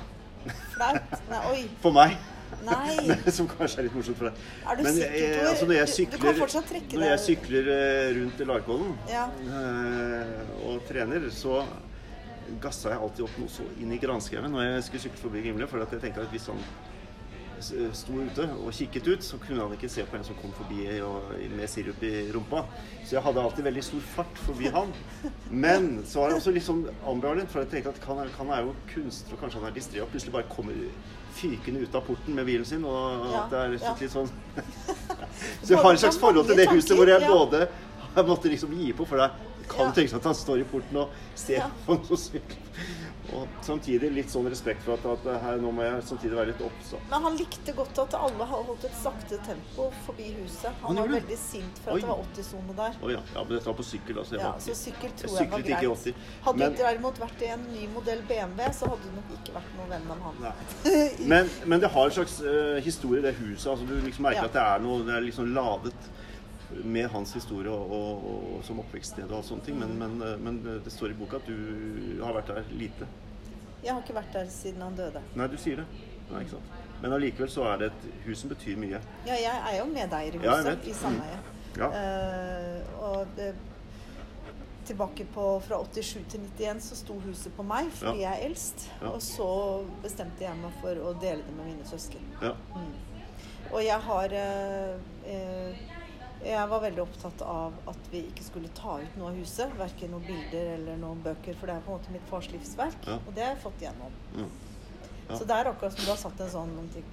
Flaut. 0.73 1.13
Nei, 1.29 1.41
oi. 1.51 1.61
For 1.83 1.91
meg. 1.93 2.17
Nei. 2.63 3.15
som 3.37 3.47
kanskje 3.51 3.81
er 3.81 3.87
litt 3.89 3.95
morsomt 3.97 4.17
for 4.17 4.29
deg. 4.29 4.37
Er 4.71 4.77
du 4.79 4.83
Men 4.87 4.93
sikker, 4.95 5.17
jeg, 5.19 5.41
altså 5.49 5.65
når 5.67 5.75
jeg 5.77 5.87
Du- 5.87 6.15
du 6.17 6.21
kan 6.23 6.37
fortsatt 6.39 6.69
trekke 6.71 6.89
deg. 6.93 6.99
når 7.01 7.09
jeg 7.11 7.19
sykler 7.25 7.67
eh, 7.73 8.11
rundt 8.21 8.39
i 8.39 8.47
Larkollen 8.47 8.93
Ja. 9.11 9.25
eh, 9.51 10.53
og 10.69 10.81
trener, 10.87 11.27
så 11.29 11.59
gassa 12.63 12.93
jeg 12.93 13.01
alltid 13.03 13.25
opp 13.27 13.37
noe 13.41 13.51
så 13.51 13.65
inn 13.83 13.91
i 13.91 13.97
granskauen 13.99 14.47
når 14.53 14.63
jeg 14.69 14.83
skulle 14.87 15.03
sykle 15.09 15.19
forbi 15.25 15.41
Gimle. 15.43 15.67
For 15.67 15.83
at 15.83 15.91
jeg 15.91 16.01
tenkte 16.05 16.23
at 16.23 16.31
hvis 16.31 16.47
han 16.47 16.63
s- 16.63 16.71
sto 17.61 18.13
ute 18.13 18.45
og 18.57 18.71
kikket 18.75 19.07
ut, 19.07 19.23
så 19.25 19.39
kunne 19.41 19.63
han 19.63 19.73
ikke 19.77 19.89
se 19.89 20.05
på 20.07 20.17
en 20.17 20.25
som 20.27 20.37
kom 20.39 20.53
forbi 20.57 20.85
og, 21.05 21.31
med 21.55 21.69
sirup 21.71 22.03
i 22.05 22.31
rumpa. 22.33 22.63
Så 23.03 23.17
jeg 23.17 23.23
hadde 23.25 23.43
alltid 23.43 23.67
veldig 23.67 23.83
stor 23.83 24.05
fart 24.15 24.41
forbi 24.45 24.71
han. 24.73 24.93
Men 25.49 25.89
så 26.07 26.21
var 26.21 26.33
jeg 26.33 26.41
også 26.41 26.55
litt 26.55 26.67
sånn 26.67 26.85
ambivalent, 27.07 27.51
for 27.51 27.63
jeg 27.63 27.71
tenkte 27.73 27.95
at 27.95 28.09
han 28.09 28.23
han 28.37 28.53
er 28.53 28.67
jo 28.67 28.75
kunstner, 28.93 29.35
og 29.35 29.41
kanskje 29.43 29.61
han 29.61 29.69
er 29.71 29.77
distré, 29.77 30.01
og 30.03 30.11
plutselig 30.13 30.35
bare 30.35 30.51
kommer 30.51 30.77
fykende 31.37 31.83
ut 31.85 31.95
av 31.95 32.05
porten 32.07 32.35
med 32.37 32.47
bilen 32.47 32.65
sin, 32.65 32.85
og 32.85 33.27
at 33.29 33.51
det 33.51 33.59
er 33.59 33.75
ja. 33.77 33.93
litt 33.99 34.13
sånn 34.13 34.29
Så 35.63 35.73
jeg 35.73 35.81
har 35.83 35.93
et 35.93 36.01
slags 36.01 36.17
forhold 36.17 36.47
til 36.49 36.57
det 36.57 36.69
huset 36.71 36.95
hvor 36.97 37.09
jeg 37.09 37.27
både 37.29 37.67
jeg 38.17 38.25
måtte 38.25 38.49
liksom 38.49 38.71
gi 38.73 38.93
på, 38.97 39.05
for 39.05 39.21
det 39.21 39.29
kan 39.69 39.89
Ja. 39.89 39.93
tenke 39.93 40.09
seg 40.09 40.21
at 40.21 40.29
han 40.31 40.37
står 40.37 40.61
i 40.63 40.69
porten 40.71 40.97
og 40.97 41.09
ser 41.35 41.59
Ja. 41.59 41.67
på 41.85 41.97
noe 41.97 42.07
som 42.07 42.17
sykler. 42.17 42.57
Og 43.35 43.47
samtidig 43.65 44.09
litt 44.15 44.29
sånn 44.31 44.45
respekt 44.47 44.83
for 44.85 44.93
at, 44.95 45.05
at 45.27 45.41
her 45.43 45.57
nå 45.59 45.71
må 45.75 45.83
jeg 45.83 46.03
samtidig 46.07 46.37
være 46.37 46.51
litt 46.53 46.61
obs. 46.63 46.93
Men 47.11 47.25
han 47.25 47.35
likte 47.35 47.73
godt 47.75 47.99
at 48.05 48.13
alle 48.15 48.45
har 48.47 48.63
holdt 48.69 48.85
et 48.87 48.95
sakte 48.95 49.39
tempo 49.43 49.89
forbi 50.05 50.29
huset. 50.37 50.69
Han, 50.83 50.95
Han 50.95 51.01
var 51.01 51.07
det? 51.11 51.17
veldig 51.21 51.37
sint 51.41 51.81
for 51.83 51.91
Oi. 51.91 51.97
at 51.97 52.05
det 52.05 52.09
var 52.13 52.21
80-sone 52.37 52.75
der. 52.77 52.95
Oh, 53.03 53.11
ja. 53.11 53.21
ja, 53.35 53.43
men 53.43 53.51
dette 53.57 53.67
var 53.67 53.77
på 53.81 53.87
sykkel, 53.89 54.21
altså. 54.23 54.37
Jeg 54.37 54.45
Ja, 54.45 54.53
så 54.63 54.75
sykkel 54.79 55.11
tror 55.19 55.35
jeg 55.41 55.51
var 55.51 55.65
greit. 55.67 55.89
80. 55.97 56.13
Hadde 56.47 56.57
Men- 56.63 56.71
du 56.77 56.83
derimot 56.83 57.19
vært 57.25 57.41
i 57.43 57.51
en 57.57 57.65
ny 57.73 57.87
modell 57.97 58.21
BMW, 58.31 58.71
så 58.79 58.91
hadde 58.93 59.03
du 59.03 59.15
nok 59.19 59.33
ikke 59.41 59.57
vært 59.59 59.73
noen 59.77 59.89
venn 59.95 60.11
av 60.15 60.21
han. 60.27 60.45
Men, 61.33 61.49
men 61.65 61.79
det 61.83 61.89
har 61.91 62.05
en 62.05 62.15
slags 62.21 62.39
uh, 62.41 62.79
historie, 62.83 63.21
det 63.21 63.35
huset. 63.41 63.67
altså 63.71 63.85
Du 63.85 63.95
liksom 64.07 64.23
merker 64.23 64.45
Ja. 64.45 64.45
at 64.47 64.53
det 64.53 64.61
er 64.63 64.79
noe 64.87 65.03
Det 65.03 65.13
er 65.15 65.21
liksom 65.27 65.51
ladet 65.53 65.93
med 66.83 67.07
hans 67.13 67.33
historie 67.37 67.71
og, 67.71 67.91
og, 67.93 68.25
og 68.57 68.65
som 68.67 68.81
oppvekststed 68.83 69.31
og 69.31 69.45
sånne 69.47 69.65
ting. 69.67 69.79
Men, 69.79 69.95
men, 69.99 70.17
eh, 70.23 70.35
men 70.41 70.59
det 70.65 70.93
står 70.93 71.13
i 71.13 71.17
boka 71.19 71.39
at 71.41 71.47
du 71.47 72.19
har 72.23 72.35
vært 72.37 72.51
der 72.53 72.75
lite. 72.75 73.07
Jeg 73.83 73.93
har 73.93 74.01
ikke 74.03 74.17
vært 74.17 74.33
der 74.35 74.51
siden 74.51 74.83
han 74.83 74.97
døde. 74.97 75.21
Nei, 75.37 75.47
du 75.51 75.57
sier 75.61 75.83
det. 75.83 75.87
Nei, 76.31 76.43
ikke 76.43 76.57
sant. 76.57 76.75
Men 77.01 77.13
allikevel 77.13 77.49
så 77.51 77.67
er 77.71 77.81
det 77.81 77.91
et 77.91 78.05
hus 78.25 78.41
som 78.41 78.51
betyr 78.51 78.77
mye. 78.81 78.99
Ja, 79.27 79.37
jeg 79.37 79.53
er 79.53 79.77
jo 79.77 79.87
medeier 79.91 80.35
i 80.35 80.41
huset 80.41 80.71
ja, 80.73 80.77
i 80.89 80.95
sameie. 80.97 81.39
Ja. 81.77 81.89
Uh, 81.93 83.01
og 83.05 83.35
det, 83.37 83.51
tilbake 84.87 85.27
på 85.33 85.45
fra 85.67 85.77
87 85.83 86.23
til 86.31 86.41
91 86.57 86.81
så 86.83 86.97
sto 86.97 87.17
huset 87.25 87.53
på 87.57 87.65
meg 87.67 87.91
fordi 87.93 88.23
jeg 88.23 88.31
er 88.31 88.45
eldst. 88.47 88.87
Ja. 89.01 89.11
Og 89.11 89.21
så 89.21 89.49
bestemte 90.03 90.47
jeg 90.47 90.57
meg 90.61 90.73
for 90.81 91.03
å 91.03 91.13
dele 91.21 91.45
det 91.45 91.57
med 91.59 91.69
mine 91.73 91.85
søsken. 91.87 92.23
Ja. 92.41 92.55
Og 93.67 93.81
jeg 93.83 93.99
har 94.07 94.33
uh, 94.33 95.07
eh, 95.27 95.85
Jeg 96.45 96.69
var 96.69 96.81
veldig 96.83 97.01
opptatt 97.01 97.41
av 97.41 97.73
at 97.89 98.07
vi 98.11 98.21
ikke 98.29 98.43
skulle 98.45 98.69
ta 98.77 98.99
ut 99.01 99.17
noe 99.19 99.31
av 99.31 99.39
huset. 99.41 99.73
Verken 99.79 100.11
noen 100.13 100.25
bilder 100.27 100.73
eller 100.77 100.99
noen 101.01 101.21
bøker, 101.25 101.57
for 101.57 101.67
det 101.69 101.75
er 101.75 101.85
på 101.85 101.91
en 101.93 101.99
måte 101.99 102.13
mitt 102.13 102.27
fars 102.29 102.49
livsverk. 102.53 102.97
Ja. 103.09 103.17
Og 103.25 103.33
det 103.35 103.43
har 103.43 103.55
jeg 103.55 103.61
fått 103.65 103.83
gjennom. 103.83 104.17
Ja. 104.37 104.47
Ja. 105.27 105.35
Så 105.35 105.43
det 105.43 105.55
er 105.57 105.67
akkurat 105.67 105.91
som 105.97 106.05
du 106.05 106.11
har 106.13 106.19
satt 106.21 106.39
en 106.39 106.51
sånn 106.53 106.69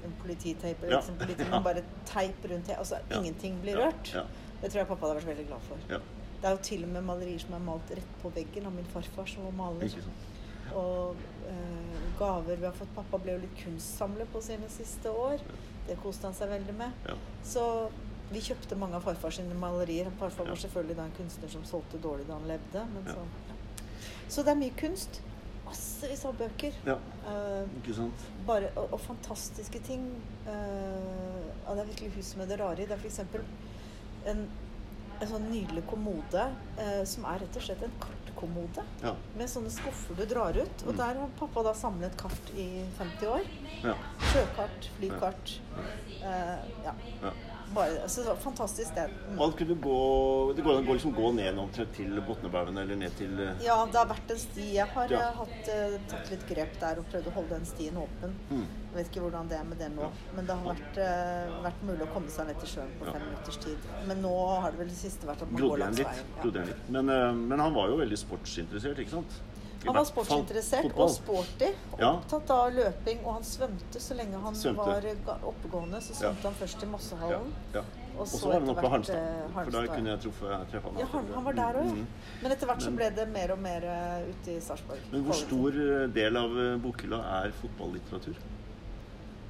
en 0.06 0.12
polititeip 0.22 0.82
eller 0.84 1.00
liksom 1.00 1.16
politi, 1.18 1.46
men 1.50 1.64
bare 1.64 1.82
teip 2.06 2.44
rundt 2.50 2.68
det. 2.70 2.76
Altså 2.78 3.00
ingenting 3.10 3.56
blir 3.64 3.80
rørt. 3.80 4.12
Det 4.60 4.70
tror 4.70 4.84
jeg 4.84 4.90
pappa 4.92 5.08
hadde 5.08 5.16
vært 5.18 5.32
veldig 5.32 5.48
glad 5.48 5.66
for. 5.70 5.88
ja. 5.90 5.98
Det 6.44 6.50
er 6.50 6.56
jo 6.58 6.64
til 6.66 6.82
og 6.84 6.90
med 6.92 7.04
malerier 7.08 7.40
som 7.40 7.54
er 7.56 7.60
malt 7.64 7.90
rett 7.96 8.16
på 8.20 8.28
veggen 8.36 8.66
av 8.68 8.74
min 8.76 8.84
farfar, 8.92 9.24
som 9.26 9.46
var 9.46 9.54
maler. 9.56 9.94
Og 10.76 11.16
eh, 11.48 12.02
gaver 12.18 12.58
vi 12.60 12.66
har 12.66 12.74
fått. 12.76 12.90
Pappa 12.94 13.16
ble 13.22 13.38
jo 13.38 13.42
litt 13.46 13.54
kunstsamler 13.62 14.28
på 14.28 14.42
sine 14.44 14.68
siste 14.68 15.08
år. 15.08 15.40
Det 15.88 15.96
koste 16.02 16.28
han 16.28 16.36
seg 16.36 16.52
veldig 16.52 16.74
med. 16.76 16.92
Ja. 17.08 17.16
Så 17.48 17.64
vi 18.32 18.40
kjøpte 18.40 18.76
mange 18.80 18.96
av 18.98 19.04
farfar 19.06 19.30
sine 19.36 19.54
malerier. 19.58 20.08
Farfar 20.18 20.48
var 20.48 20.56
selvfølgelig 20.60 20.96
da 20.96 21.04
en 21.08 21.16
kunstner 21.18 21.48
som 21.52 21.64
solgte 21.68 22.00
dårlig 22.02 22.26
da 22.28 22.38
han 22.38 22.48
levde. 22.48 22.84
Men 22.94 23.06
så, 23.06 23.20
ja. 23.20 23.84
så 24.28 24.42
det 24.46 24.54
er 24.54 24.60
mye 24.64 24.76
kunst. 24.80 25.20
Massevis 25.64 26.24
av 26.28 26.34
bøker. 26.38 26.74
Ja. 26.86 26.98
Eh, 27.30 27.62
Ikke 27.80 27.94
sant. 27.96 28.24
bare, 28.46 28.68
og, 28.76 28.92
og 28.92 29.00
fantastiske 29.00 29.80
ting. 29.86 30.08
Uh, 30.46 31.40
ja, 31.64 31.72
det 31.74 31.80
er 31.84 31.88
virkelig 31.92 32.10
hus 32.18 32.34
med 32.36 32.50
det 32.52 32.58
rare 32.60 32.82
i. 32.84 32.88
Det 32.90 32.98
er 32.98 33.00
f.eks. 33.00 33.22
En, 34.28 34.44
en 35.20 35.30
sånn 35.30 35.46
nydelig 35.50 35.84
kommode 35.88 36.44
eh, 36.80 37.00
som 37.08 37.24
er 37.30 37.40
rett 37.44 37.56
og 37.60 37.64
slett 37.64 37.82
en 37.86 37.94
kartkommode. 38.02 38.84
Ja. 39.04 39.14
Med 39.38 39.48
sånne 39.52 39.72
skuffer 39.72 40.16
du 40.18 40.24
drar 40.30 40.56
ut. 40.58 40.84
Og 40.84 40.92
Mm. 40.92 40.98
der 41.00 41.20
har 41.22 41.32
pappa 41.38 41.62
da 41.64 41.72
samlet 41.76 42.16
kart 42.20 42.52
i 42.60 42.68
50 42.98 43.26
år. 43.30 43.48
Ja. 43.84 43.94
Sjøkart, 44.32 44.88
flykart. 44.98 45.56
Eh, 46.20 46.70
ja. 46.84 46.94
Bare, 47.74 47.96
altså, 48.04 48.20
det 48.22 48.28
var 48.28 48.36
et 48.38 48.44
fantastisk 48.44 48.88
sted. 48.92 49.10
Mm. 49.30 49.40
Alt 49.44 49.56
kunne 49.58 49.74
gå 49.82 49.94
Det 50.56 50.62
går 50.64 50.76
an 50.78 50.84
å 50.84 50.86
gå, 50.86 50.94
liksom 50.98 51.14
gå 51.16 51.30
ned 51.34 51.58
omtrent 51.58 51.92
til 51.96 52.20
Botnebaugen 52.28 52.78
eller 52.78 52.96
ned 53.00 53.16
til 53.18 53.32
eh, 53.40 53.64
Ja, 53.64 53.76
det 53.90 53.98
har 53.98 54.06
vært 54.12 54.30
en 54.30 54.38
sti. 54.38 54.66
Jeg 54.76 54.86
har 54.94 55.08
Ja. 55.10 55.20
eh, 55.28 55.38
hatt, 55.40 55.68
eh, 55.74 55.96
tatt 56.12 56.30
litt 56.30 56.46
grep 56.48 56.78
der 56.80 56.98
og 57.02 57.08
prøvd 57.12 57.26
å 57.30 57.34
holde 57.38 57.48
den 57.58 57.64
stien 57.66 57.96
åpen. 57.96 58.34
mm. 58.50 58.66
Jeg 58.94 58.98
vet 59.00 59.08
ikke 59.10 59.24
hvordan 59.26 59.48
det 59.50 59.56
er 59.58 59.64
med 59.66 59.78
det 59.78 59.88
nå, 59.96 60.08
men 60.36 60.46
det 60.46 60.54
har 60.54 60.68
vært, 60.74 60.98
vært 61.64 61.80
mulig 61.82 62.04
å 62.06 62.12
komme 62.14 62.30
seg 62.30 62.46
ned 62.46 62.60
til 62.62 62.68
sjøen 62.76 62.92
på 63.00 63.06
Ja. 63.08 63.12
fem 63.16 63.22
minutters 63.26 63.56
tid. 63.64 63.76
Men 64.06 64.22
nå 64.22 64.60
har 64.60 64.70
det 64.70 64.78
vel 64.78 64.86
det 64.92 64.96
siste 64.96 65.26
vært 65.26 65.42
at 65.42 65.50
man 65.50 65.62
går 65.62 65.78
langs 65.82 65.98
veien. 65.98 66.54
Ja. 66.54 66.74
Men, 66.88 67.06
men 67.48 67.58
han 67.58 67.74
var 67.74 67.88
jo 67.90 67.96
veldig 67.98 68.16
sportsinteressert, 68.22 68.98
ikke 69.02 69.10
sant? 69.18 69.40
Han 69.86 69.94
var 69.94 70.04
sportsinteressert 70.04 70.82
fotball. 70.88 71.02
og 71.04 71.10
sporty. 71.10 71.68
Ja. 71.98 72.10
Opptatt 72.16 72.50
av 72.50 72.72
løping, 72.72 73.20
og 73.24 73.34
han 73.34 73.42
svømte 73.44 74.00
så 74.00 74.14
lenge 74.16 74.40
han 74.40 74.54
Svømte. 74.54 74.76
var 74.86 75.00
ga- 75.26 75.38
oppegående. 75.50 76.00
Så 76.00 76.12
Ja. 76.12 76.18
svømte 76.32 76.42
han 76.42 76.54
først 76.54 76.82
i 76.82 76.86
Ja, 76.86 76.90
Mossehallen. 76.92 77.52
ja. 77.74 77.82
Og 78.18 78.26
så 78.28 78.46
var 78.46 78.60
han 78.60 78.68
oppe 78.70 78.80
på 78.82 78.88
Harnstad, 78.88 79.16
eh, 79.16 79.48
For 79.64 79.70
da 79.70 79.86
kunne 79.86 80.10
jeg 80.10 80.20
truffe 80.20 80.46
treffe 80.70 80.82
han. 80.88 80.98
Ja, 80.98 81.06
han, 81.12 81.26
han 81.34 81.44
var 81.44 81.52
der 81.52 81.72
òg, 81.80 81.86
ja. 81.86 81.92
Mm. 81.92 82.06
Men 82.42 82.52
etter 82.52 82.66
hvert 82.66 82.82
så 82.82 82.90
ble 82.96 83.10
det 83.10 83.28
mer 83.28 83.52
og 83.52 83.58
mer 83.58 83.82
eh, 83.84 84.28
ute 84.30 84.50
i 84.56 84.60
Sarpsborg. 84.60 84.98
Men 85.12 85.24
hvor 85.24 85.34
stor 85.34 85.68
eh, 85.68 86.06
del 86.14 86.36
av 86.36 86.50
eh, 86.58 86.76
bokhylla 86.78 87.44
er 87.44 87.50
fotballitteratur? 87.60 88.36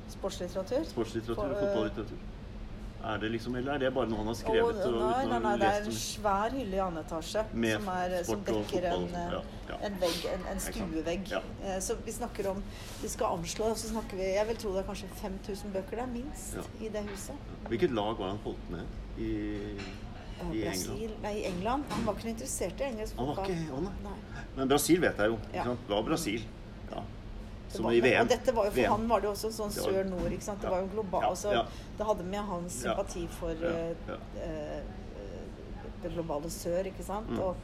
Sportslitteratur? 0.08 0.84
Sportslitteratur 0.84 1.42
og 1.44 1.50
eh, 1.50 1.60
fotballitteratur? 1.60 2.18
Er 3.04 3.18
det 3.20 3.30
liksom, 3.34 3.56
eller 3.58 3.74
er 3.74 3.82
det 3.82 3.90
bare 3.94 4.08
noe 4.08 4.22
han 4.22 4.30
har 4.30 4.36
skrevet? 4.38 4.78
og 4.86 4.94
nei, 5.00 5.26
nei, 5.28 5.38
nei, 5.44 5.52
det 5.60 5.66
er 5.68 5.88
en 5.88 5.96
svær 5.98 6.54
hylle 6.56 6.78
i 6.78 6.80
annen 6.80 7.02
etasje 7.02 7.42
som, 7.52 7.90
er, 7.92 8.14
som 8.24 8.44
dekker 8.48 8.86
en, 8.90 9.04
eh, 9.20 9.34
ja, 9.36 9.42
ja. 9.68 9.78
en 9.88 9.98
vegg, 10.00 10.22
en, 10.32 10.46
en 10.54 10.62
stuevegg. 10.66 11.28
Ja. 11.34 11.42
Eh, 11.64 11.76
Så 11.84 11.98
vi 12.06 12.14
snakker 12.16 12.48
om 12.54 12.62
Vi 13.02 13.10
skal 13.12 13.36
anslå, 13.38 13.74
så 13.76 13.92
snakker 13.92 14.16
vi 14.16 14.30
Jeg 14.34 14.48
vil 14.48 14.56
tro 14.62 14.72
det 14.72 14.82
er 14.84 14.88
kanskje 14.88 15.10
5000 15.20 15.76
bøker 15.76 16.00
det 16.00 16.06
er 16.06 16.12
minst 16.14 16.58
i 16.80 16.88
det 16.88 17.04
huset. 17.10 17.52
Hvilket 17.68 17.94
lag 17.94 18.16
var 18.18 18.34
han 18.34 18.42
holdt 18.46 18.72
med 18.72 19.20
i, 19.20 19.30
Eh, 20.40 20.50
i 20.50 20.64
Brasil 20.64 20.90
England? 20.90 21.22
Nei, 21.22 21.32
i 21.38 21.44
England. 21.46 21.84
Han 21.90 22.06
var 22.06 22.16
ikke 22.16 22.26
noe 22.28 22.34
interessert 22.34 22.80
i 22.80 22.86
engelsk 22.88 23.16
Han 23.20 23.28
var 23.30 23.40
fotball. 23.44 23.88
Men 24.56 24.70
Brasil 24.70 25.00
vet 25.04 25.20
jeg 25.22 25.30
jo. 25.30 25.38
Ja. 25.54 25.64
Det 25.70 25.94
var 25.94 26.02
Brasil. 26.08 26.46
Som 27.76 27.84
var- 27.88 27.92
i 27.92 28.00
VM. 28.00 28.20
Og 28.26 28.28
dette 28.34 28.54
var 28.54 28.64
jo 28.64 28.70
for 28.70 28.80
VM. 28.80 28.90
han 28.94 29.08
var 29.08 29.20
det 29.20 29.30
også 29.30 29.50
sånn 29.52 29.72
sør-nord, 29.74 30.32
ikke 30.32 30.42
sant. 30.48 30.60
Det 30.62 30.70
var 30.70 30.80
jo 30.84 30.88
global 30.92 31.22
altså. 31.30 31.64
Det 31.98 32.06
hadde 32.06 32.24
med 32.24 32.40
hans 32.50 32.72
sympati 32.82 33.26
for 33.38 33.50
eh, 33.50 33.94
det 36.02 36.12
globale 36.12 36.50
sør, 36.52 36.84
ikke 36.90 37.04
sant. 37.06 37.30
Mm. 37.30 37.38
Og, 37.40 37.56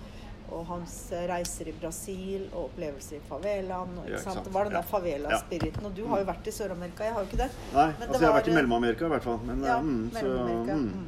og 0.50 0.64
hans 0.66 0.94
reiser 1.30 1.68
i 1.70 1.74
Brasil 1.80 2.46
og 2.52 2.70
opplevelser 2.70 3.18
i 3.18 3.20
favelaen. 3.28 3.92
Og, 4.00 4.08
Ja. 4.10 4.16
Det 4.40 4.52
var 4.54 4.64
den 4.64 4.72
der 4.72 4.80
Ja. 4.80 4.88
favela-spiriten. 4.90 5.84
Og 5.86 5.94
du 5.94 6.06
har 6.06 6.18
jo 6.18 6.24
vært 6.24 6.46
i 6.46 6.50
Sør-Amerika, 6.50 7.04
jeg 7.04 7.12
har 7.12 7.20
jo 7.22 7.26
ikke 7.28 7.42
det. 7.44 7.50
Nei, 7.74 7.86
Men 7.86 7.94
det 8.00 8.08
altså 8.08 8.20
jeg 8.20 8.32
har 8.32 8.40
vært 8.40 8.48
i 8.48 8.54
Mellom-Amerika 8.56 9.04
i 9.06 9.08
hvert 9.08 9.22
fall. 9.22 9.38
Men, 9.46 9.62
Ja, 9.64 9.76
eh, 9.76 9.82
mm, 9.82 10.10
så, 10.10 10.26
mm. 10.26 10.66
Mm. 10.66 11.06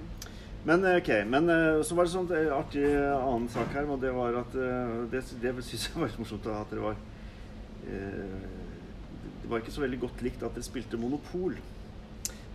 Men 0.65 0.85
ok, 0.97 1.09
men 1.27 1.47
så 1.83 1.95
var 1.97 2.05
det 2.05 2.12
sånn 2.12 2.29
artig 2.53 2.85
annen 2.87 3.49
sak 3.49 3.67
her, 3.75 3.85
og 3.91 4.01
det 4.01 4.12
var 4.15 4.37
at 4.38 4.53
Det, 4.53 5.41
det 5.43 5.65
syns 5.65 5.88
jeg 5.88 5.97
var 5.97 6.07
litt 6.07 6.19
morsomt 6.19 6.47
at 6.47 6.71
dere 6.71 6.81
var 6.81 6.95
eh, 7.91 8.62
var 9.53 9.62
ikke 9.62 9.75
så 9.75 9.85
veldig 9.85 10.01
godt 10.07 10.23
likt 10.27 10.43
at 10.47 10.55
dere 10.57 10.67
spilte 10.67 10.99
Monopol 11.01 11.57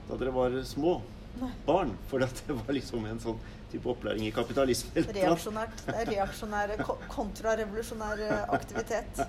da 0.08 0.16
dere 0.18 0.32
var 0.32 0.54
små 0.64 0.98
Nei. 1.42 1.50
barn. 1.68 1.92
For 2.10 2.24
det 2.24 2.30
var 2.56 2.74
liksom 2.74 3.06
en 3.10 3.20
sånn 3.20 3.40
type 3.72 3.90
opplæring 3.92 4.24
i 4.30 4.32
kapitalisme. 4.32 5.04
Reaksjonært. 5.12 5.82
Det 5.86 5.96
er 6.00 6.12
reaksjonær, 6.14 6.72
ko- 6.88 6.96
kontrarevolusjonær 7.12 8.22
aktivitet. 8.56 9.20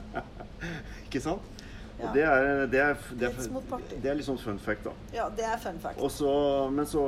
Ikke 1.08 1.20
sant? 1.24 1.42
Ja. 1.98 2.06
Og 2.06 2.14
det 2.14 2.22
er, 2.22 2.44
det, 2.70 2.78
er, 2.78 3.00
det, 3.18 3.26
er, 3.32 3.96
det 4.04 4.10
er 4.12 4.20
sånn 4.22 4.38
fun 4.38 4.60
fact, 4.62 4.84
da. 4.86 4.92
Ja, 5.16 5.24
det 5.34 5.42
er 5.50 5.58
fun 5.58 5.80
fact. 5.82 5.98
Også, 6.06 6.30
men 6.70 6.86
så 6.86 7.02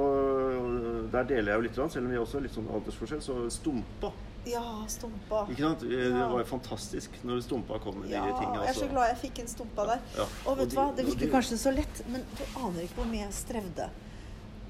Der 1.15 1.29
deler 1.31 1.53
jeg 1.53 1.61
jo 1.61 1.67
litt, 1.69 1.79
selv 1.95 2.09
om 2.09 2.11
vi 2.11 2.19
også 2.19 2.41
har 2.41 2.45
litt 2.49 2.57
sånn 2.59 2.67
aldersforskjell. 2.75 3.23
Så 3.23 3.37
Stumpa. 3.55 4.11
Ja, 4.47 4.85
stumpa. 4.89 5.47
Ikke 5.53 5.61
sant? 5.67 5.81
Det 5.81 6.13
var 6.15 6.39
jo 6.41 6.45
fantastisk 6.49 7.11
når 7.29 7.43
Stumpa 7.45 7.79
kom 7.79 7.99
med 8.01 8.09
Ja, 8.11 8.23
de 8.25 8.33
tingene. 8.39 8.61
Altså. 8.61 8.65
jeg 8.65 8.71
er 8.71 8.73
så 8.75 8.81
altså. 8.85 8.93
glad 8.95 9.09
jeg 9.11 9.19
fikk 9.25 9.39
en 9.43 9.49
stumpa 9.49 9.85
der. 9.91 10.01
Ja. 10.17 10.27
Og 10.47 10.57
vet 10.59 10.71
du 10.71 10.75
du 10.75 10.81
hva, 10.81 10.87
det 10.97 11.05
virker 11.07 11.27
de- 11.27 11.33
kanskje 11.35 11.59
så 11.61 11.73
lett, 11.77 12.03
men 12.09 12.25
du 12.39 12.45
aner 12.65 12.81
ikke 12.87 12.95
hvor 13.03 13.05
mye 13.11 13.21
jeg 13.27 13.33
strevde. 13.37 13.91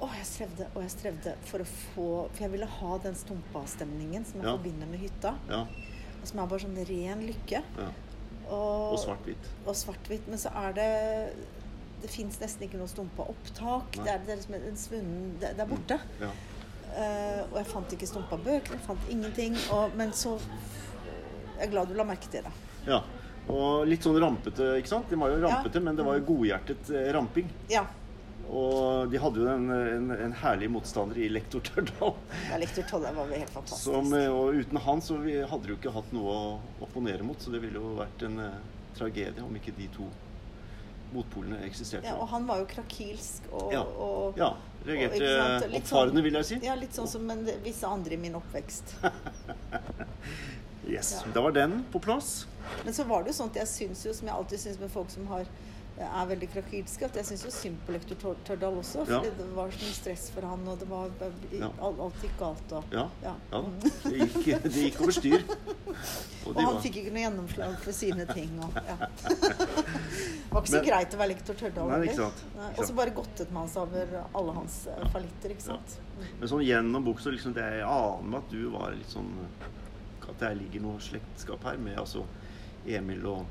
Å, 0.00 0.08
jeg 0.16 0.26
strevde 0.26 0.66
og 0.74 0.82
jeg 0.82 0.90
strevde 0.90 1.34
for 1.44 1.60
å 1.60 1.64
få 1.68 2.06
For 2.32 2.42
jeg 2.46 2.50
ville 2.50 2.66
ha 2.66 2.98
den 2.98 3.14
stumpa-stemningen 3.14 4.24
som 4.26 4.40
jeg 4.40 4.46
Ja. 4.48 4.56
forbinder 4.56 4.86
med 4.88 5.00
hytta. 5.00 5.34
Ja, 5.48 5.60
og 6.20 6.26
Som 6.26 6.38
er 6.40 6.46
bare 6.46 6.58
sånn 6.60 6.76
ren 6.88 7.26
lykke. 7.26 7.62
ja. 7.78 7.90
Og, 8.50 8.98
svart-hvitt. 8.98 9.44
og 9.66 9.74
svart-hvitt. 9.76 10.26
Men 10.26 10.38
så 10.38 10.50
er 10.56 10.72
det 10.72 11.36
Det 12.02 12.08
fins 12.10 12.38
nesten 12.40 12.62
ikke 12.66 12.78
noe 12.78 12.88
stumpa-opptak. 12.88 13.92
Det 13.92 14.08
er, 14.08 14.18
det 14.26 14.38
liksom 14.38 15.38
det, 15.38 15.54
det 15.56 15.60
er 15.60 15.66
borte. 15.66 16.00
Ja. 16.18 16.30
Eh, 16.96 17.40
og 17.52 17.56
jeg 17.60 17.66
fant 17.70 17.92
ikke 17.96 18.06
stumpa-bøker, 18.10 18.72
jeg 18.76 18.84
fant 18.86 19.08
ingenting. 19.10 19.56
Og, 19.72 19.94
men 19.96 20.12
så 20.12 20.36
Jeg 21.58 21.68
er 21.68 21.70
glad 21.74 21.88
du 21.88 21.94
la 21.94 22.04
merke 22.08 22.28
til 22.32 22.42
det. 22.42 22.52
ja. 22.86 23.02
Og 23.50 23.86
litt 23.88 24.04
sånn 24.04 24.14
rampete, 24.20 24.76
ikke 24.78 24.86
sant? 24.88 25.08
De 25.10 25.16
var 25.18 25.30
jo 25.32 25.40
Ja. 25.40 25.48
rampete, 25.48 25.80
men 25.82 25.96
det 25.96 26.04
var 26.06 26.18
jo 26.18 26.24
godhjertet 26.28 26.90
eh, 26.94 27.08
ramping. 27.12 27.48
Ja. 27.68 27.82
Og 28.50 29.10
de 29.10 29.18
hadde 29.18 29.40
jo 29.40 29.46
en, 29.48 29.70
en, 29.70 30.10
en 30.10 30.32
herlig 30.32 30.68
motstander 30.70 31.18
i 31.18 31.28
lektor 31.28 31.60
Tørdal. 31.66 32.14
Ja, 32.50 32.58
Lektor 32.58 32.82
Tørdal 32.86 33.14
var 33.16 33.26
helt 33.32 33.50
fantastisk. 33.50 33.84
Som, 33.90 34.12
eh, 34.14 34.28
og 34.30 34.54
uten 34.54 34.78
han 34.84 35.00
så 35.02 35.16
vi, 35.22 35.34
hadde 35.40 35.62
de 35.66 35.72
jo 35.74 35.78
ikke 35.80 35.92
hatt 35.96 36.12
noe 36.14 36.30
å 36.36 36.84
opponere 36.86 37.22
mot, 37.26 37.38
så 37.42 37.50
det 37.50 37.62
ville 37.64 37.80
jo 37.80 37.94
vært 37.98 38.22
en 38.28 38.38
uh, 38.38 38.58
tragedie 38.98 39.42
om 39.42 39.54
ikke 39.56 39.74
de 39.76 39.88
to 39.96 40.06
motpolene 41.12 41.58
eksisterte. 41.66 42.06
ja, 42.06 42.14
og 42.20 42.28
han 42.30 42.46
var 42.46 42.60
jo 42.62 42.66
krakilsk 42.70 43.48
og, 43.52 43.72
Ja. 43.74 43.82
og 43.82 44.38
Ja, 44.38 44.52
reagerte 44.86 45.16
ikke 45.20 45.80
oppfarende, 45.80 46.14
sånn- 46.16 46.22
vil 46.24 46.34
jeg 46.40 46.44
si. 46.50 46.58
Ja, 46.66 46.74
litt 46.74 46.94
sånn 46.96 47.08
som 47.08 47.30
en, 47.30 47.44
visse 47.64 47.86
andre 47.86 48.14
i 48.14 48.16
min 48.16 48.34
oppvekst. 48.40 48.94
Yes, 50.90 51.12
Ja. 51.12 51.32
Da 51.34 51.40
var 51.44 51.52
den 51.54 51.84
på 51.92 52.00
plass. 52.02 52.46
Men 52.84 52.94
så 52.94 53.04
var 53.06 53.22
det 53.22 53.30
jo 53.30 53.36
sånn 53.42 53.50
at 53.52 53.58
jeg 53.60 53.68
syns 53.70 54.00
jo, 54.06 54.12
som 54.16 54.26
jeg 54.26 54.34
alltid 54.34 54.58
syns 54.62 54.78
med 54.80 54.90
folk 54.90 55.10
som 55.12 55.26
har, 55.30 55.46
er 56.06 56.26
veldig 56.30 56.48
krakilske, 56.52 57.04
at 57.04 57.16
jeg 57.20 57.26
syns 57.28 57.42
jo 57.44 57.50
synd 57.52 57.78
på 57.86 57.92
lektor 57.92 58.36
Tørdal 58.46 58.78
også. 58.80 59.02
Ja. 59.10 59.18
Det 59.20 59.46
var 59.56 59.70
så 59.74 59.82
mye 59.84 59.96
stress 59.96 60.30
for 60.32 60.46
han, 60.48 60.62
og 60.68 60.78
det 60.80 60.88
var 60.88 61.10
Ja. 61.52 61.68
alt, 61.80 62.20
gikk 62.22 62.38
galt. 62.38 62.72
Og, 62.72 62.84
Ja. 62.92 63.08
Ja. 63.22 63.34
ja. 63.52 63.60
Det 64.04 64.18
gikk, 64.18 64.62
det 64.62 64.72
gikk 64.72 65.00
over 65.00 65.12
styr. 65.12 65.44
Og 66.46 66.56
Og 66.56 66.62
han 66.62 66.74
var 66.74 66.80
fikk 66.80 66.96
ikke 67.02 67.12
noe 67.12 67.24
gjennomslag 67.26 67.76
for 67.84 67.92
sine 67.92 68.26
ting. 68.32 68.54
Og, 68.64 68.74
ja. 68.74 68.96
det 69.28 70.50
var 70.50 70.62
ikke 70.62 70.72
så 70.72 70.80
Men- 70.80 70.86
greit 70.88 71.14
å 71.14 71.18
være 71.20 71.28
lektor 71.34 71.54
Tørdal. 71.54 72.08
Og 72.78 72.84
så 72.86 72.94
bare 72.96 73.10
godtet 73.10 73.52
man 73.52 73.68
seg 73.68 73.82
over 73.82 74.16
alle 74.34 74.52
hans 74.56 74.86
eh, 74.86 75.04
fallitter, 75.12 75.50
ikke 75.54 75.62
sant. 75.68 75.98
Men 76.38 76.48
sånn 76.48 76.64
gjennom 76.64 77.04
boka 77.04 77.20
så 77.24 77.30
liksom 77.32 77.54
det 77.56 77.64
Jeg 77.64 77.84
aner 77.86 78.22
meg 78.28 78.42
at 78.42 78.50
du 78.50 78.68
var 78.70 78.90
litt 78.92 79.08
sånn 79.08 79.30
At 80.28 80.38
det 80.38 80.50
ligger 80.58 80.82
noe 80.84 80.98
slektskap 81.00 81.64
her 81.64 81.76
med 81.80 81.96
altså 81.98 82.24
Emil 82.86 83.24
og 83.26 83.46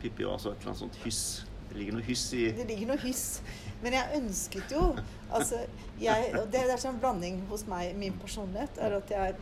Pippi 0.00 0.24
og 0.24 0.32
altså 0.38 0.52
et 0.52 0.60
eller 0.62 0.70
annet 0.72 0.80
sånt 0.80 0.96
hyss. 1.04 1.44
Det 1.72 1.78
ligger 1.80 1.96
noe 1.96 2.04
hyss 2.04 2.26
i 2.36 2.42
Det 2.52 2.66
ligger 2.68 2.92
noe 2.92 3.00
hyss. 3.00 3.26
Men 3.82 3.96
jeg 3.96 4.20
ønsket 4.20 4.74
jo 4.76 4.82
altså, 5.32 5.62
jeg, 6.02 6.28
og 6.36 6.50
Det 6.52 6.60
er 6.66 6.80
sånn 6.80 7.00
blanding 7.00 7.40
hos 7.48 7.64
meg, 7.70 7.96
min 7.96 8.14
personlighet, 8.20 8.76
er 8.78 8.98
at 9.00 9.12
jeg 9.16 9.40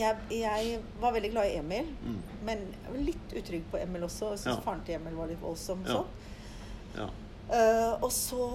jeg, 0.00 0.16
jeg 0.30 0.76
var 1.00 1.12
veldig 1.12 1.30
glad 1.32 1.50
i 1.50 1.56
Emil, 1.58 1.88
mm. 2.06 2.18
men 2.46 2.60
litt 3.04 3.32
utrygg 3.36 3.64
på 3.72 3.80
Emil 3.80 4.06
også. 4.06 4.30
Jeg 4.32 4.42
syntes 4.44 4.60
Ja. 4.60 4.62
faren 4.64 4.84
til 4.86 4.94
Emil 4.94 5.16
var 5.18 5.28
litt 5.28 5.42
voldsom. 5.42 5.82
Ja. 5.84 5.96
sånn. 5.98 6.06
Ja. 6.96 7.08
Eh, 7.50 7.92
og 8.04 8.12
så 8.14 8.46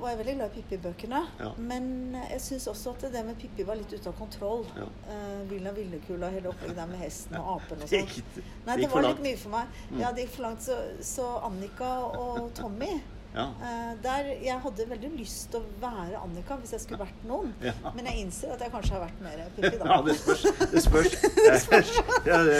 var 0.00 0.10
jeg 0.10 0.18
veldig 0.18 0.34
glad 0.38 0.46
i 0.46 0.54
Pippi-bøkene. 0.56 1.22
Ja. 1.40 1.50
Men 1.58 2.16
jeg 2.18 2.40
syns 2.42 2.66
også 2.72 2.94
at 2.96 3.08
det 3.14 3.24
med 3.26 3.38
Pippi 3.38 3.66
var 3.66 3.78
litt 3.78 3.92
ute 3.94 4.10
av 4.10 4.16
kontroll. 4.18 4.64
Ja. 4.76 4.86
Uh, 5.06 5.42
Villa 5.50 5.72
Villekula, 5.76 6.30
hele 6.34 6.50
opplegget 6.50 6.80
der 6.80 6.90
med 6.90 7.02
hesten 7.04 7.38
og 7.38 7.52
apen 7.56 7.84
og 7.84 7.90
sånn. 7.92 8.40
Nei, 8.66 8.78
det 8.82 8.90
var 8.92 9.06
litt 9.06 9.22
mye 9.28 9.38
for 9.40 9.54
meg. 9.54 9.76
Mm. 9.90 10.00
Ja, 10.02 10.14
det 10.14 10.26
gikk 10.26 10.34
for 10.38 10.48
langt. 10.48 10.66
Så, 10.66 10.80
så 11.06 11.28
Annika 11.46 11.92
og 12.08 12.50
Tommy 12.58 12.96
Ja. 13.36 13.44
eh, 13.68 13.90
der, 14.02 14.28
Jeg 14.42 14.58
hadde 14.64 14.84
veldig 14.88 15.10
lyst 15.18 15.50
til 15.52 15.60
å 15.60 15.64
være 15.82 16.16
Annika 16.22 16.56
hvis 16.56 16.70
jeg 16.72 16.80
skulle 16.86 17.02
vært 17.04 17.24
noen. 17.28 17.50
Ja. 17.60 17.74
Men 17.94 18.06
jeg 18.08 18.22
innser 18.24 18.54
at 18.54 18.62
jeg 18.64 18.72
kanskje 18.72 18.94
har 18.96 19.02
vært 19.04 19.20
mer 19.20 19.42
Pippi, 19.56 19.76
da. 19.82 19.88
ja, 19.92 19.98
det 20.06 20.14
spørs. 20.16 20.46
Det 20.72 20.82
spørs. 20.86 21.92
Ja, 22.30 22.38
det, 22.46 22.56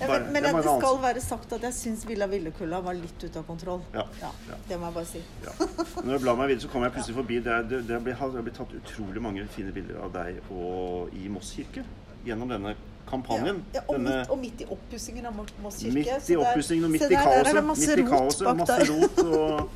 Ja, 0.00 0.06
bare- 0.08 0.18
men 0.24 0.32
men 0.32 0.42
det 0.42 0.52
det 0.58 0.74
skal 0.80 0.98
være 1.06 1.20
sagt 1.22 1.52
at 1.52 1.62
jeg 1.68 1.78
syns 1.78 2.04
Villa 2.08 2.26
Villekulla 2.26 2.80
var 2.82 2.98
litt 2.98 3.22
ute 3.24 3.38
av 3.38 3.46
kontroll. 3.46 3.82
Ja, 3.94 4.04
ja. 4.20 4.30
Det 4.68 4.78
må 4.82 4.90
jeg 4.90 4.94
bare 4.98 5.10
si. 5.12 5.22
Ja. 5.46 5.54
Når 6.02 6.12
jeg 6.16 6.22
blar 6.26 6.36
meg 6.42 6.48
videre, 6.52 6.66
så 6.66 6.72
kommer 6.74 6.90
jeg 6.90 6.96
plutselig 6.98 7.16
forbi 7.22 7.38
Det, 7.46 7.52
er- 7.52 7.68
det, 7.70 7.82
det, 7.88 8.02
blir, 8.02 8.14
det 8.18 8.20
har 8.20 8.42
blitt 8.48 8.58
tatt 8.58 8.74
utrolig 8.82 9.22
mange 9.22 9.46
fine 9.54 9.70
bilder 9.72 10.02
av 10.02 10.12
deg 10.18 10.42
og 10.50 11.14
i 11.14 11.28
Moss 11.30 11.54
kirke 11.54 11.84
gjennom 12.26 12.50
denne 12.50 12.74
kampanjen. 13.08 13.62
Ja, 13.74 13.80
og, 13.88 13.94
denne, 13.98 14.16
midt, 14.18 14.30
og 14.30 14.38
midt 14.38 14.60
i 14.60 14.66
oppussingen 14.70 15.26
av 15.26 15.34
Moss 15.36 15.78
kirke. 15.82 15.92
midt 15.94 16.30
i 16.30 16.36
oppussingen 16.36 16.84
og 16.84 16.90
midt 16.94 17.02
i 17.10 17.14
kaoset. 17.14 17.64
Midt 17.66 17.98
i 17.98 18.06
kaoset, 18.08 18.56
masse 18.56 18.88
rot 18.92 19.22
og 19.32 19.70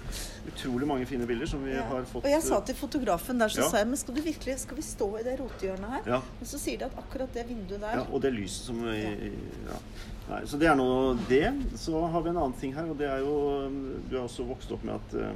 utrolig 0.47 0.87
mange 0.89 1.07
fine 1.07 1.27
bilder 1.27 1.47
som 1.51 1.65
vi 1.65 1.73
Ja. 1.75 1.83
har 1.91 2.05
fått. 2.09 2.25
Og 2.25 2.31
jeg 2.31 2.43
sa 2.43 2.61
til 2.61 2.75
fotografen 2.79 3.39
der, 3.39 3.49
så 3.49 3.61
Ja. 3.65 3.69
sa 3.71 3.77
jeg, 3.79 3.87
men 3.89 3.97
skal 3.97 4.15
du 4.15 4.21
virkelig, 4.23 4.59
skal 4.61 4.77
vi 4.77 4.83
stå 4.83 5.09
i 5.21 5.23
det 5.27 5.39
rotehjørnet 5.41 5.91
her? 5.91 6.03
Ja. 6.07 6.21
Men 6.41 6.47
så 6.47 6.59
sier 6.59 6.79
de 6.79 6.85
at 6.85 6.97
akkurat 6.99 7.33
det 7.35 7.47
vinduet 7.49 7.81
der 7.81 7.97
Ja, 8.01 8.05
og 8.13 8.23
det 8.23 8.33
lyset 8.33 8.67
som 8.71 8.85
i, 8.89 9.03
ja. 9.67 9.81
Nei, 10.29 10.41
Så 10.47 10.59
det 10.59 10.67
er 10.67 10.75
nå 10.75 11.17
det. 11.29 11.53
Så 11.79 12.01
har 12.11 12.21
vi 12.23 12.31
en 12.31 12.37
annen 12.37 12.53
ting 12.61 12.73
her, 12.75 12.89
og 12.91 12.99
det 12.99 13.07
er 13.07 13.19
jo 13.19 13.71
Du 14.11 14.17
har 14.17 14.25
også 14.27 14.43
vokst 14.47 14.73
opp 14.73 14.83
med 14.85 14.95
at 14.95 15.15
eh, 15.21 15.33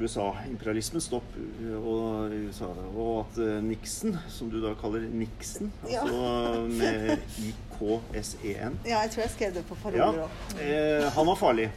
USA-imperialismen 0.00 1.00
stopp 1.04 1.24
og, 1.76 2.32
USA, 2.46 2.68
og 2.96 3.26
at 3.26 3.38
eh, 3.44 3.58
Nixon, 3.64 4.16
som 4.28 4.50
du 4.50 4.58
da 4.62 4.74
kaller 4.80 5.04
Nixon, 5.10 5.72
Ja. 5.90 6.00
altså 6.02 6.66
med 6.70 7.16
IKSEN 7.38 8.78
Ja, 8.86 9.00
jeg 9.04 9.10
tror 9.14 9.22
jeg 9.22 9.30
skrev 9.36 9.54
det 9.54 9.64
på 9.68 9.76
ja, 9.76 9.82
paroler 9.82 10.24
òg. 10.26 10.60
eh, 10.62 11.10
Han 11.16 11.26
var 11.26 11.34
farlig. 11.40 11.70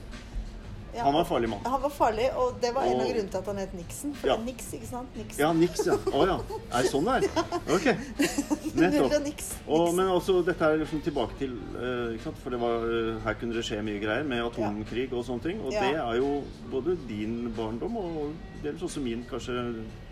Ja. 0.94 1.04
Han 1.08 1.14
var 1.16 1.24
en 1.24 1.26
farlig 1.26 1.50
mann. 1.50 1.60
Han 1.66 1.82
var 1.82 1.90
farlig, 1.90 2.28
og 2.38 2.60
det 2.62 2.70
var 2.76 2.84
en 2.86 3.00
av 3.00 3.02
Og- 3.02 3.08
grunnene 3.10 3.32
til 3.34 3.38
at 3.40 3.48
han 3.50 3.58
het 3.58 3.74
Nixon. 3.74 4.14
For 4.14 4.28
Ja. 4.28 4.36
Nix, 4.38 4.68
ikke 4.74 4.88
sant? 4.90 5.16
Nixon. 5.18 5.40
Ja, 5.40 5.52
Nix, 5.54 5.86
ja. 5.88 5.96
Å 5.98 6.26
ja. 6.30 6.36
Er 6.72 6.82
det 6.84 6.92
sånn 6.92 7.08
det 7.10 7.16
er? 7.16 7.48
Ok. 7.74 7.88
Nettopp. 8.78 9.42
Og, 9.68 9.94
men 9.98 10.08
også 10.14 10.38
dette 10.46 10.66
er 10.66 10.78
liksom 10.84 11.02
tilbake 11.06 11.38
til 11.40 11.56
uh, 11.78 12.14
ikke 12.14 12.28
sant? 12.28 12.40
For 12.44 12.54
det 12.54 12.60
var, 12.62 12.86
uh, 12.86 13.20
her 13.26 13.38
kunne 13.42 13.58
det 13.58 13.66
skje 13.66 13.82
mye 13.86 14.02
greier 14.04 14.24
med 14.28 14.44
atomkrig 14.46 15.08
og 15.14 15.26
sånne 15.26 15.48
ting. 15.48 15.62
Og 15.66 15.72
det 15.74 15.94
er 15.98 16.16
jo 16.20 16.32
både 16.72 16.96
din 17.10 17.52
barndom 17.58 17.98
og 17.98 18.34
dels 18.64 18.82
også 18.86 19.02
min 19.04 19.26
kanskje 19.30 19.58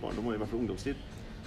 barndom, 0.02 0.28
og 0.28 0.34
i 0.34 0.42
hvert 0.42 0.50
fall 0.50 0.64
ungdomstid. 0.64 0.96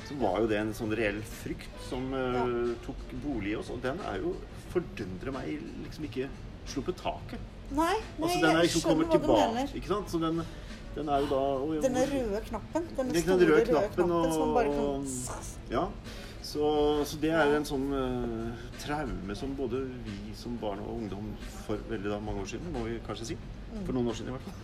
Så 0.05 0.16
var 0.20 0.41
jo 0.43 0.49
det 0.51 0.59
en 0.61 0.74
sånn 0.76 0.93
reell 0.95 1.20
frykt 1.43 1.85
som 1.89 2.11
uh, 2.12 2.74
tok 2.87 3.03
bolig 3.24 3.55
i 3.55 3.59
oss. 3.61 3.70
Og 3.74 3.82
den 3.82 3.99
er 4.11 4.20
jo 4.22 4.35
fordundre 4.74 5.32
meg 5.35 5.59
liksom 5.85 6.07
ikke 6.11 6.28
sluppet 6.70 6.99
taket. 7.03 7.51
Nei, 7.70 7.94
nei 8.18 8.26
Altså 8.26 8.46
den 8.46 8.56
er 8.56 8.62
liksom 8.62 8.82
kommer 8.84 9.10
tilbake. 9.10 9.64
Ikke 9.74 9.88
sant? 9.88 10.10
Så 10.10 10.18
den, 10.22 10.42
den 10.94 11.08
er 11.08 11.24
jo 11.24 11.30
da 11.30 11.40
og- 11.62 11.82
Denne 11.82 12.04
røde 12.12 12.42
knappen. 12.48 12.88
Denne 12.96 13.22
store 13.22 13.38
den 13.38 13.48
røde 13.48 13.56
røde 13.56 13.66
knappen 13.70 14.10
og, 14.10 14.32
som 14.32 14.48
man 14.48 14.54
bare 14.54 14.76
kan 14.76 15.08
Ja. 15.70 15.86
Så, 16.44 17.04
så 17.04 17.16
det 17.18 17.30
er 17.34 17.56
en 17.56 17.64
sånn 17.66 17.88
uh, 17.90 18.66
traume 18.78 19.34
som 19.34 19.56
både 19.56 19.80
vi 20.04 20.34
som 20.38 20.58
barn 20.60 20.78
og 20.84 20.92
ungdom 21.00 21.32
for 21.64 21.80
veldig 21.88 22.12
da, 22.12 22.18
mange 22.20 22.44
år 22.44 22.46
siden, 22.52 22.68
må 22.72 22.84
vi 22.84 23.00
kanskje 23.06 23.32
si. 23.32 23.36
For 23.86 23.92
noen 23.96 24.12
år 24.12 24.18
siden 24.20 24.30
i 24.30 24.36
hvert 24.36 24.46
fall. 24.46 24.60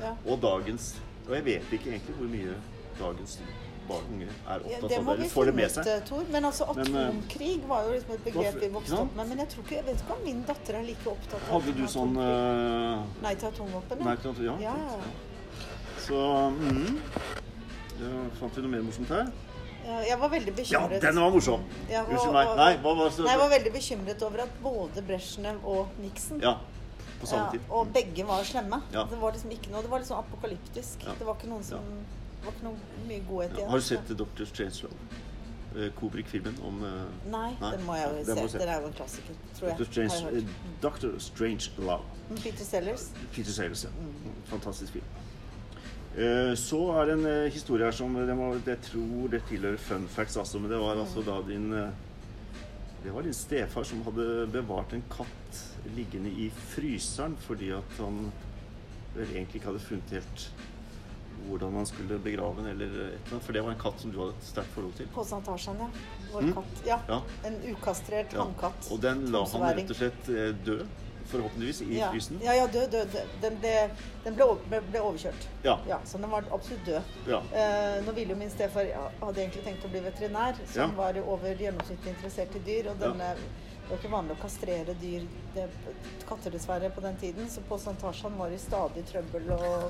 Ja. 0.00 0.14
Og 0.32 0.40
dagens 0.42 0.96
Og 1.28 1.34
jeg 1.36 1.44
vet 1.44 1.72
ikke 1.76 1.90
egentlig 1.92 2.14
hvor 2.16 2.30
mye 2.32 2.54
dagens 2.98 3.38
barn 3.88 4.04
unge 4.12 4.26
er 4.28 4.64
opptatt 4.64 4.82
av 4.82 4.88
det, 4.90 4.98
eller 5.14 5.30
får 5.32 5.48
det 5.50 5.54
med 5.58 5.70
seg. 5.74 5.88
Ut, 5.88 6.04
Tor. 6.10 6.24
Men 6.34 6.44
altså, 6.50 6.66
Men, 6.76 6.94
eh, 6.94 7.08
atomkrig 7.08 7.52
var 7.72 7.82
jo 7.88 7.94
liksom 7.96 8.14
et 8.18 8.24
begrep 8.28 8.60
vi 8.62 8.68
vokste 8.76 9.00
opp 9.02 9.16
med. 9.16 9.28
Men 9.32 9.38
jeg 9.44 9.48
tror 9.54 9.64
ikke, 9.64 9.74
jeg 9.78 9.86
vet 9.88 10.04
ikke 10.04 10.16
om 10.18 10.22
min 10.28 10.44
datter 10.52 10.78
er 10.80 10.86
like 10.88 11.10
opptatt 11.14 11.40
av 11.48 11.56
Hadde 11.56 11.74
du 11.78 11.82
sånn 11.86 12.14
atomkrig. 12.16 13.08
eh, 13.08 13.22
Nei 13.26 13.34
til 13.34 13.48
atomvåpen? 13.52 14.04
Nei 14.04 14.16
til 14.16 14.30
atomvåpen, 14.30 14.62
Ja. 14.62 14.76
Ja. 14.78 15.10
Så 16.08 16.22
mm, 16.54 17.00
ja, 18.00 18.10
Fant 18.38 18.56
vi 18.56 18.62
noe 18.64 18.70
mer 18.76 18.82
morsomt 18.86 19.08
her? 19.12 19.30
Jeg 19.88 20.18
var 20.20 20.28
veldig 20.28 20.52
bekymret. 20.52 20.98
Ja, 20.98 21.00
den 21.00 21.16
var 21.22 21.30
morsom! 21.32 21.62
Ja, 21.88 22.02
Unnskyld 22.04 22.34
meg. 22.34 22.50
Nei, 22.58 22.72
hva 22.82 22.90
var 22.98 23.08
det? 23.08 23.22
Nei, 23.24 23.30
jeg 23.32 23.40
var 23.40 23.48
veldig 23.54 23.70
bekymret 23.72 24.24
over 24.26 24.42
at 24.44 24.58
både 24.62 25.04
Brezjnev 25.08 25.64
og 25.64 25.94
Nixon 26.02 26.42
Ja. 26.44 26.58
På 27.18 27.26
samme 27.26 27.46
ja, 27.46 27.50
tid. 27.56 27.60
og 27.74 27.88
begge 27.94 28.26
var 28.28 28.44
slemme. 28.46 28.82
Ja. 28.92 29.06
Det 29.10 29.18
var 29.18 29.32
liksom 29.34 29.50
ikke 29.50 29.72
noe, 29.72 29.82
det 29.82 29.90
var 29.90 30.04
sånn 30.06 30.20
apokalyptisk. 30.20 31.06
Det 31.18 31.26
var 31.26 31.34
ikke 31.38 31.48
noen 31.50 31.64
som 31.66 31.88
det 32.38 32.46
var 32.46 32.52
ikke 32.54 32.68
noe 32.68 33.06
mye 33.08 33.24
godhet 33.28 33.58
Ja. 33.58 33.68
Har 33.68 33.82
du 33.82 33.82
sett 33.82 34.18
Dr. 34.18 34.44
Strangelove? 34.44 35.24
Eh, 35.76 35.92
Kubrick-filmen 35.92 36.54
om 36.64 36.84
eh, 36.84 36.90
Nei, 37.30 37.50
Nei, 37.60 37.72
den 37.76 37.84
må 37.84 37.94
jeg 37.98 38.08
jo 38.08 38.24
se. 38.24 38.34
Den, 38.34 38.48
se. 38.48 38.58
Den 38.58 38.70
er 38.72 38.80
jo 38.80 38.88
en 38.88 38.94
klassiker, 38.96 39.34
tror 39.58 39.68
jeg. 39.68 39.78
Dr. 39.78 39.90
Strange, 39.90 40.20
jeg 40.24 40.42
eh, 40.42 40.52
Dr. 40.82 41.18
Strange 41.20 41.72
Love. 41.78 42.06
Mm, 42.30 42.38
Peter 42.42 42.64
Sellers. 42.64 43.04
Peter 43.34 43.52
Sellers, 43.52 43.84
ja. 43.84 43.90
Mm. 43.98 44.38
Fantastisk 44.52 44.98
film. 44.98 45.16
Så 46.58 46.78
er 46.98 47.04
det 47.06 47.14
en 47.14 47.50
historie 47.52 47.84
her 47.84 47.94
som 47.94 48.14
det 48.16 48.34
må, 48.34 48.48
Jeg 48.66 48.80
tror 48.82 49.28
det 49.30 49.38
tilhører 49.46 49.76
fun 49.78 50.08
facts, 50.10 50.36
altså, 50.40 50.58
men 50.58 50.72
det 50.72 50.80
var 50.80 50.98
altså 50.98 51.22
da 51.22 51.36
din 51.46 51.68
Det 53.04 53.12
var 53.14 53.22
din 53.22 53.34
stefar 53.36 53.86
som 53.86 54.00
hadde 54.02 54.48
bevart 54.50 54.96
en 54.96 55.04
katt 55.12 55.60
liggende 55.94 56.32
i 56.32 56.48
fryseren 56.72 57.36
fordi 57.44 57.70
at 57.76 58.00
han 58.00 58.32
vel 59.14 59.30
egentlig 59.30 59.60
ikke 59.60 59.70
hadde 59.70 59.84
funnet 59.84 60.16
helt 60.16 60.48
hvordan 61.48 61.72
man 61.72 61.86
skulle 61.86 62.18
begrave 62.18 62.56
den, 62.56 62.66
eller 62.66 62.86
et 62.86 62.92
eller 62.92 63.32
annet. 63.32 63.42
For 63.44 63.52
det 63.52 63.62
var 63.64 63.70
en 63.70 63.78
katt 63.78 64.00
som 64.00 64.10
du 64.12 64.18
hadde 64.18 64.34
et 64.36 64.44
sterkt 64.44 64.72
forhold 64.74 64.94
til. 64.98 65.06
På 65.14 65.24
Santasjen, 65.24 65.76
ja. 65.78 65.88
Vår 66.32 66.40
Mm. 66.42 66.54
katt. 66.54 66.86
Ja. 66.86 66.98
Ja. 67.08 67.20
En 67.44 67.60
ukastrert 67.72 68.32
Ja. 68.32 68.42
hannkatt. 68.44 68.88
Og 68.92 69.00
den 69.00 69.26
la 69.32 69.44
han 69.44 69.76
rett 69.76 69.90
og 69.90 69.96
slett 69.96 70.64
dø. 70.64 70.78
forhåpentligvis, 71.28 71.82
i 71.82 71.98
ja. 71.98 72.10
frysen. 72.10 72.38
Ja, 72.42 72.52
ja, 72.54 72.66
død, 72.66 72.90
død. 72.90 73.16
Den, 73.42 73.56
ble, 73.60 73.90
den 74.24 74.34
ble, 74.34 74.44
ble, 74.70 74.80
ble 74.80 75.00
overkjørt. 75.00 75.42
Ja. 75.62 75.74
Ja, 75.86 75.98
så 76.04 76.16
den 76.18 76.30
var 76.30 76.44
absolutt 76.50 76.86
død. 76.86 77.02
Ja. 77.28 77.40
Eh, 77.52 78.00
nå 78.06 78.12
ville 78.16 78.32
jo 78.32 78.36
min 78.38 78.48
stefar 78.50 78.86
hadde 79.20 79.36
egentlig 79.42 79.62
tenkt 79.64 79.84
å 79.84 79.90
bli 79.92 80.00
veterinær, 80.00 80.54
Ja. 80.74 80.86
var 80.96 81.12
over 81.26 81.54
gjennomsnittlig 81.54 82.14
interessert 82.16 82.56
i 82.56 82.58
dyr. 82.64 82.88
Og 82.90 82.96
denne, 82.98 83.34
det 83.88 83.94
var 83.94 84.00
ikke 84.02 84.08
vanlig 84.12 84.34
å 84.34 84.40
kastrere 84.42 84.94
dyr, 85.00 85.22
det, 85.54 85.62
katter 86.28 86.52
dessverre, 86.52 86.90
på 86.92 87.00
den 87.00 87.14
tiden. 87.16 87.46
Så 87.48 87.62
på 87.64 87.78
Santasjan 87.80 88.34
var 88.36 88.52
det 88.52 88.58
stadig 88.60 89.00
trøbbel 89.08 89.46
og, 89.54 89.86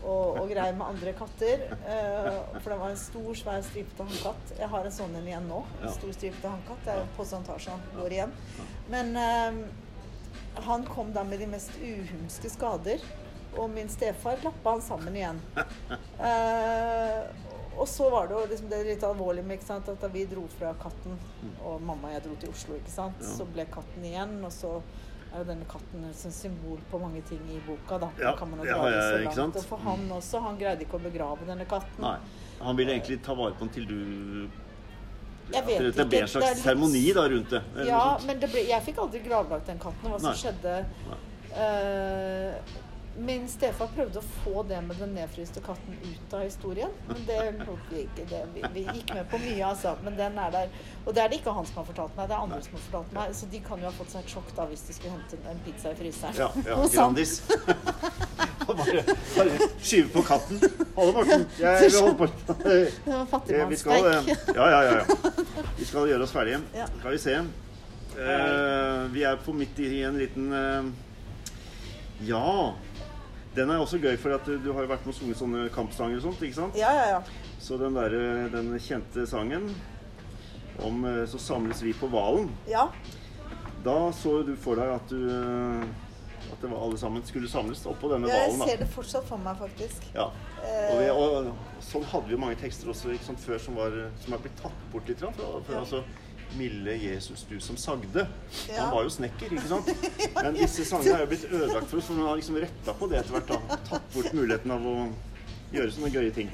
og, 0.00 0.38
og 0.40 0.48
greier 0.48 0.72
med 0.72 0.86
andre 0.86 1.12
katter. 1.18 1.66
Uh, 1.84 2.56
for 2.62 2.72
det 2.72 2.78
var 2.80 2.94
en 2.94 3.02
stor, 3.02 3.28
svær 3.36 3.60
stripete 3.66 4.06
hannkatt. 4.08 4.54
Jeg 4.56 4.70
har 4.72 4.88
en 4.88 4.96
sånn 4.96 5.18
en 5.20 5.28
igjen 5.28 5.50
nå. 5.50 5.60
En 5.82 5.92
stor 5.92 6.16
stripete 6.16 6.54
hannkatt. 6.54 6.80
Det 6.86 6.96
er 6.96 7.12
på 7.18 7.28
Santasjan 7.28 7.84
går 7.98 8.16
igjen. 8.16 8.32
Men 8.88 9.12
uh, 9.12 9.60
han 10.64 10.88
kom 10.88 11.12
da 11.12 11.28
med 11.28 11.44
de 11.44 11.52
mest 11.52 11.76
uhumske 11.82 12.48
skader. 12.56 13.04
Og 13.60 13.68
min 13.76 13.92
stefar 13.92 14.40
lappa 14.40 14.78
han 14.78 14.88
sammen 14.88 15.20
igjen. 15.20 15.44
Eh, 16.24 17.20
og 17.78 17.88
så 17.88 18.10
var 18.10 18.26
det 18.28 18.36
jo 18.36 18.46
liksom 18.50 18.68
det 18.70 18.78
litt 18.86 19.02
alvorlig 19.02 19.44
med 19.44 19.58
ikke 19.58 19.66
sant, 19.66 19.88
at 19.88 20.00
da 20.00 20.08
vi 20.08 20.24
dro 20.26 20.46
fra 20.58 20.72
katten, 20.82 21.16
og 21.64 21.80
mamma 21.82 22.08
og 22.08 22.14
jeg 22.14 22.22
dro 22.26 22.34
til 22.40 22.50
Oslo, 22.50 22.74
ikke 22.78 22.90
sant, 22.92 23.14
Ja. 23.20 23.26
så 23.36 23.44
ble 23.52 23.64
katten 23.66 24.04
igjen. 24.04 24.44
Og 24.44 24.52
så 24.52 24.82
er 25.34 25.38
jo 25.38 25.44
denne 25.44 25.64
katten 25.66 26.04
et 26.08 26.14
symbol 26.32 26.78
på 26.90 26.98
mange 27.00 27.22
ting 27.28 27.40
i 27.50 27.58
boka. 27.66 27.98
da. 27.98 28.10
Ja, 28.20 28.36
kan 28.36 28.50
man 28.50 28.60
jo 28.60 28.64
dra 28.66 28.78
har 28.78 28.90
det 28.90 29.02
så 29.02 29.38
langt. 29.40 29.56
Og 29.56 29.64
for 29.64 29.76
han 29.78 30.08
også, 30.10 30.40
han 30.42 30.58
greide 30.58 30.80
ikke 30.86 30.96
å 31.00 31.02
begrave 31.02 31.46
denne 31.46 31.64
katten. 31.66 32.00
Nei. 32.00 32.18
Han 32.60 32.76
ville 32.76 32.92
egentlig 32.92 33.22
ta 33.22 33.34
vare 33.34 33.52
på 33.52 33.60
den 33.66 33.68
til 33.70 33.86
du 33.86 34.48
vet 35.50 35.58
At 35.58 35.96
det 35.96 36.08
ble 36.08 36.20
en 36.22 36.28
slags 36.28 36.54
litt- 36.54 36.62
seremoni 36.64 37.12
da 37.12 37.26
rundt 37.28 37.50
det. 37.50 37.62
Ja, 37.86 38.18
men 38.26 38.38
det 38.40 38.50
ble, 38.50 38.62
jeg 38.68 38.82
fikk 38.82 38.96
aldri 38.98 39.20
gravlagt 39.26 39.66
den 39.66 39.78
katten. 39.78 40.10
Hva 40.10 40.20
som 40.20 40.30
Nei. 40.30 40.38
skjedde 40.38 40.86
eh, 41.52 42.54
Min 43.18 43.44
stefar 43.48 43.90
prøvde 43.94 44.18
å 44.18 44.24
få 44.42 44.62
det 44.66 44.80
med 44.82 44.98
den 44.98 45.12
nedfryste 45.14 45.60
katten 45.62 45.94
ut 46.02 46.34
av 46.34 46.42
historien. 46.42 46.90
Men 47.06 47.20
det 47.28 47.38
lot 47.60 47.90
vi 47.90 48.02
ikke. 48.04 48.24
Det, 48.30 48.40
vi, 48.54 48.64
vi 48.74 48.84
gikk 48.88 49.12
med 49.14 49.28
på 49.30 49.38
mye, 49.38 49.60
altså. 49.68 49.94
Men 50.02 50.16
den 50.18 50.38
er 50.42 50.54
der. 50.54 50.72
Og 51.04 51.14
det 51.14 51.22
er 51.22 51.30
det 51.30 51.38
ikke 51.38 51.54
han 51.54 51.68
som 51.68 51.82
har 51.82 51.88
fortalt 51.92 52.16
meg, 52.18 52.28
det 52.30 52.36
er 52.36 52.46
andre 52.48 52.60
som 52.66 52.74
har 52.74 52.84
fortalt 52.88 53.14
meg. 53.14 53.34
Så 53.38 53.48
de 53.52 53.60
kan 53.64 53.82
jo 53.82 53.86
ha 53.86 53.94
fått 53.94 54.14
seg 54.14 54.24
et 54.24 54.34
sjokk 54.34 54.50
da 54.56 54.66
hvis 54.70 54.86
de 54.88 54.96
skulle 54.96 55.14
hente 55.14 55.38
en 55.52 55.62
pizza 55.66 55.94
i 55.94 55.98
fryseren. 56.00 56.40
Ja, 56.42 56.50
ja. 56.66 56.78
Grandis. 56.94 57.36
bare, 58.66 59.04
bare 59.36 59.68
skyve 59.78 60.08
på 60.14 60.22
katten. 60.26 60.62
Hallo, 60.96 61.12
Morten. 61.12 61.46
Jeg 61.60 61.90
vil 61.90 62.00
holde 62.00 62.16
på 62.18 62.28
Eh, 63.54 63.68
Vi 63.68 63.76
skal, 63.76 64.06
eh, 64.06 64.28
ja, 64.54 64.70
ja, 64.70 64.82
ja, 64.82 64.96
ja. 64.98 65.32
Vi 65.78 65.84
skal 65.84 66.08
gjøre 66.08 66.26
oss 66.26 66.32
ferdige. 66.32 66.60
Skal 66.98 67.14
vi 67.14 67.18
se. 67.18 67.36
Uh, 68.14 69.10
vi 69.10 69.24
er 69.26 69.38
på 69.42 69.52
midt 69.52 69.78
i 69.82 70.02
en 70.06 70.18
liten 70.18 70.52
uh, 70.54 70.86
Ja. 72.22 72.74
Den 73.54 73.70
er 73.70 73.78
også 73.78 74.00
gøy, 74.02 74.16
for 74.18 74.34
at 74.34 74.46
du, 74.48 74.56
du 74.58 74.72
har 74.74 74.82
jo 74.82 74.90
vært 74.90 75.04
med 75.06 75.14
og 75.14 75.18
sunget 75.20 75.38
sånne 75.38 75.66
kampsanger 75.74 76.18
og 76.18 76.24
sånt, 76.26 76.40
ikke 76.42 76.56
sant? 76.58 76.78
Ja, 76.78 76.90
ja, 76.96 77.04
ja. 77.14 77.20
Så 77.62 77.76
den 77.78 77.94
derre 77.94 78.48
den 78.52 78.72
kjente 78.82 79.26
sangen 79.30 79.68
om 80.82 81.04
eh, 81.06 81.20
Så 81.30 81.38
samles 81.38 81.82
vi 81.86 81.92
på 81.94 82.08
Hvalen. 82.10 82.48
Ja, 82.66 82.88
Da 83.84 83.94
så 84.16 84.40
du 84.42 84.56
for 84.58 84.74
deg 84.80 84.90
at 84.96 85.06
du 85.12 85.20
eh, 85.30 85.84
At 86.50 86.58
det 86.64 86.70
var 86.72 86.82
alle 86.82 86.98
sammen 86.98 87.22
skulle 87.28 87.48
samles 87.48 87.84
oppå 87.86 88.10
denne 88.10 88.28
jeg 88.28 88.48
hvalen, 88.50 88.66
ser 88.68 88.82
det 88.82 88.88
fortsatt 88.92 89.24
for 89.28 89.38
meg, 89.40 89.54
faktisk. 89.60 90.10
Ja. 90.16 90.26
Og, 90.64 90.98
vi, 90.98 91.06
og 91.14 91.80
sånn 91.84 92.04
hadde 92.10 92.30
vi 92.34 92.38
mange 92.40 92.58
tekster 92.60 92.90
også 92.92 93.14
ikke 93.14 93.30
sant, 93.30 93.40
før 93.44 93.58
som, 93.62 93.78
var, 93.78 93.94
som 94.24 94.34
er 94.36 94.42
blitt 94.44 94.58
tatt 94.60 94.84
bort 94.92 95.08
litt. 95.08 95.22
For, 95.22 95.62
for 95.64 95.74
Ja. 95.78 95.80
altså 95.86 96.02
Milde 96.58 96.94
Jesus, 96.96 97.44
du 97.48 97.60
som 97.60 97.76
sagde. 97.76 98.26
Ja. 98.68 98.80
Han 98.84 98.94
var 98.94 99.02
jo 99.06 99.10
snekker, 99.10 99.52
ikke 99.56 99.68
sant? 99.68 99.88
Men 100.42 100.54
disse 100.58 100.84
sangene 100.88 101.16
er 101.18 101.24
jo 101.24 101.30
blitt 101.32 101.44
ødelagt 101.50 101.88
for 101.90 101.98
oss, 102.00 102.06
for 102.10 102.18
man 102.18 102.28
har 102.30 102.36
liksom 102.40 102.56
retta 102.62 102.94
på 102.98 103.08
det 103.10 103.18
etter 103.22 103.36
hvert. 103.38 103.48
da. 103.54 103.78
Tatt 103.90 104.10
bort 104.14 104.32
muligheten 104.36 104.70
av 104.74 104.86
å 104.86 104.96
gjøre 105.74 105.90
sånne 105.96 106.12
gøye 106.14 106.30
ting. 106.36 106.50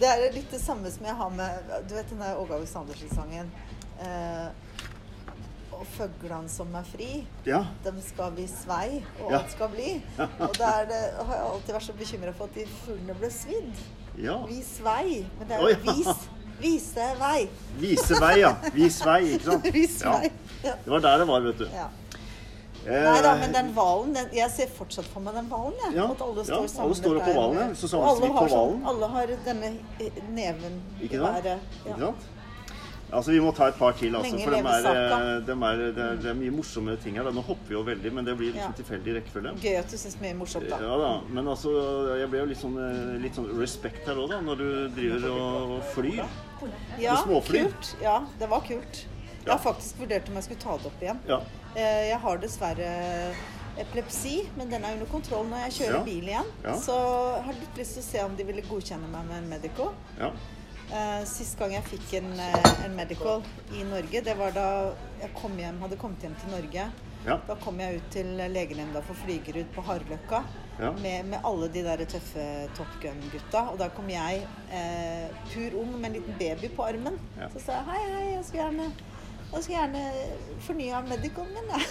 Det 0.00 0.08
er 0.10 0.24
litt 0.34 0.50
det 0.50 0.58
samme 0.58 0.90
som 0.90 1.04
jeg 1.06 1.14
har 1.14 1.30
med 1.30 1.68
Du 1.86 1.92
vet 1.94 2.08
den 2.10 2.18
der 2.24 2.38
Åge 2.40 2.56
Aleksandersen-sangen? 2.56 3.50
Eh, 4.02 4.48
og 5.74 5.84
føglene 5.96 6.48
som 6.50 6.70
er 6.78 6.84
fri, 6.86 7.08
Ja. 7.46 7.60
dem 7.84 7.96
skal 8.02 8.32
vi 8.36 8.46
svei, 8.50 9.02
og 9.20 9.30
Ja. 9.32 9.38
alt 9.40 9.50
skal 9.52 9.68
bli. 9.72 10.02
Og 10.18 10.52
da 10.58 10.70
har 10.70 10.86
jeg 10.90 11.14
alltid 11.18 11.74
vært 11.74 11.86
så 11.88 11.92
bekymra 11.98 12.34
for 12.34 12.44
at 12.50 12.54
de 12.54 12.66
fuglene 12.84 13.14
ble 13.18 13.30
svidd. 13.30 13.72
ja. 14.18 14.36
Vi 14.46 14.60
svei. 14.62 15.24
Men 15.38 15.48
det 15.48 15.56
er 15.56 15.60
jo 15.60 15.66
oh, 15.66 15.70
ja. 15.70 15.92
vis, 15.92 16.28
vise 16.64 17.10
vei. 17.20 17.42
Vise 17.82 18.20
vei, 18.24 18.32
ja. 18.40 18.54
Vis 18.74 18.96
vei, 19.04 19.20
ikke 19.36 19.50
sant? 19.52 19.68
Vis 19.76 20.00
vei. 20.04 20.30
Ja. 20.64 20.74
Det 20.84 20.90
var 20.96 21.04
der 21.04 21.22
det 21.22 21.28
var, 21.28 21.44
vet 21.50 21.60
du. 21.60 21.68
ja. 21.74 21.90
Eh, 22.84 23.00
Nei 23.00 23.20
da, 23.24 23.30
men 23.40 23.52
den 23.54 23.68
hvalen 23.72 24.16
Jeg 24.36 24.50
ser 24.52 24.68
fortsatt 24.76 25.06
for 25.08 25.24
meg 25.24 25.32
den 25.38 25.46
hvalen. 25.48 25.94
Ja, 25.96 26.04
At 26.12 26.20
alle 26.20 26.42
ja, 26.42 26.48
sammen. 26.50 26.74
alle 26.84 26.96
står 26.98 27.16
oppå 27.22 27.32
hvalen. 27.38 27.70
Så 27.80 27.88
samles 27.88 28.18
vi 28.20 28.28
på 28.28 28.42
sånn- 28.42 28.50
hvalen. 28.52 28.82
Alle 28.90 29.08
har 29.14 29.32
denne 29.46 29.70
eh, 30.04 30.18
neven 30.36 30.76
i 31.00 31.08
været. 31.14 31.46
Ja. 31.48 31.94
Ikke 31.94 32.00
sant? 32.02 32.26
Altså, 33.14 33.30
Vi 33.30 33.40
må 33.40 33.52
ta 33.54 33.68
et 33.70 33.76
par 33.78 33.92
til, 33.98 34.14
altså. 34.18 34.38
For 34.42 34.50
de 34.50 34.58
er, 34.58 34.66
eh, 34.66 35.12
er, 35.14 35.40
det, 35.46 35.54
er, 36.04 36.16
det 36.20 36.30
er 36.30 36.34
mye 36.34 36.50
morsommere 36.50 36.96
ting 37.02 37.14
her. 37.16 37.24
da. 37.24 37.30
Nå 37.30 37.44
hopper 37.46 37.68
vi 37.68 37.74
jo 37.78 37.82
veldig, 37.86 38.12
men 38.12 38.24
det 38.26 38.36
blir 38.36 38.52
liksom 38.52 38.72
Ja. 38.74 38.76
tilfeldig 38.82 39.14
rekkefølge. 39.20 39.54
Gøy 39.62 39.78
at 39.78 39.90
du 39.90 39.96
syns 39.96 40.18
mye 40.20 40.34
morsomt, 40.34 40.68
da. 40.68 40.78
Ja 40.82 40.96
da, 40.98 41.10
men 41.30 41.46
altså, 41.48 41.70
jeg 42.18 42.28
ble 42.30 42.38
jo 42.42 42.46
litt 42.52 42.58
sånn, 42.58 42.76
eh, 42.78 43.18
litt 43.22 43.34
sånn 43.38 43.48
respekt 43.60 44.06
her 44.06 44.16
òg, 44.16 44.28
da, 44.30 44.40
når 44.40 44.56
du 44.58 44.88
driver 44.98 45.28
og, 45.30 45.70
og 45.78 45.82
flyr. 45.94 46.24
Ja, 46.98 47.16
småfly. 47.22 47.64
kult. 47.68 47.96
Ja, 48.02 48.18
det 48.38 48.48
var 48.50 48.60
kult. 48.66 49.04
Jeg 49.44 49.52
har 49.52 49.58
faktisk 49.60 49.98
vurdert 50.00 50.28
om 50.28 50.34
jeg 50.34 50.44
skulle 50.44 50.60
ta 50.60 50.76
det 50.78 50.86
opp 50.86 51.02
igjen. 51.02 51.18
Ja. 51.28 51.40
Eh, 51.76 52.08
Jeg 52.08 52.18
har 52.20 52.38
dessverre 52.38 53.34
epilepsi, 53.78 54.48
men 54.56 54.70
den 54.70 54.84
er 54.86 54.94
under 54.94 55.06
kontroll 55.10 55.46
når 55.50 55.64
jeg 55.68 55.72
kjører 55.80 55.98
Ja. 55.98 56.02
bil 56.06 56.28
igjen. 56.30 56.50
Ja. 56.64 56.74
Så 56.78 56.94
jeg 57.36 57.44
har 57.44 57.52
litt 57.58 57.76
lyst 57.76 57.94
til 57.94 58.02
å 58.02 58.06
se 58.06 58.24
om 58.24 58.36
de 58.36 58.44
ville 58.44 58.62
godkjenne 58.62 59.08
meg 59.10 59.26
med 59.26 59.36
en 59.42 59.48
medico. 59.50 59.92
ja. 60.18 60.30
Eh, 60.92 61.24
Sist 61.26 61.56
gang 61.58 61.72
jeg 61.72 61.84
fikk 61.88 62.12
en, 62.20 62.32
eh, 62.40 62.84
en 62.84 62.94
medical 62.96 63.42
i 63.72 63.82
Norge, 63.88 64.20
det 64.24 64.34
var 64.38 64.52
da 64.52 64.66
jeg 65.22 65.30
kom 65.34 65.56
hjem, 65.58 65.80
hadde 65.80 65.96
kommet 65.96 66.20
hjem 66.22 66.34
til 66.42 66.50
Norge. 66.52 66.90
Ja. 67.24 67.38
Da 67.48 67.54
kom 67.56 67.78
jeg 67.80 67.96
ut 68.02 68.10
til 68.12 68.26
legenemnda 68.52 69.00
for 69.02 69.16
flygerud 69.24 69.70
på 69.74 69.80
Harløkka 69.86 70.42
Ja. 70.78 70.90
med, 70.90 71.24
med 71.30 71.38
alle 71.44 71.68
de 71.72 71.82
der 71.86 72.04
tøffe 72.04 72.68
Top 72.76 72.90
Gun-gutta. 73.00 73.62
Og 73.72 73.78
da 73.78 73.88
kom 73.88 74.08
jeg, 74.10 74.42
eh, 74.70 75.28
pur 75.54 75.78
ung, 75.80 75.94
med 76.00 76.10
en 76.10 76.12
liten 76.20 76.34
baby 76.38 76.68
på 76.76 76.82
armen. 76.84 77.18
Ja. 77.40 77.48
Så 77.48 77.60
sa 77.64 77.72
jeg 77.72 77.84
hei, 77.88 78.02
hei, 78.12 78.30
jeg 78.34 78.44
skulle 78.44 78.64
gjerne 78.64 78.92
jeg 79.58 79.64
så 79.66 79.72
gjerne 79.74 80.02
fornya 80.64 81.00
jeg. 81.74 81.86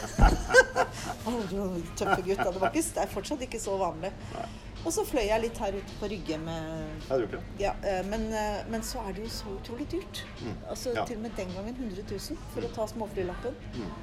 Å, 1.28 1.34
du 1.50 1.58
tøffe 2.00 2.22
gutta. 2.26 2.50
Det, 2.50 2.60
var 2.62 2.74
ikke, 2.74 2.86
det 2.96 3.02
er 3.04 3.12
fortsatt 3.14 3.46
ikke 3.48 3.62
så 3.62 3.78
vanlig. 3.82 4.12
Og 4.84 4.92
så 4.92 5.06
fløy 5.08 5.24
jeg 5.24 5.40
litt 5.46 5.60
her 5.64 5.76
ute 5.78 5.94
på 6.00 6.10
Rygge 6.12 6.38
med 6.44 7.06
ja, 7.62 7.72
eh, 7.88 8.02
men, 8.10 8.26
eh, 8.36 8.66
men 8.72 8.84
så 8.84 9.00
er 9.08 9.16
det 9.16 9.24
jo 9.28 9.32
så 9.32 9.54
utrolig 9.56 9.88
dyrt. 9.94 10.26
Altså 10.68 10.92
Mm. 10.94 10.98
Ja. 10.98 11.06
Til 11.08 11.18
og 11.18 11.24
med 11.24 11.38
den 11.38 11.54
gangen 11.56 11.76
100 11.80 12.04
000 12.10 12.38
for 12.54 12.68
å 12.68 12.72
ta 12.76 12.88
småflylappen. 12.92 13.56
Mm. 13.78 13.94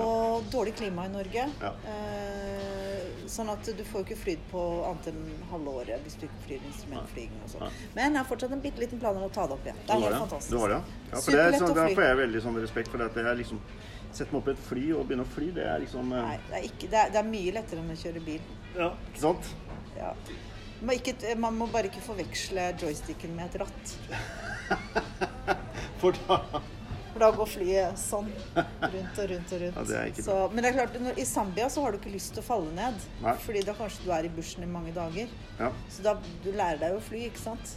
Og 0.00 0.46
dårlig 0.52 0.72
klima 0.78 1.04
i 1.04 1.12
Norge. 1.12 1.44
Ja. 1.60 1.72
Eh, 1.92 2.91
sånn 3.30 3.50
at 3.52 3.66
du 3.66 3.82
får 3.86 4.02
jo 4.02 4.06
ikke 4.06 4.18
flydd 4.22 4.42
på 4.50 4.62
annet 4.88 5.08
enn 5.12 5.22
halve 5.50 5.74
året 5.82 6.04
hvis 6.06 6.18
du 6.20 6.26
ikke 6.26 6.42
flyr 6.46 6.66
instrumentflyging 6.70 7.40
og 7.44 7.52
sånn. 7.54 7.78
Men 7.94 8.10
jeg 8.10 8.18
har 8.18 8.28
fortsatt 8.28 8.54
en 8.56 8.64
bitte 8.64 8.82
liten 8.82 9.02
plan 9.02 9.18
om 9.18 9.26
å 9.28 9.32
ta 9.32 9.46
det 9.48 9.56
opp 9.56 9.68
igjen. 9.68 9.80
Det 9.86 9.94
er 9.94 10.04
helt 10.04 10.16
det? 10.16 10.20
fantastisk. 10.24 10.54
Du 10.54 10.60
har 10.62 10.74
det? 10.74 10.80
Ja, 11.12 11.16
for 11.16 11.36
det 11.36 11.42
er 11.42 11.58
sånn, 11.58 11.74
der 11.78 11.96
får 11.96 12.06
jeg 12.08 12.20
veldig 12.22 12.44
sånn 12.46 12.60
respekt 12.64 12.92
for 12.92 13.02
det 13.02 13.10
at 13.10 13.18
det 13.18 13.26
er 13.30 13.40
liksom 13.42 13.62
setter 14.12 14.34
meg 14.34 14.42
opp 14.42 14.48
i 14.50 14.52
et 14.52 14.64
fly 14.66 14.86
og 14.92 15.06
begynne 15.08 15.24
å 15.24 15.32
fly, 15.32 15.46
det 15.56 15.64
er 15.64 15.78
liksom 15.84 16.10
eh, 16.12 16.26
Nei, 16.26 16.38
det 16.48 16.58
er, 16.58 16.66
ikke, 16.68 16.88
det, 16.92 16.98
er, 17.00 17.12
det 17.14 17.20
er 17.22 17.28
mye 17.30 17.54
lettere 17.56 17.80
enn 17.80 17.94
å 17.94 17.98
kjøre 18.02 18.24
bil. 18.26 18.50
Ja, 18.76 18.90
ikke 19.08 19.22
sant? 19.22 19.52
Ja. 19.96 20.12
Man, 20.82 20.98
ikke, 20.98 21.14
man 21.40 21.56
må 21.56 21.68
bare 21.72 21.88
ikke 21.88 22.02
forveksle 22.04 22.72
joysticken 22.82 23.32
med 23.38 23.48
et 23.48 23.62
ratt. 23.62 23.96
For 26.02 26.18
da 26.26 26.40
For 27.22 27.30
da 27.30 27.38
går 27.38 27.50
flyet 27.52 28.00
sånn 28.02 28.30
rundt 28.56 29.18
og 29.22 29.28
rundt 29.30 29.52
og 29.54 29.60
rundt. 29.62 29.76
Ja, 29.92 30.00
det 30.10 30.24
så, 30.24 30.38
men 30.50 30.64
det 30.64 30.72
er 30.72 30.74
klart, 30.80 30.96
når, 30.98 31.20
i 31.22 31.26
Zambia 31.28 31.68
så 31.70 31.84
har 31.84 31.94
du 31.94 32.00
ikke 32.00 32.10
lyst 32.16 32.32
til 32.34 32.42
å 32.42 32.46
falle 32.48 32.72
ned. 32.74 32.98
Nei. 33.22 33.36
Fordi 33.44 33.62
da 33.68 33.74
kanskje 33.78 34.08
du 34.08 34.10
er 34.16 34.26
i 34.26 34.30
bushen 34.34 34.66
i 34.66 34.70
mange 34.70 34.90
dager. 34.96 35.30
Ja, 35.60 35.68
Så 35.92 36.02
da 36.02 36.16
du 36.18 36.48
lærer 36.50 36.80
deg 36.82 36.96
jo 36.96 36.98
å 36.98 37.04
fly, 37.06 37.28
ikke 37.30 37.44
sant? 37.44 37.76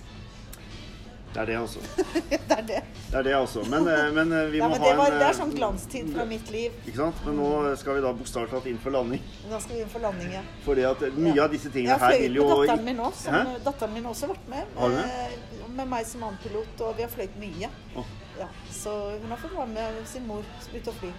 det 1.35 1.41
er 1.43 1.49
det, 1.49 1.55
altså. 1.59 1.81
det 2.31 2.55
er 2.55 2.61
det. 2.63 2.77
Det 3.11 3.17
er 3.19 3.25
det, 3.27 3.33
altså. 3.35 3.65
Men, 3.69 3.89
eh, 3.91 4.05
men 4.15 4.33
vi 4.53 4.61
må 4.63 4.63
Ja, 4.63 4.69
men 4.71 4.81
ha 4.81 4.87
det, 4.87 4.97
var, 4.97 5.11
en 5.11 5.19
det 5.19 5.27
er 5.27 5.33
eh, 5.33 5.37
sånn 5.41 5.53
glanstid 5.59 6.11
fra 6.15 6.25
mitt 6.29 6.51
liv. 6.55 6.77
Ikke 6.87 6.97
sant? 7.03 7.21
Men 7.27 7.37
nå 7.43 7.49
skal 7.77 7.99
vi 7.99 8.05
da 8.07 8.15
bokstavelig 8.17 8.53
talt 8.55 8.69
inn 8.71 8.81
for 8.81 8.95
landing. 8.95 9.25
Nå 9.51 9.61
skal 9.61 9.75
vi 9.75 9.83
inn 9.83 9.91
for 9.93 10.07
landing, 10.07 10.33
ja. 10.39 10.43
Fordi 10.65 10.89
at 10.89 11.05
mye 11.19 11.37
av 11.43 11.53
disse 11.53 11.69
Jeg 11.69 11.75
tingene 11.75 11.99
har 11.99 12.05
her 12.07 12.17
fløyet 12.17 12.31
vil 12.31 12.39
med 12.39 12.55
datteren 12.55 12.85
min 12.87 13.05
òg. 13.11 13.65
Datteren 13.67 13.97
min 13.99 14.07
har 14.07 14.15
også 14.15 14.31
vært 14.31 14.53
med. 14.55 14.77
Har 14.79 14.95
du 14.95 15.01
eh, 15.03 15.41
Med 15.75 15.91
meg 15.91 16.07
som 16.07 16.23
annenpilot, 16.23 16.85
og 16.87 16.95
vi 16.95 17.03
har 17.03 17.11
fløyet 17.11 17.41
mye. 17.43 17.75
Å. 17.99 18.07
Ja, 18.39 18.47
så 18.71 18.93
hun 19.21 19.31
har 19.31 19.39
fått 19.39 19.55
være 19.55 19.71
med 19.71 19.99
sin 20.09 20.27
mor 20.27 20.43
ut 20.73 20.87
og 20.91 20.99
fly. 20.99 21.11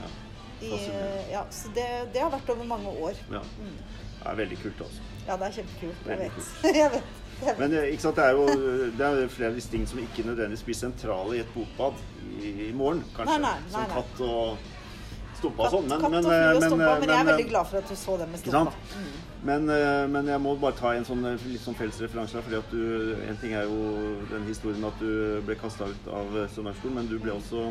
Ja. 0.00 0.10
I, 0.60 0.74
ja, 1.30 1.44
så 1.50 1.72
det, 1.76 1.86
det 2.14 2.22
har 2.24 2.32
vært 2.32 2.52
over 2.52 2.68
mange 2.68 2.88
år. 2.88 3.20
Ja. 3.32 3.42
Mm. 3.60 3.78
Det 4.20 4.28
er 4.28 4.36
veldig 4.42 4.58
kult, 4.62 4.80
altså. 4.84 5.08
Ja, 5.26 5.36
det 5.36 5.46
er 5.46 5.56
kjempekult. 5.60 6.06
Jeg 6.06 6.18
vet. 6.18 6.50
jeg 6.82 6.90
vet. 6.96 7.16
Jeg 7.40 7.54
vet. 7.54 7.60
Men 7.60 7.76
eh, 7.78 7.94
sant, 8.00 8.18
det 8.18 8.24
er 8.24 8.36
jo 8.36 8.90
det 8.98 9.06
er 9.06 9.30
flere 9.32 9.52
av 9.52 9.56
disse 9.56 9.72
tingene 9.72 9.88
som 9.88 10.02
ikke 10.02 10.26
nødvendigvis 10.26 10.64
blir 10.66 10.76
sentrale 10.76 11.38
i 11.38 11.40
et 11.40 11.54
bokbad 11.54 12.02
i, 12.36 12.50
i 12.68 12.72
morgen, 12.76 13.00
kanskje. 13.16 13.38
Nei, 13.38 13.40
nei, 13.46 13.54
nei, 13.64 13.72
Som 13.72 13.94
katt 13.94 14.22
og 14.26 14.68
stumpa 15.40 15.68
og 15.68 15.74
sånn. 15.76 15.88
Men, 15.88 16.04
men, 16.04 16.28
eh, 16.28 16.46
men. 16.60 16.76
Men, 16.82 17.08
jeg 17.08 17.16
er 17.16 17.30
veldig 17.32 17.48
glad 17.52 17.70
for 17.70 17.80
at 17.80 17.88
du 17.88 17.96
så 17.96 18.16
det 18.20 18.28
med 18.32 18.42
stumpa. 18.42 18.74
Mm. 18.96 19.12
Men, 19.42 19.70
eh, 19.72 20.06
men 20.12 20.26
jeg 20.28 20.40
må 20.44 20.52
bare 20.60 20.76
ta 20.76 20.92
en 20.92 21.06
sånn 21.08 21.24
eh, 21.24 21.44
litt 21.48 21.62
sånn 21.64 21.76
felles 21.78 22.00
referanse 22.04 22.42
fordi 22.44 22.58
at 22.58 22.72
du, 22.74 23.14
En 23.24 23.38
ting 23.40 23.54
er 23.56 23.68
jo 23.70 24.18
den 24.28 24.44
historien 24.48 24.84
at 24.84 25.00
du 25.00 25.40
ble 25.46 25.56
kasta 25.60 25.88
ut 25.88 26.10
av 26.12 26.34
Søndagsskolen, 26.52 26.98
men 27.00 27.08
du 27.08 27.16
ble 27.22 27.32
også 27.38 27.70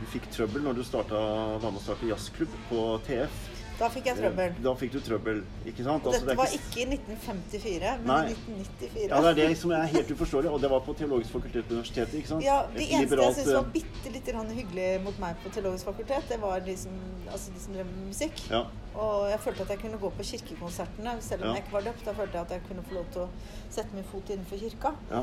Du 0.00 0.06
fikk 0.10 0.26
trøbbel 0.34 0.66
når 0.66 0.80
du 0.80 0.82
starta, 0.84 1.20
var 1.62 1.70
med 1.70 1.78
å 1.78 1.84
starte 1.84 2.10
jazzklubb 2.10 2.56
på 2.70 2.88
TF. 3.06 3.44
Da 3.76 3.88
fikk 3.92 4.06
jeg 4.08 4.16
trøbbel. 4.16 4.54
Da 4.64 4.72
fikk 4.80 4.92
du 4.94 4.98
trøbbel, 5.04 5.42
ikke 5.68 5.84
sant? 5.84 6.06
Altså, 6.08 6.22
det 6.24 6.30
dette 6.30 6.34
er 6.34 6.38
var 6.40 6.52
ikke 6.56 6.80
i 6.80 6.86
1954, 6.96 7.90
men 8.06 8.30
i 8.30 8.36
1994. 8.36 9.02
Ja, 9.10 9.18
det 9.20 9.32
er 9.32 9.36
det 9.40 9.58
som 9.60 9.74
er 9.76 9.90
helt 9.92 10.12
uforståelig. 10.14 10.52
Og 10.56 10.62
det 10.62 10.70
var 10.72 10.80
på 10.86 10.94
Teologisk 10.96 11.34
fakultet 11.36 11.68
på 11.68 11.76
universitetet, 11.76 12.14
ikke 12.20 12.30
sant? 12.30 12.44
Ja, 12.44 12.62
Det 12.72 12.78
De 12.80 12.86
eneste 12.86 12.96
jeg 12.96 13.10
liberalt, 13.10 13.36
syntes 13.36 13.52
var 13.52 13.66
eh, 13.66 13.74
bitte 13.76 14.14
litt 14.14 14.30
hyggelig 14.60 14.88
mot 15.04 15.20
meg 15.20 15.36
på 15.44 15.52
Teologisk 15.52 15.90
fakultet, 15.90 16.28
det 16.32 16.40
var 16.40 16.64
de 16.64 16.76
som, 16.86 16.96
altså 17.28 17.52
de 17.52 17.64
som 17.66 17.76
drev 17.76 17.90
med 17.90 18.08
musikk. 18.14 18.44
Ja. 18.48 18.64
Og 18.96 19.30
jeg 19.30 19.40
følte 19.40 19.62
at 19.62 19.68
jeg 19.68 19.78
kunne 19.78 19.98
gå 19.98 20.10
på 20.10 20.22
kirkekonsertene, 20.22 21.16
selv 21.20 21.42
om 21.42 21.48
Ja. 21.48 21.54
jeg 21.54 21.62
ikke 21.64 21.72
var 21.72 21.80
døpt. 21.80 22.04
Da 22.04 22.12
følte 22.12 22.32
jeg 22.38 22.40
at 22.46 22.50
jeg 22.50 22.60
kunne 22.68 22.82
få 22.88 22.94
lov 22.94 23.04
til 23.12 23.20
å 23.20 23.28
sette 23.70 23.94
min 23.94 24.04
fot 24.04 24.30
innenfor 24.30 24.56
kirka. 24.58 24.94
ja. 25.10 25.22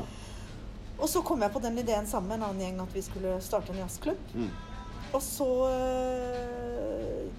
Og 0.98 1.08
så 1.08 1.22
kom 1.26 1.40
jeg 1.42 1.50
på 1.52 1.58
den 1.58 1.78
ideen 1.78 2.06
sammen 2.06 2.28
med 2.28 2.36
en 2.36 2.42
annen 2.44 2.60
gjeng 2.60 2.80
at 2.82 2.94
vi 2.94 3.00
skulle 3.02 3.40
starte 3.42 3.72
en 3.72 3.78
jazzklubb. 3.78 4.16
Mm. 4.34 4.50
Og 5.12 5.22
så 5.22 5.48
øh, 5.70 7.30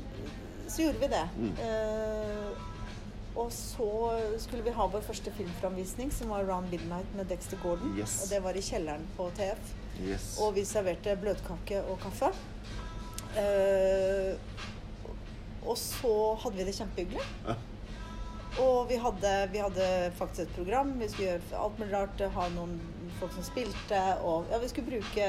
Så 0.67 0.81
gjorde 0.81 0.99
vi 0.99 1.07
det. 1.07 1.29
Mm. 1.37 1.51
Eh, 1.63 2.51
og 3.35 3.51
så 3.51 3.87
skulle 4.39 4.63
vi 4.63 4.69
ha 4.75 4.85
vår 4.87 5.01
første 5.01 5.31
filmframvisning, 5.31 6.11
som 6.13 6.29
var 6.29 6.43
'Round 6.43 6.67
Midnight' 6.71 7.15
med 7.15 7.25
Dexter 7.29 7.57
Gordon. 7.63 7.95
Yes. 7.99 8.23
Og 8.23 8.29
det 8.29 8.43
var 8.43 8.49
i 8.51 8.61
kjelleren 8.61 9.05
på 9.17 9.29
TF. 9.35 9.73
Yes. 10.03 10.37
Og 10.41 10.55
vi 10.55 10.65
serverte 10.65 11.15
bløtkake 11.21 11.81
og 11.89 11.99
kaffe. 11.99 12.25
Eh, 13.37 14.35
og 15.65 15.77
så 15.79 16.13
hadde 16.43 16.59
vi 16.59 16.67
det 16.67 16.75
kjempehyggelig. 16.77 17.25
Ja. 17.47 17.55
Og 18.63 18.85
vi 18.87 18.95
hadde, 18.95 19.31
vi 19.51 19.59
hadde 19.59 19.87
faktisk 20.15 20.45
et 20.45 20.55
program. 20.55 20.93
Vi 20.99 21.09
skulle 21.11 21.33
gjøre 21.33 21.63
alt 21.65 21.79
mulig 21.79 21.93
rart. 21.93 22.21
Ha 22.37 22.45
noen 22.53 22.77
folk 23.19 23.33
som 23.35 23.43
spilte, 23.43 24.01
og 24.23 24.47
ja, 24.51 24.59
vi 24.61 24.69
skulle 24.71 24.93
bruke 24.93 25.27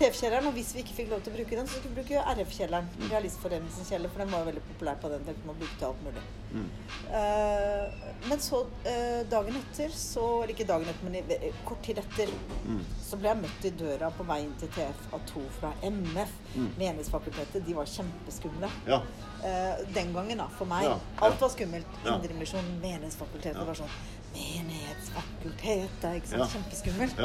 TF-kjelleren. 0.00 0.48
Og 0.48 0.56
hvis 0.56 0.72
vi 0.74 0.82
ikke 0.84 0.96
fikk 0.96 1.10
lov 1.12 1.20
til 1.24 1.34
å 1.34 1.36
bruke 1.36 1.56
den, 1.58 1.68
så 1.68 1.78
skulle 1.78 1.94
vi 1.94 2.00
bruke 2.00 2.22
RF-kjelleren. 2.34 2.86
Realistforeningens 3.10 3.90
kjeller, 3.90 4.12
for 4.12 4.24
den 4.24 4.32
var 4.32 4.42
jo 4.42 4.48
veldig 4.50 4.62
populær 4.70 5.00
på 5.02 5.10
den. 5.12 5.26
Den 5.28 5.36
kunne 5.38 5.52
man 5.52 5.58
bruke 5.60 5.76
til 5.80 5.88
alt 5.90 6.04
mulig. 6.06 6.22
Mm. 6.50 6.68
Uh, 7.10 8.06
men 8.26 8.40
så 8.42 8.64
uh, 8.66 9.20
dagen 9.30 9.54
etter, 9.60 9.92
så 9.94 10.24
Eller 10.40 10.50
ikke 10.56 10.66
dagen 10.66 10.88
etter, 10.90 11.06
men 11.06 11.18
i, 11.20 11.22
eh, 11.36 11.60
kort 11.68 11.82
tid 11.86 12.00
etter, 12.02 12.32
Mm. 12.70 12.80
så 13.02 13.16
ble 13.18 13.28
jeg 13.30 13.38
møtt 13.40 13.64
i 13.66 13.70
døra 13.80 14.10
på 14.14 14.24
vei 14.28 14.36
inn 14.44 14.52
til 14.60 14.68
TF 14.74 15.14
av 15.16 15.22
to 15.26 15.40
fra 15.58 15.70
MF. 15.82 16.32
Mm. 16.54 16.66
Menighetsfakultetet. 16.78 17.64
De 17.66 17.74
var 17.74 17.88
kjempeskumle. 17.88 18.70
Ja. 18.86 19.00
Uh, 19.40 19.80
den 19.94 20.12
gangen, 20.14 20.38
da, 20.42 20.46
for 20.58 20.68
meg. 20.70 20.84
Ja. 20.86 20.98
Alt 21.26 21.40
var 21.40 21.50
skummelt. 21.54 21.94
Ja. 22.04 22.16
Indremisjon, 22.18 22.68
Menighetsfakultetet. 22.82 23.58
Ja. 23.58 23.64
Var 23.70 23.80
sånn 23.80 23.94
Menighetsfakultetet, 24.34 26.10
ikke 26.20 26.30
sant. 26.30 26.42
Ja. 26.44 26.50
Kjempeskummelt. 26.56 27.24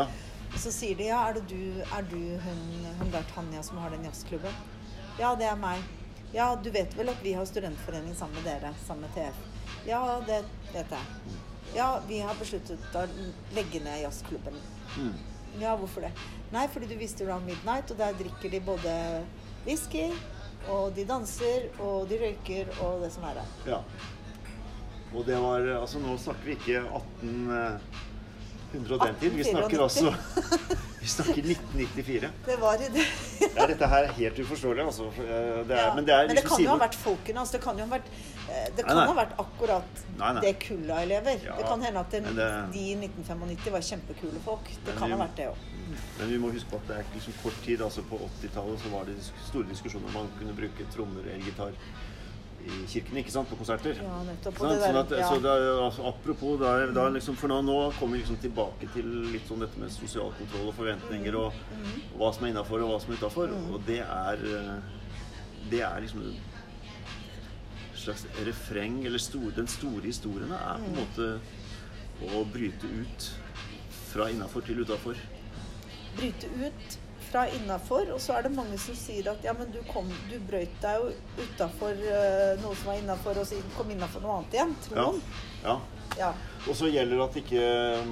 Så 0.55 0.71
sier 0.71 0.95
de 0.97 1.09
ja, 1.09 1.19
er 1.29 1.37
det 1.37 1.45
du, 1.51 1.81
er 1.83 2.05
du 2.09 2.19
hun, 2.45 2.63
hun 2.99 3.11
der 3.13 3.25
Tanja 3.33 3.63
som 3.63 3.77
har 3.83 3.93
den 3.93 4.05
jazzklubben? 4.07 4.53
Ja, 5.19 5.33
det 5.39 5.47
er 5.49 5.59
meg. 5.59 5.83
Ja, 6.35 6.47
du 6.55 6.69
vet 6.73 6.95
vel 6.97 7.09
at 7.11 7.21
vi 7.23 7.33
har 7.37 7.45
studentforening 7.47 8.15
sammen 8.15 8.35
med 8.39 8.47
dere, 8.49 8.73
sammen 8.85 9.05
med 9.07 9.13
TF? 9.15 9.43
Ja, 9.87 10.01
det 10.27 10.41
vet 10.73 10.91
jeg. 10.91 11.35
Ja, 11.75 11.89
vi 12.07 12.19
har 12.23 12.35
besluttet 12.39 12.95
å 12.95 13.03
legge 13.55 13.81
ned 13.83 14.01
jazzklubben. 14.03 14.57
Mm. 14.95 15.13
Ja, 15.61 15.75
hvorfor 15.79 16.03
det? 16.03 16.11
Nei, 16.51 16.65
fordi 16.71 16.89
du 16.91 16.97
visste 16.99 17.27
Round 17.27 17.47
Midnight, 17.47 17.91
og 17.91 17.99
der 17.99 18.15
drikker 18.19 18.51
de 18.51 18.59
både 18.63 18.95
whisky, 19.65 20.09
og 20.71 20.91
de 20.97 21.05
danser, 21.07 21.69
og 21.83 22.07
de 22.09 22.19
røyker, 22.21 22.71
og 22.83 23.03
det 23.05 23.11
som 23.15 23.27
er 23.29 23.41
der. 23.41 23.55
ja. 23.75 23.81
Og 25.15 25.23
det 25.23 25.37
var 25.39 25.63
Altså, 25.77 25.99
nå 26.03 26.17
snakker 26.19 26.43
vi 26.43 26.55
ikke 26.57 26.81
18... 26.81 27.79
eh, 28.76 28.82
100 28.82 28.95
og 28.99 29.07
den 29.07 29.15
tid. 29.21 29.32
Vi 29.39 29.43
snakker 29.43 29.86
1894. 29.86 30.82
Vi 31.05 31.07
snakker 31.07 31.41
1994. 31.43 32.30
Det 32.49 32.55
var 32.61 32.76
i 32.82 32.88
det. 32.93 33.03
Ja, 33.55 33.65
dette 33.69 33.88
her 33.91 34.07
er 34.07 34.13
helt 34.19 34.39
uforståelig, 34.41 34.86
altså. 34.86 35.05
eh, 35.21 35.59
Det 35.67 35.76
er, 35.76 35.84
Ja, 35.84 35.93
men 35.95 36.05
det 36.07 36.13
er 36.15 36.28
liksom 36.32 36.49
kan 36.55 36.63
jo 36.63 36.69
ha 36.73 36.78
vært 36.86 36.95
folkene. 36.97 37.39
Altså, 37.43 37.57
det 37.57 37.61
kan 37.65 37.78
jo 37.78 37.86
ha 37.86 37.91
vært, 37.97 38.09
eh, 38.49 38.65
det 38.76 38.86
kan 38.88 38.97
nei. 38.97 39.05
ha 39.11 39.15
vært 39.19 39.36
akkurat 39.45 40.01
Nei, 40.17 40.32
nei. 40.34 40.41
det 40.47 40.53
kullet 40.65 40.89
av 40.97 41.03
elever. 41.05 41.38
Ja, 41.45 41.55
det 41.59 41.67
kan 41.69 41.82
hende 41.86 41.99
at 42.05 42.11
det, 42.11 42.23
det- 42.36 42.49
de 42.73 42.84
i 42.91 42.95
1995 42.97 43.71
var 43.78 43.86
kjempekule 43.91 44.41
folk. 44.45 44.65
Det 44.86 44.97
kan 44.97 45.07
vi- 45.09 45.15
ha 45.15 45.21
vært 45.26 45.36
det 45.38 45.47
òg. 45.53 45.71
Men 46.19 46.30
vi 46.34 46.38
må 46.41 46.49
huske 46.51 46.69
på 46.71 46.76
at 46.82 46.88
det 46.88 46.95
er 46.97 47.01
ikke 47.05 47.19
liksom 47.19 47.34
kort 47.43 47.59
tid. 47.65 47.82
altså 47.82 48.01
På 48.09 48.17
80-tallet 48.41 48.91
var 48.91 49.03
det 49.05 49.15
store 49.47 49.67
diskusjoner 49.69 50.07
om 50.07 50.13
man 50.13 50.32
kunne 50.39 50.55
bruke 50.57 50.88
trommer 50.95 51.21
eller 51.21 51.45
gitar 51.45 51.71
i 52.66 52.86
kirkene 52.89 53.22
ikke 53.22 53.32
sant? 53.32 53.49
På 53.49 53.55
konserter. 53.59 53.95
Ja, 54.01 54.16
nettopp. 54.26 54.55
Ikke 54.57 54.70
der, 54.72 54.82
Sånn 54.86 54.99
at, 55.01 55.11
ja. 55.20 55.28
så 55.30 55.38
det 55.43 55.51
er, 55.53 55.68
altså, 55.86 56.05
apropos, 56.09 56.57
da 56.59 56.72
er, 56.82 56.91
da 56.95 57.05
er 57.07 57.16
liksom, 57.18 57.36
for 57.38 57.47
nå, 57.51 57.59
nå 57.68 57.76
kommer 57.99 58.18
vi 58.18 58.24
liksom 58.24 58.38
tilbake 58.41 58.89
til 58.95 59.05
litt 59.34 59.45
sånn 59.47 59.61
dette 59.66 59.78
med 59.82 59.91
sosial 59.93 60.34
kontroll 60.39 60.72
og 60.72 60.76
forventninger 60.80 61.36
og, 61.43 61.53
Mm. 61.76 62.01
og 62.13 62.18
hva 62.24 62.34
som 62.34 62.45
er 62.45 62.49
innafor 62.55 62.82
og 62.82 62.89
hva 62.93 62.99
som 63.03 63.13
er 63.13 63.18
utafor. 63.22 63.53
Og 63.74 63.86
det 63.86 63.99
er 64.01 64.45
eh, 64.57 64.76
Det 65.70 65.82
er 65.82 66.01
liksom 66.01 66.22
et 66.28 67.97
slags 67.97 68.26
refreng, 68.45 68.99
eller 69.05 69.18
stor, 69.20 69.49
den 69.55 69.68
store 69.68 70.01
historien 70.05 70.51
er 70.51 70.78
på 70.78 70.86
en 70.86 70.91
Mm. 70.91 70.99
måte 70.99 71.39
å 72.36 72.43
bryte 72.51 72.86
ut 73.01 73.30
fra 74.11 74.30
innafor 74.30 74.61
til 74.66 74.80
utafor. 74.86 75.16
Bryte 76.16 76.47
ut 76.61 76.97
fra 77.32 77.47
innafor, 77.57 78.13
og 78.13 78.21
så 78.21 78.38
er 78.38 78.47
det 78.47 78.53
mange 78.55 78.78
som 78.82 78.95
sier 78.97 79.32
at 79.32 79.43
ja, 79.45 79.53
men 79.57 79.71
du, 79.73 79.82
kom, 79.89 80.07
du 80.30 80.38
brøyt 80.47 80.78
deg 80.84 81.01
jo 81.01 81.11
utafor 81.41 81.99
noe 82.61 82.78
som 82.78 82.91
var 82.91 83.01
innafor, 83.01 83.41
og 83.41 83.49
så 83.49 83.59
kom 83.76 83.91
innafor 83.93 84.23
noe 84.23 84.39
annet 84.39 84.57
igjen. 84.59 84.76
Tror 84.88 85.01
Ja. 85.01 85.11
ja. 85.65 85.78
Ja. 86.19 86.34
Og 86.69 86.76
så 86.76 86.89
gjelder 86.89 87.19
det 87.19 87.26
at 87.26 87.39
ikke 87.41 87.63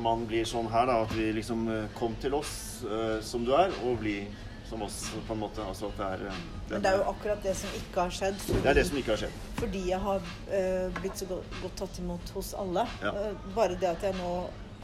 man 0.03 0.25
blir 0.29 0.47
sånn 0.47 0.69
her, 0.71 0.87
da. 0.89 1.01
At 1.05 1.13
vi 1.15 1.29
liksom 1.35 1.67
eh, 1.71 1.85
Kom 1.97 2.17
til 2.21 2.35
oss 2.37 2.55
uh, 2.85 3.19
som 3.23 3.45
du 3.47 3.53
er, 3.55 3.73
og 3.83 4.01
bli 4.01 4.23
som 4.67 4.81
oss, 4.85 4.99
på 5.27 5.35
en 5.35 5.41
måte. 5.43 5.63
Altså 5.63 5.89
at 5.91 5.99
det 5.99 6.07
er 6.07 6.25
det, 6.25 6.33
Men 6.69 6.83
det 6.83 6.91
er 6.91 6.99
jo 6.99 7.05
akkurat 7.11 7.45
det 7.45 7.53
som 7.59 7.77
ikke 7.77 8.07
har 8.07 8.17
skjedd. 8.17 8.41
Fordi, 8.41 8.63
Det 8.63 8.71
er 8.71 8.79
det 8.79 8.85
som 8.89 8.99
ikke 8.99 9.13
har 9.13 9.21
skjedd. 9.23 9.39
fordi 9.61 9.85
jeg 9.89 10.01
har 10.07 10.25
uh, 10.25 10.99
blitt 10.99 11.23
så 11.23 11.29
godt, 11.29 11.55
godt 11.61 11.79
tatt 11.83 12.01
imot 12.03 12.35
hos 12.35 12.51
alle. 12.65 12.87
Ja. 13.03 13.13
Bare 13.55 13.79
det 13.79 13.89
at 13.93 14.03
jeg 14.09 14.17
nå 14.19 14.33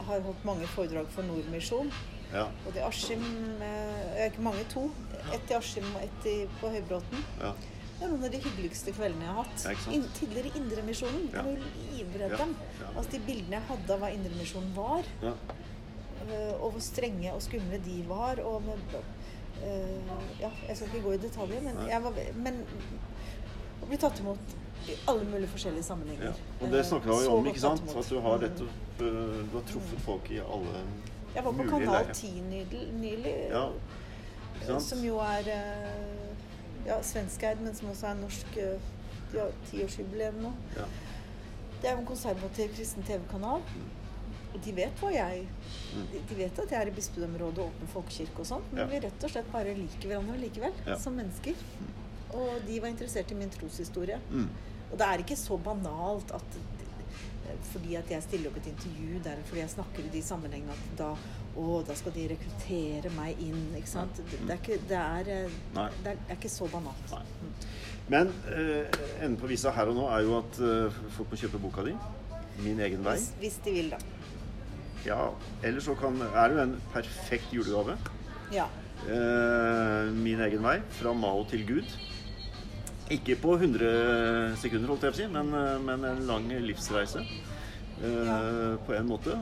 har 0.06 0.24
holdt 0.24 0.44
mange 0.48 0.66
foredrag 0.72 1.10
for 1.12 1.26
Nordmisjon. 1.26 1.92
Ja. 2.32 2.46
Og 2.66 2.76
i 2.78 2.82
Askim 2.86 3.22
eh, 3.66 4.26
Ikke 4.28 4.42
mange, 4.46 4.64
to. 4.70 4.86
Ett 5.34 5.50
i 5.50 5.56
Askim 5.58 5.86
og 5.94 6.02
ett 6.06 6.30
på 6.60 6.72
Høybråten. 6.72 7.28
ja. 7.42 7.52
Det 8.00 8.06
er 8.06 8.12
noen 8.14 8.22
av 8.24 8.30
de 8.32 8.38
hyggeligste 8.40 8.92
kveldene 8.96 9.26
jeg 9.26 9.32
har 9.36 9.44
hatt. 9.44 9.64
Ja? 9.66 9.92
In, 9.92 10.04
tidligere 10.16 10.50
Indremisjonen. 10.56 11.26
Ja. 11.34 11.42
Jeg 11.42 11.58
var 11.58 11.74
livredd 11.90 12.36
dem. 12.40 12.54
Altså, 12.94 13.10
de 13.12 13.18
bildene 13.26 13.58
jeg 13.58 13.66
hadde 13.68 13.92
av 13.92 14.00
hva 14.00 14.08
Indremisjonen 14.14 14.70
var, 14.72 15.10
ja. 15.20 15.32
eh, 16.22 16.54
og 16.54 16.70
hvor 16.78 16.80
strenge 16.86 17.34
og 17.34 17.42
skumle 17.44 17.82
de 17.84 17.98
var, 18.08 18.40
og 18.40 18.64
med 18.64 18.96
uh, 18.96 20.24
Ja, 20.40 20.48
jeg 20.68 20.78
skal 20.78 20.88
ikke 20.88 21.02
gå 21.10 21.12
i 21.18 21.20
detaljer, 21.26 21.60
men 21.66 21.76
jeg 21.90 22.02
var 22.06 22.16
Men 22.40 22.62
å 23.84 23.90
bli 23.90 24.00
tatt 24.00 24.24
imot 24.24 24.56
i 24.88 24.96
alle 25.12 25.28
mulige 25.28 25.52
forskjellige 25.52 25.84
sammenhenger. 25.84 26.30
ja. 26.30 26.32
Og 26.64 26.72
det 26.72 26.86
snakker 26.88 27.12
vi 27.20 27.28
om, 27.36 27.52
ikke 27.52 27.60
sant? 27.66 27.96
At 28.00 28.08
du 28.08 28.20
har 28.24 28.40
dette 28.40 28.64
eh, 28.64 29.40
Du 29.52 29.58
har 29.58 29.66
truffet 29.68 30.00
folk 30.08 30.32
i 30.32 30.40
alle 30.40 30.86
Jeg 31.34 31.44
var 31.44 31.52
på 31.52 31.62
Kanal 31.68 31.80
leirer. 31.86 32.12
10 32.14 32.40
nylig, 32.50 32.82
nylig 33.00 33.34
Ja. 33.50 34.78
Som 34.80 35.04
jo 35.04 35.18
er 35.24 35.46
eh, 35.48 36.34
ja, 36.86 36.98
svenskeid, 37.02 37.60
men 37.64 37.74
som 37.74 37.88
også 37.90 38.06
er 38.10 38.14
norsk 38.20 38.56
eh, 38.60 38.80
De 39.32 39.38
har 39.38 39.52
tiårsjubileum 39.70 40.40
nå. 40.42 40.50
Ja. 40.76 40.84
Det 41.80 41.88
er 41.88 41.94
jo 41.94 42.00
en 42.02 42.06
konservativ 42.06 42.74
kristen 42.76 43.02
TV-kanal. 43.06 43.62
Og 44.50 44.58
de 44.64 44.72
vet 44.74 44.98
hva 45.00 45.12
jeg 45.14 45.46
Mm. 45.90 46.06
de, 46.12 46.18
de 46.28 46.34
vet 46.38 46.58
at 46.58 46.70
jeg 46.70 46.80
er 46.82 46.86
i 46.86 46.90
bispedømmerådet 46.94 47.58
og 47.58 47.66
åpen 47.72 47.88
folkekirke 47.90 48.38
og 48.38 48.46
sånn, 48.46 48.62
men 48.70 48.78
Ja. 48.78 48.84
vi 48.86 48.98
rett 49.06 49.24
og 49.24 49.30
slett 49.30 49.48
bare 49.52 49.72
liker 49.74 50.06
hverandre 50.08 50.36
likevel, 50.38 50.72
Ja. 50.86 50.96
som 50.98 51.14
mennesker. 51.16 51.54
Og 52.34 52.60
de 52.66 52.80
var 52.80 52.88
interessert 52.88 53.30
i 53.30 53.34
min 53.34 53.50
troshistorie. 53.50 54.18
Mm. 54.30 54.48
Og 54.92 54.98
det 54.98 55.06
er 55.06 55.18
ikke 55.18 55.36
så 55.36 55.56
banalt 55.58 56.30
at 56.30 56.42
fordi 57.72 57.96
at 57.98 58.10
jeg 58.10 58.22
stiller 58.22 58.50
opp 58.50 58.58
et 58.60 58.68
intervju 58.70 59.20
der, 59.24 59.40
fordi 59.46 59.60
jeg 59.60 59.72
snakker 59.72 60.06
i 60.06 60.12
de 60.12 60.22
sammenhengene 60.22 60.74
at 60.76 60.98
da 60.98 61.10
å, 61.58 61.80
da 61.86 61.96
skal 61.98 62.14
de 62.14 62.28
rekruttere 62.30 63.10
meg 63.16 63.40
inn. 63.42 63.64
ikke 63.76 63.90
sant? 63.90 64.20
Det, 64.20 64.38
det, 64.38 64.54
er, 64.54 64.60
ikke, 64.60 64.78
det, 64.88 65.00
er, 65.00 65.24
det 65.74 65.82
er, 65.82 65.98
det 66.04 66.14
er 66.14 66.38
ikke 66.38 66.52
så 66.52 66.68
banalt. 66.70 67.14
Nei. 67.14 67.50
Men 68.10 68.30
eh, 68.50 69.00
enden 69.20 69.36
på 69.38 69.50
visa 69.50 69.72
her 69.74 69.90
og 69.90 69.98
nå 69.98 70.06
er 70.10 70.24
jo 70.26 70.38
at 70.40 70.60
eh, 70.66 71.00
folk 71.16 71.30
må 71.30 71.38
kjøpe 71.42 71.62
boka 71.62 71.86
di. 71.86 71.94
'Min 72.60 72.80
egen 72.84 73.04
vei'. 73.06 73.16
Hvis, 73.16 73.30
hvis 73.40 73.58
de 73.64 73.72
vil, 73.72 73.90
da. 73.94 74.00
Ja, 75.06 75.30
Eller 75.64 75.80
så 75.80 75.94
kan, 75.96 76.18
er 76.20 76.48
det 76.48 76.56
jo 76.58 76.62
en 76.62 76.74
perfekt 76.92 77.54
julegave. 77.54 77.96
Ja. 78.52 78.66
Eh, 79.08 80.10
min 80.12 80.42
egen 80.44 80.62
vei, 80.62 80.80
fra 80.98 81.14
Mao 81.16 81.44
til 81.48 81.64
Gud. 81.66 81.94
Ikke 83.10 83.34
på 83.42 83.56
100 83.58 84.54
sekunder, 84.60 84.92
holdt 84.92 85.02
jeg 85.08 85.14
på 85.14 85.16
å 85.16 85.20
si, 85.20 85.26
men, 85.34 85.48
eh, 85.54 85.78
men 85.82 86.04
en 86.06 86.26
lang 86.28 86.46
livsreise. 86.62 87.24
eh. 88.02 88.76
På 88.86 88.94
en 88.94 89.08
måte. 89.08 89.34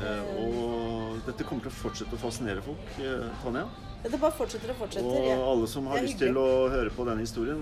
Eh, 0.00 0.22
og 0.40 1.20
dette 1.26 1.44
kommer 1.44 1.62
til 1.62 1.70
å 1.70 1.76
fortsette 1.82 2.16
å 2.16 2.18
fascinere 2.18 2.62
folk, 2.64 2.86
eh, 2.98 3.28
Tanja. 3.42 3.66
Det 4.02 4.18
bare 4.18 4.32
fortsetter 4.32 4.70
og 4.70 4.76
fortsetter. 4.76 5.04
Og 5.04 5.26
ja. 5.28 5.36
alle 5.36 5.68
som 5.68 5.86
har 5.86 6.00
lyst 6.00 6.18
til 6.18 6.34
å 6.40 6.70
høre 6.72 6.90
på 6.90 7.04
denne 7.04 7.20
historien, 7.20 7.60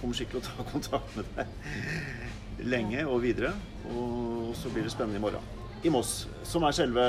kommer 0.00 0.14
sikkert 0.18 0.42
til 0.42 0.50
å 0.50 0.56
ta 0.56 0.66
kontakt 0.72 1.16
med 1.16 1.24
deg 1.36 2.66
lenge 2.66 3.06
og 3.06 3.22
videre. 3.22 3.52
Og 3.94 4.50
så 4.58 4.72
blir 4.74 4.82
det 4.82 4.90
spennende 4.90 5.20
i 5.20 5.22
morgen. 5.22 5.46
I 5.84 5.88
Moss, 5.88 6.26
som 6.42 6.66
er 6.66 6.74
selve 6.74 7.06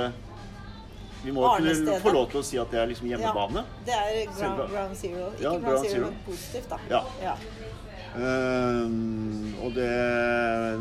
Vi 1.24 1.34
må 1.34 1.48
kunne 1.58 2.00
få 2.04 2.14
lov 2.14 2.30
til 2.32 2.40
å 2.42 2.46
si 2.46 2.60
at 2.62 2.72
det 2.72 2.80
er 2.82 2.92
liksom 2.92 3.10
hjemmebane. 3.10 3.64
Det 3.88 3.96
er 3.98 4.20
ground, 4.38 4.64
ground 4.72 5.00
zero. 5.00 5.32
Ikke 5.34 5.44
Ja, 5.44 5.50
ground, 5.50 5.66
ground 5.66 5.88
zero, 5.88 5.94
zero. 5.94 6.12
men 6.12 6.24
positivt, 6.28 6.70
da. 6.70 6.80
Ja. 6.92 7.04
ja. 7.24 7.36
Um, 8.18 9.54
og 9.62 9.76
det 9.76 9.90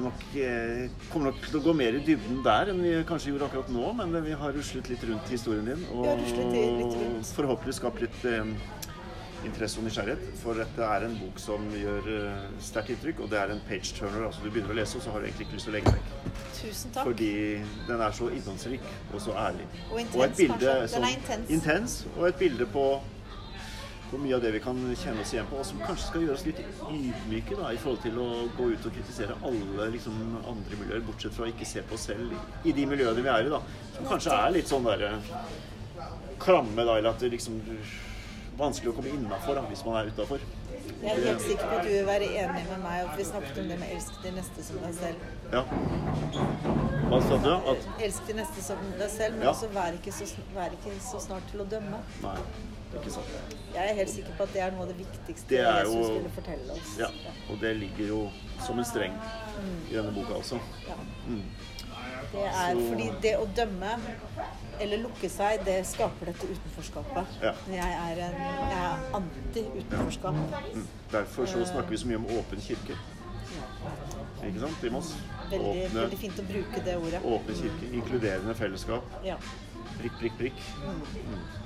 nok, 0.01 0.23
eh, 0.41 0.87
kommer 1.11 1.33
nok 1.33 1.41
til 1.43 1.59
å 1.59 1.65
gå 1.67 1.75
mer 1.77 1.99
i 1.99 2.01
dybden 2.07 2.39
der 2.47 2.71
enn 2.73 2.81
vi 2.81 2.95
kanskje 3.09 3.35
gjorde 3.35 3.51
akkurat 3.51 3.73
nå, 3.75 3.91
men 3.99 4.15
vi 4.25 4.37
har 4.41 4.55
ruslet 4.57 4.89
litt 4.89 5.05
rundt 5.05 5.33
historien 5.35 5.67
din. 5.69 5.83
Og 5.93 6.07
forhåpentlig 7.37 7.77
skapt 7.77 8.01
litt 8.05 8.25
eh, 8.31 8.55
interesse 9.45 9.81
og 9.81 9.87
nysgjerrighet. 9.87 10.39
For 10.41 10.59
dette 10.59 10.91
er 10.97 11.07
en 11.07 11.17
bok 11.21 11.41
som 11.41 11.67
gjør 11.77 12.09
eh, 12.13 12.47
sterkt 12.63 12.95
inntrykk, 12.95 13.25
og 13.25 13.33
det 13.33 13.41
er 13.41 13.53
en 13.55 13.63
page 13.69 13.97
turner. 13.97 14.27
Altså 14.29 14.45
du 14.45 14.51
begynner 14.51 14.73
å 14.75 14.79
lese, 14.79 14.99
og 14.99 15.05
så 15.05 15.15
har 15.15 15.23
du 15.23 15.29
egentlig 15.29 15.49
ikke 15.49 15.59
lyst 15.59 15.69
til 15.69 15.75
å 15.75 15.77
legge 15.77 15.93
den 15.93 15.99
vekk. 15.99 16.39
Tusen 16.61 16.95
takk. 16.95 17.11
Fordi 17.11 17.33
den 17.91 18.07
er 18.07 18.17
så 18.21 18.31
innholdsrik 18.39 18.89
og 19.13 19.21
så 19.27 19.37
ærlig. 19.43 19.69
Og 19.91 20.01
intens, 20.01 20.25
et 20.25 20.41
bilde 20.41 20.73
kanskje. 20.73 20.97
Den 20.97 21.11
er 21.11 21.19
intens. 21.21 21.53
intens. 21.59 21.99
Og 22.17 22.25
et 22.31 22.41
bilde 22.41 22.69
på, 22.73 22.87
på 24.11 24.23
mye 24.23 24.39
av 24.39 24.43
det 24.47 24.55
vi 24.57 24.65
kan 24.65 24.83
kjenne 25.03 25.23
oss 25.27 25.35
igjen 25.37 25.49
på, 25.51 25.61
og 25.61 25.69
som 25.69 25.85
kanskje 25.85 26.09
skal 26.09 26.27
gjøre 26.27 26.39
oss 26.39 26.47
litt 26.49 26.65
ydmyke 26.89 27.61
da, 27.61 27.71
i 27.75 27.81
forhold 27.83 28.03
til 28.07 28.19
å 28.23 28.29
gå 28.57 28.73
ut 28.73 28.89
og 28.89 28.99
kritisere 28.99 29.39
alle 29.47 29.93
liksom, 29.95 30.19
andre 30.43 30.81
miljøer, 30.81 31.07
bortsett 31.07 31.37
fra 31.37 31.47
å 31.47 31.53
ikke 31.53 31.69
se 31.69 31.85
på 31.87 31.99
oss 31.99 32.09
selv 32.11 32.33
i, 32.33 32.43
i 32.71 32.77
de 32.77 32.89
miljøene 32.89 33.25
vi 33.25 33.33
er 33.35 33.49
i, 33.49 33.55
da. 33.55 33.63
Som 33.99 34.11
kanskje 34.15 34.37
er 34.41 34.53
litt 34.57 34.71
sånn 34.71 34.87
derre 34.87 35.17
klamme, 36.43 36.85
da, 36.85 36.99
eller 36.99 37.13
at 37.13 37.23
det 37.23 37.33
liksom 37.33 37.61
Vanskelig 38.57 38.93
å 38.93 38.97
komme 38.97 39.11
innafor 39.13 39.59
hvis 39.69 39.83
man 39.85 39.97
er 40.01 40.11
utafor. 40.13 40.41
Jeg 41.03 41.11
er 41.13 41.25
helt 41.27 41.43
sikker 41.45 41.67
på 41.69 41.77
at 41.77 41.85
du 41.85 41.91
vil 41.93 42.07
være 42.07 42.29
enig 42.41 42.63
med 42.71 42.79
meg, 42.83 43.03
at 43.05 43.19
vi 43.19 43.25
snakket 43.29 43.59
om 43.63 43.69
det 43.69 43.79
med 43.83 43.89
'elsk 43.93 44.23
de 44.23 44.31
neste 44.33 44.63
som 44.65 44.77
deg 44.85 44.95
selv'. 44.95 45.27
Ja. 45.53 45.63
Hva 47.11 47.21
sa 47.23 47.37
du? 47.45 47.51
At 47.73 47.89
Elsk 48.07 48.27
de 48.27 48.33
neste 48.39 48.63
som 48.63 48.79
deg 48.99 49.11
selv, 49.11 49.35
men 49.35 49.43
Ja. 49.43 49.51
også 49.53 49.69
vær 49.75 49.93
ikke, 49.99 50.13
så, 50.13 50.25
vær 50.55 50.71
ikke 50.73 50.95
så 51.01 51.21
snart 51.21 51.43
til 51.51 51.61
å 51.61 51.65
dømme. 51.69 52.01
Nei, 52.23 52.37
ikke 52.97 53.11
sant. 53.13 53.27
Jeg 53.75 53.91
er 53.91 53.95
helt 53.95 54.11
sikker 54.11 54.33
på 54.39 54.43
at 54.43 54.53
det 54.53 54.63
er 54.63 54.71
noe 54.71 54.83
av 54.83 54.89
det 54.89 54.97
viktigste 54.99 55.49
Det 55.49 55.61
er 55.61 55.79
Jesus 55.85 55.95
jo- 55.95 56.15
ville 56.15 56.31
fortelle 56.31 56.73
oss. 56.73 56.97
Ja, 56.99 57.07
og 57.51 57.61
det 57.61 57.77
ligger 57.77 58.07
jo 58.09 58.31
som 58.67 58.79
en 58.79 58.85
streng 58.85 59.13
i 59.91 59.95
denne 59.95 60.13
boka 60.15 60.35
også. 60.41 60.59
Ja. 60.89 60.95
Mm. 61.29 61.43
Det 62.33 62.47
er 62.47 62.79
fordi 62.89 63.11
det 63.23 63.35
å 63.41 63.47
dømme 63.57 63.93
eller 64.81 65.01
lukke 65.01 65.29
seg, 65.33 65.63
det 65.65 65.79
skaper 65.89 66.31
dette 66.33 66.49
utenforskapet. 66.51 67.37
Ja. 67.43 67.53
Jeg 67.73 67.93
er, 68.01 68.23
en, 68.27 68.41
jeg 68.43 68.81
er 68.81 69.05
anti-utenforskap. 69.17 70.41
Mm. 70.75 70.89
Derfor 71.13 71.49
så 71.49 71.65
snakker 71.65 71.95
vi 71.95 72.01
så 72.03 72.11
mye 72.11 72.21
om 72.21 72.27
åpen 72.39 72.61
kirke. 72.61 72.99
Ikke 74.45 74.61
sant? 74.61 74.83
Dimas? 74.83 75.15
Veldig, 75.51 75.71
Åpne, 75.71 76.01
veldig 76.01 76.19
fint 76.21 76.41
å 76.43 76.45
bruke 76.51 76.83
det 76.85 76.97
ordet. 77.01 77.23
åpne 77.25 77.57
kirke. 77.63 77.93
Inkluderende 78.01 78.55
fellesskap. 78.59 79.17
Ja. 79.25 79.39
Prikk, 79.97 80.19
prikk, 80.21 80.37
prikk. 80.43 80.61
Mm. 80.83 81.66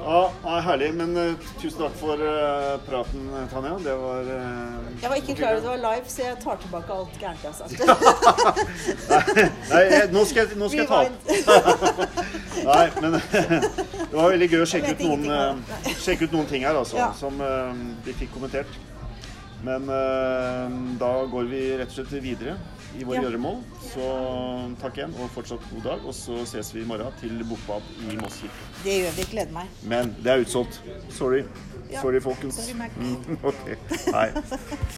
Ja, 0.00 0.60
herlig. 0.64 0.94
Men 0.96 1.16
uh, 1.16 1.48
tusen 1.60 1.82
takk 1.82 1.96
for 2.00 2.22
uh, 2.24 2.78
praten, 2.86 3.26
Tanja. 3.52 3.74
Det 3.84 3.96
var 4.00 4.30
uh, 4.32 5.02
Jeg 5.02 5.10
var 5.12 5.16
ikke 5.20 5.36
klar 5.36 5.58
over 5.58 5.60
det 5.60 5.70
var 5.74 5.82
live, 5.84 6.08
så 6.08 6.22
jeg 6.24 6.38
tar 6.44 6.60
tilbake 6.62 6.96
alt 6.96 7.18
gærent 7.20 7.44
jeg 7.44 7.50
har 7.50 7.58
sagt. 7.60 7.74
Nei, 9.70 9.84
nei, 9.92 10.00
nå 10.14 10.24
skal 10.28 10.46
jeg, 10.46 10.58
nå 10.58 10.70
skal 10.72 10.80
jeg 10.80 10.88
ta 10.88 11.02
opp. 11.04 11.18
Nei, 12.70 12.86
men 13.00 13.18
det 14.10 14.16
var 14.16 14.32
veldig 14.32 14.48
gøy 14.50 14.62
å 14.64 14.68
sjekke 14.68 14.94
ut 14.96 15.02
noen, 15.04 15.26
eh, 15.30 15.92
sjekke 16.00 16.26
ut 16.26 16.34
noen 16.34 16.48
ting 16.50 16.64
her, 16.66 16.76
altså, 16.80 16.98
Ja. 16.98 17.12
som 17.16 17.40
eh, 17.44 17.82
vi 18.06 18.16
fikk 18.22 18.32
kommentert. 18.34 18.72
Men 19.64 19.88
eh, 19.92 20.76
da 21.00 21.12
går 21.30 21.48
vi 21.50 21.62
rett 21.78 21.92
og 21.92 22.00
slett 22.00 22.24
videre 22.24 22.56
i 22.98 23.04
våre 23.04 23.16
Ja. 23.16 23.22
gjøremål. 23.28 23.60
Så 23.94 24.06
takk 24.80 24.96
igjen, 24.98 25.14
og 25.22 25.30
fortsatt 25.30 25.60
god 25.74 25.82
dag. 25.82 26.06
Og 26.06 26.14
så 26.14 26.44
ses 26.46 26.74
vi 26.74 26.80
i 26.82 26.84
morgen 26.84 27.12
til 27.20 27.44
bokbad 27.44 27.82
i 28.10 28.16
Moss. 28.16 28.40
Det 28.84 28.96
gjør 29.02 29.16
vi. 29.16 29.22
Gleder 29.30 29.52
meg. 29.52 29.66
Men 29.82 30.14
det 30.22 30.32
er 30.32 30.40
utsolgt. 30.44 30.80
Sorry. 31.10 31.44
Ja. 31.90 32.00
Sorry, 32.02 32.20
folkens. 32.20 32.54
Sorry, 32.54 32.78
Mac. 32.78 32.90
Mm, 32.96 33.38
okay. 33.50 33.74
Hei. 34.14 34.30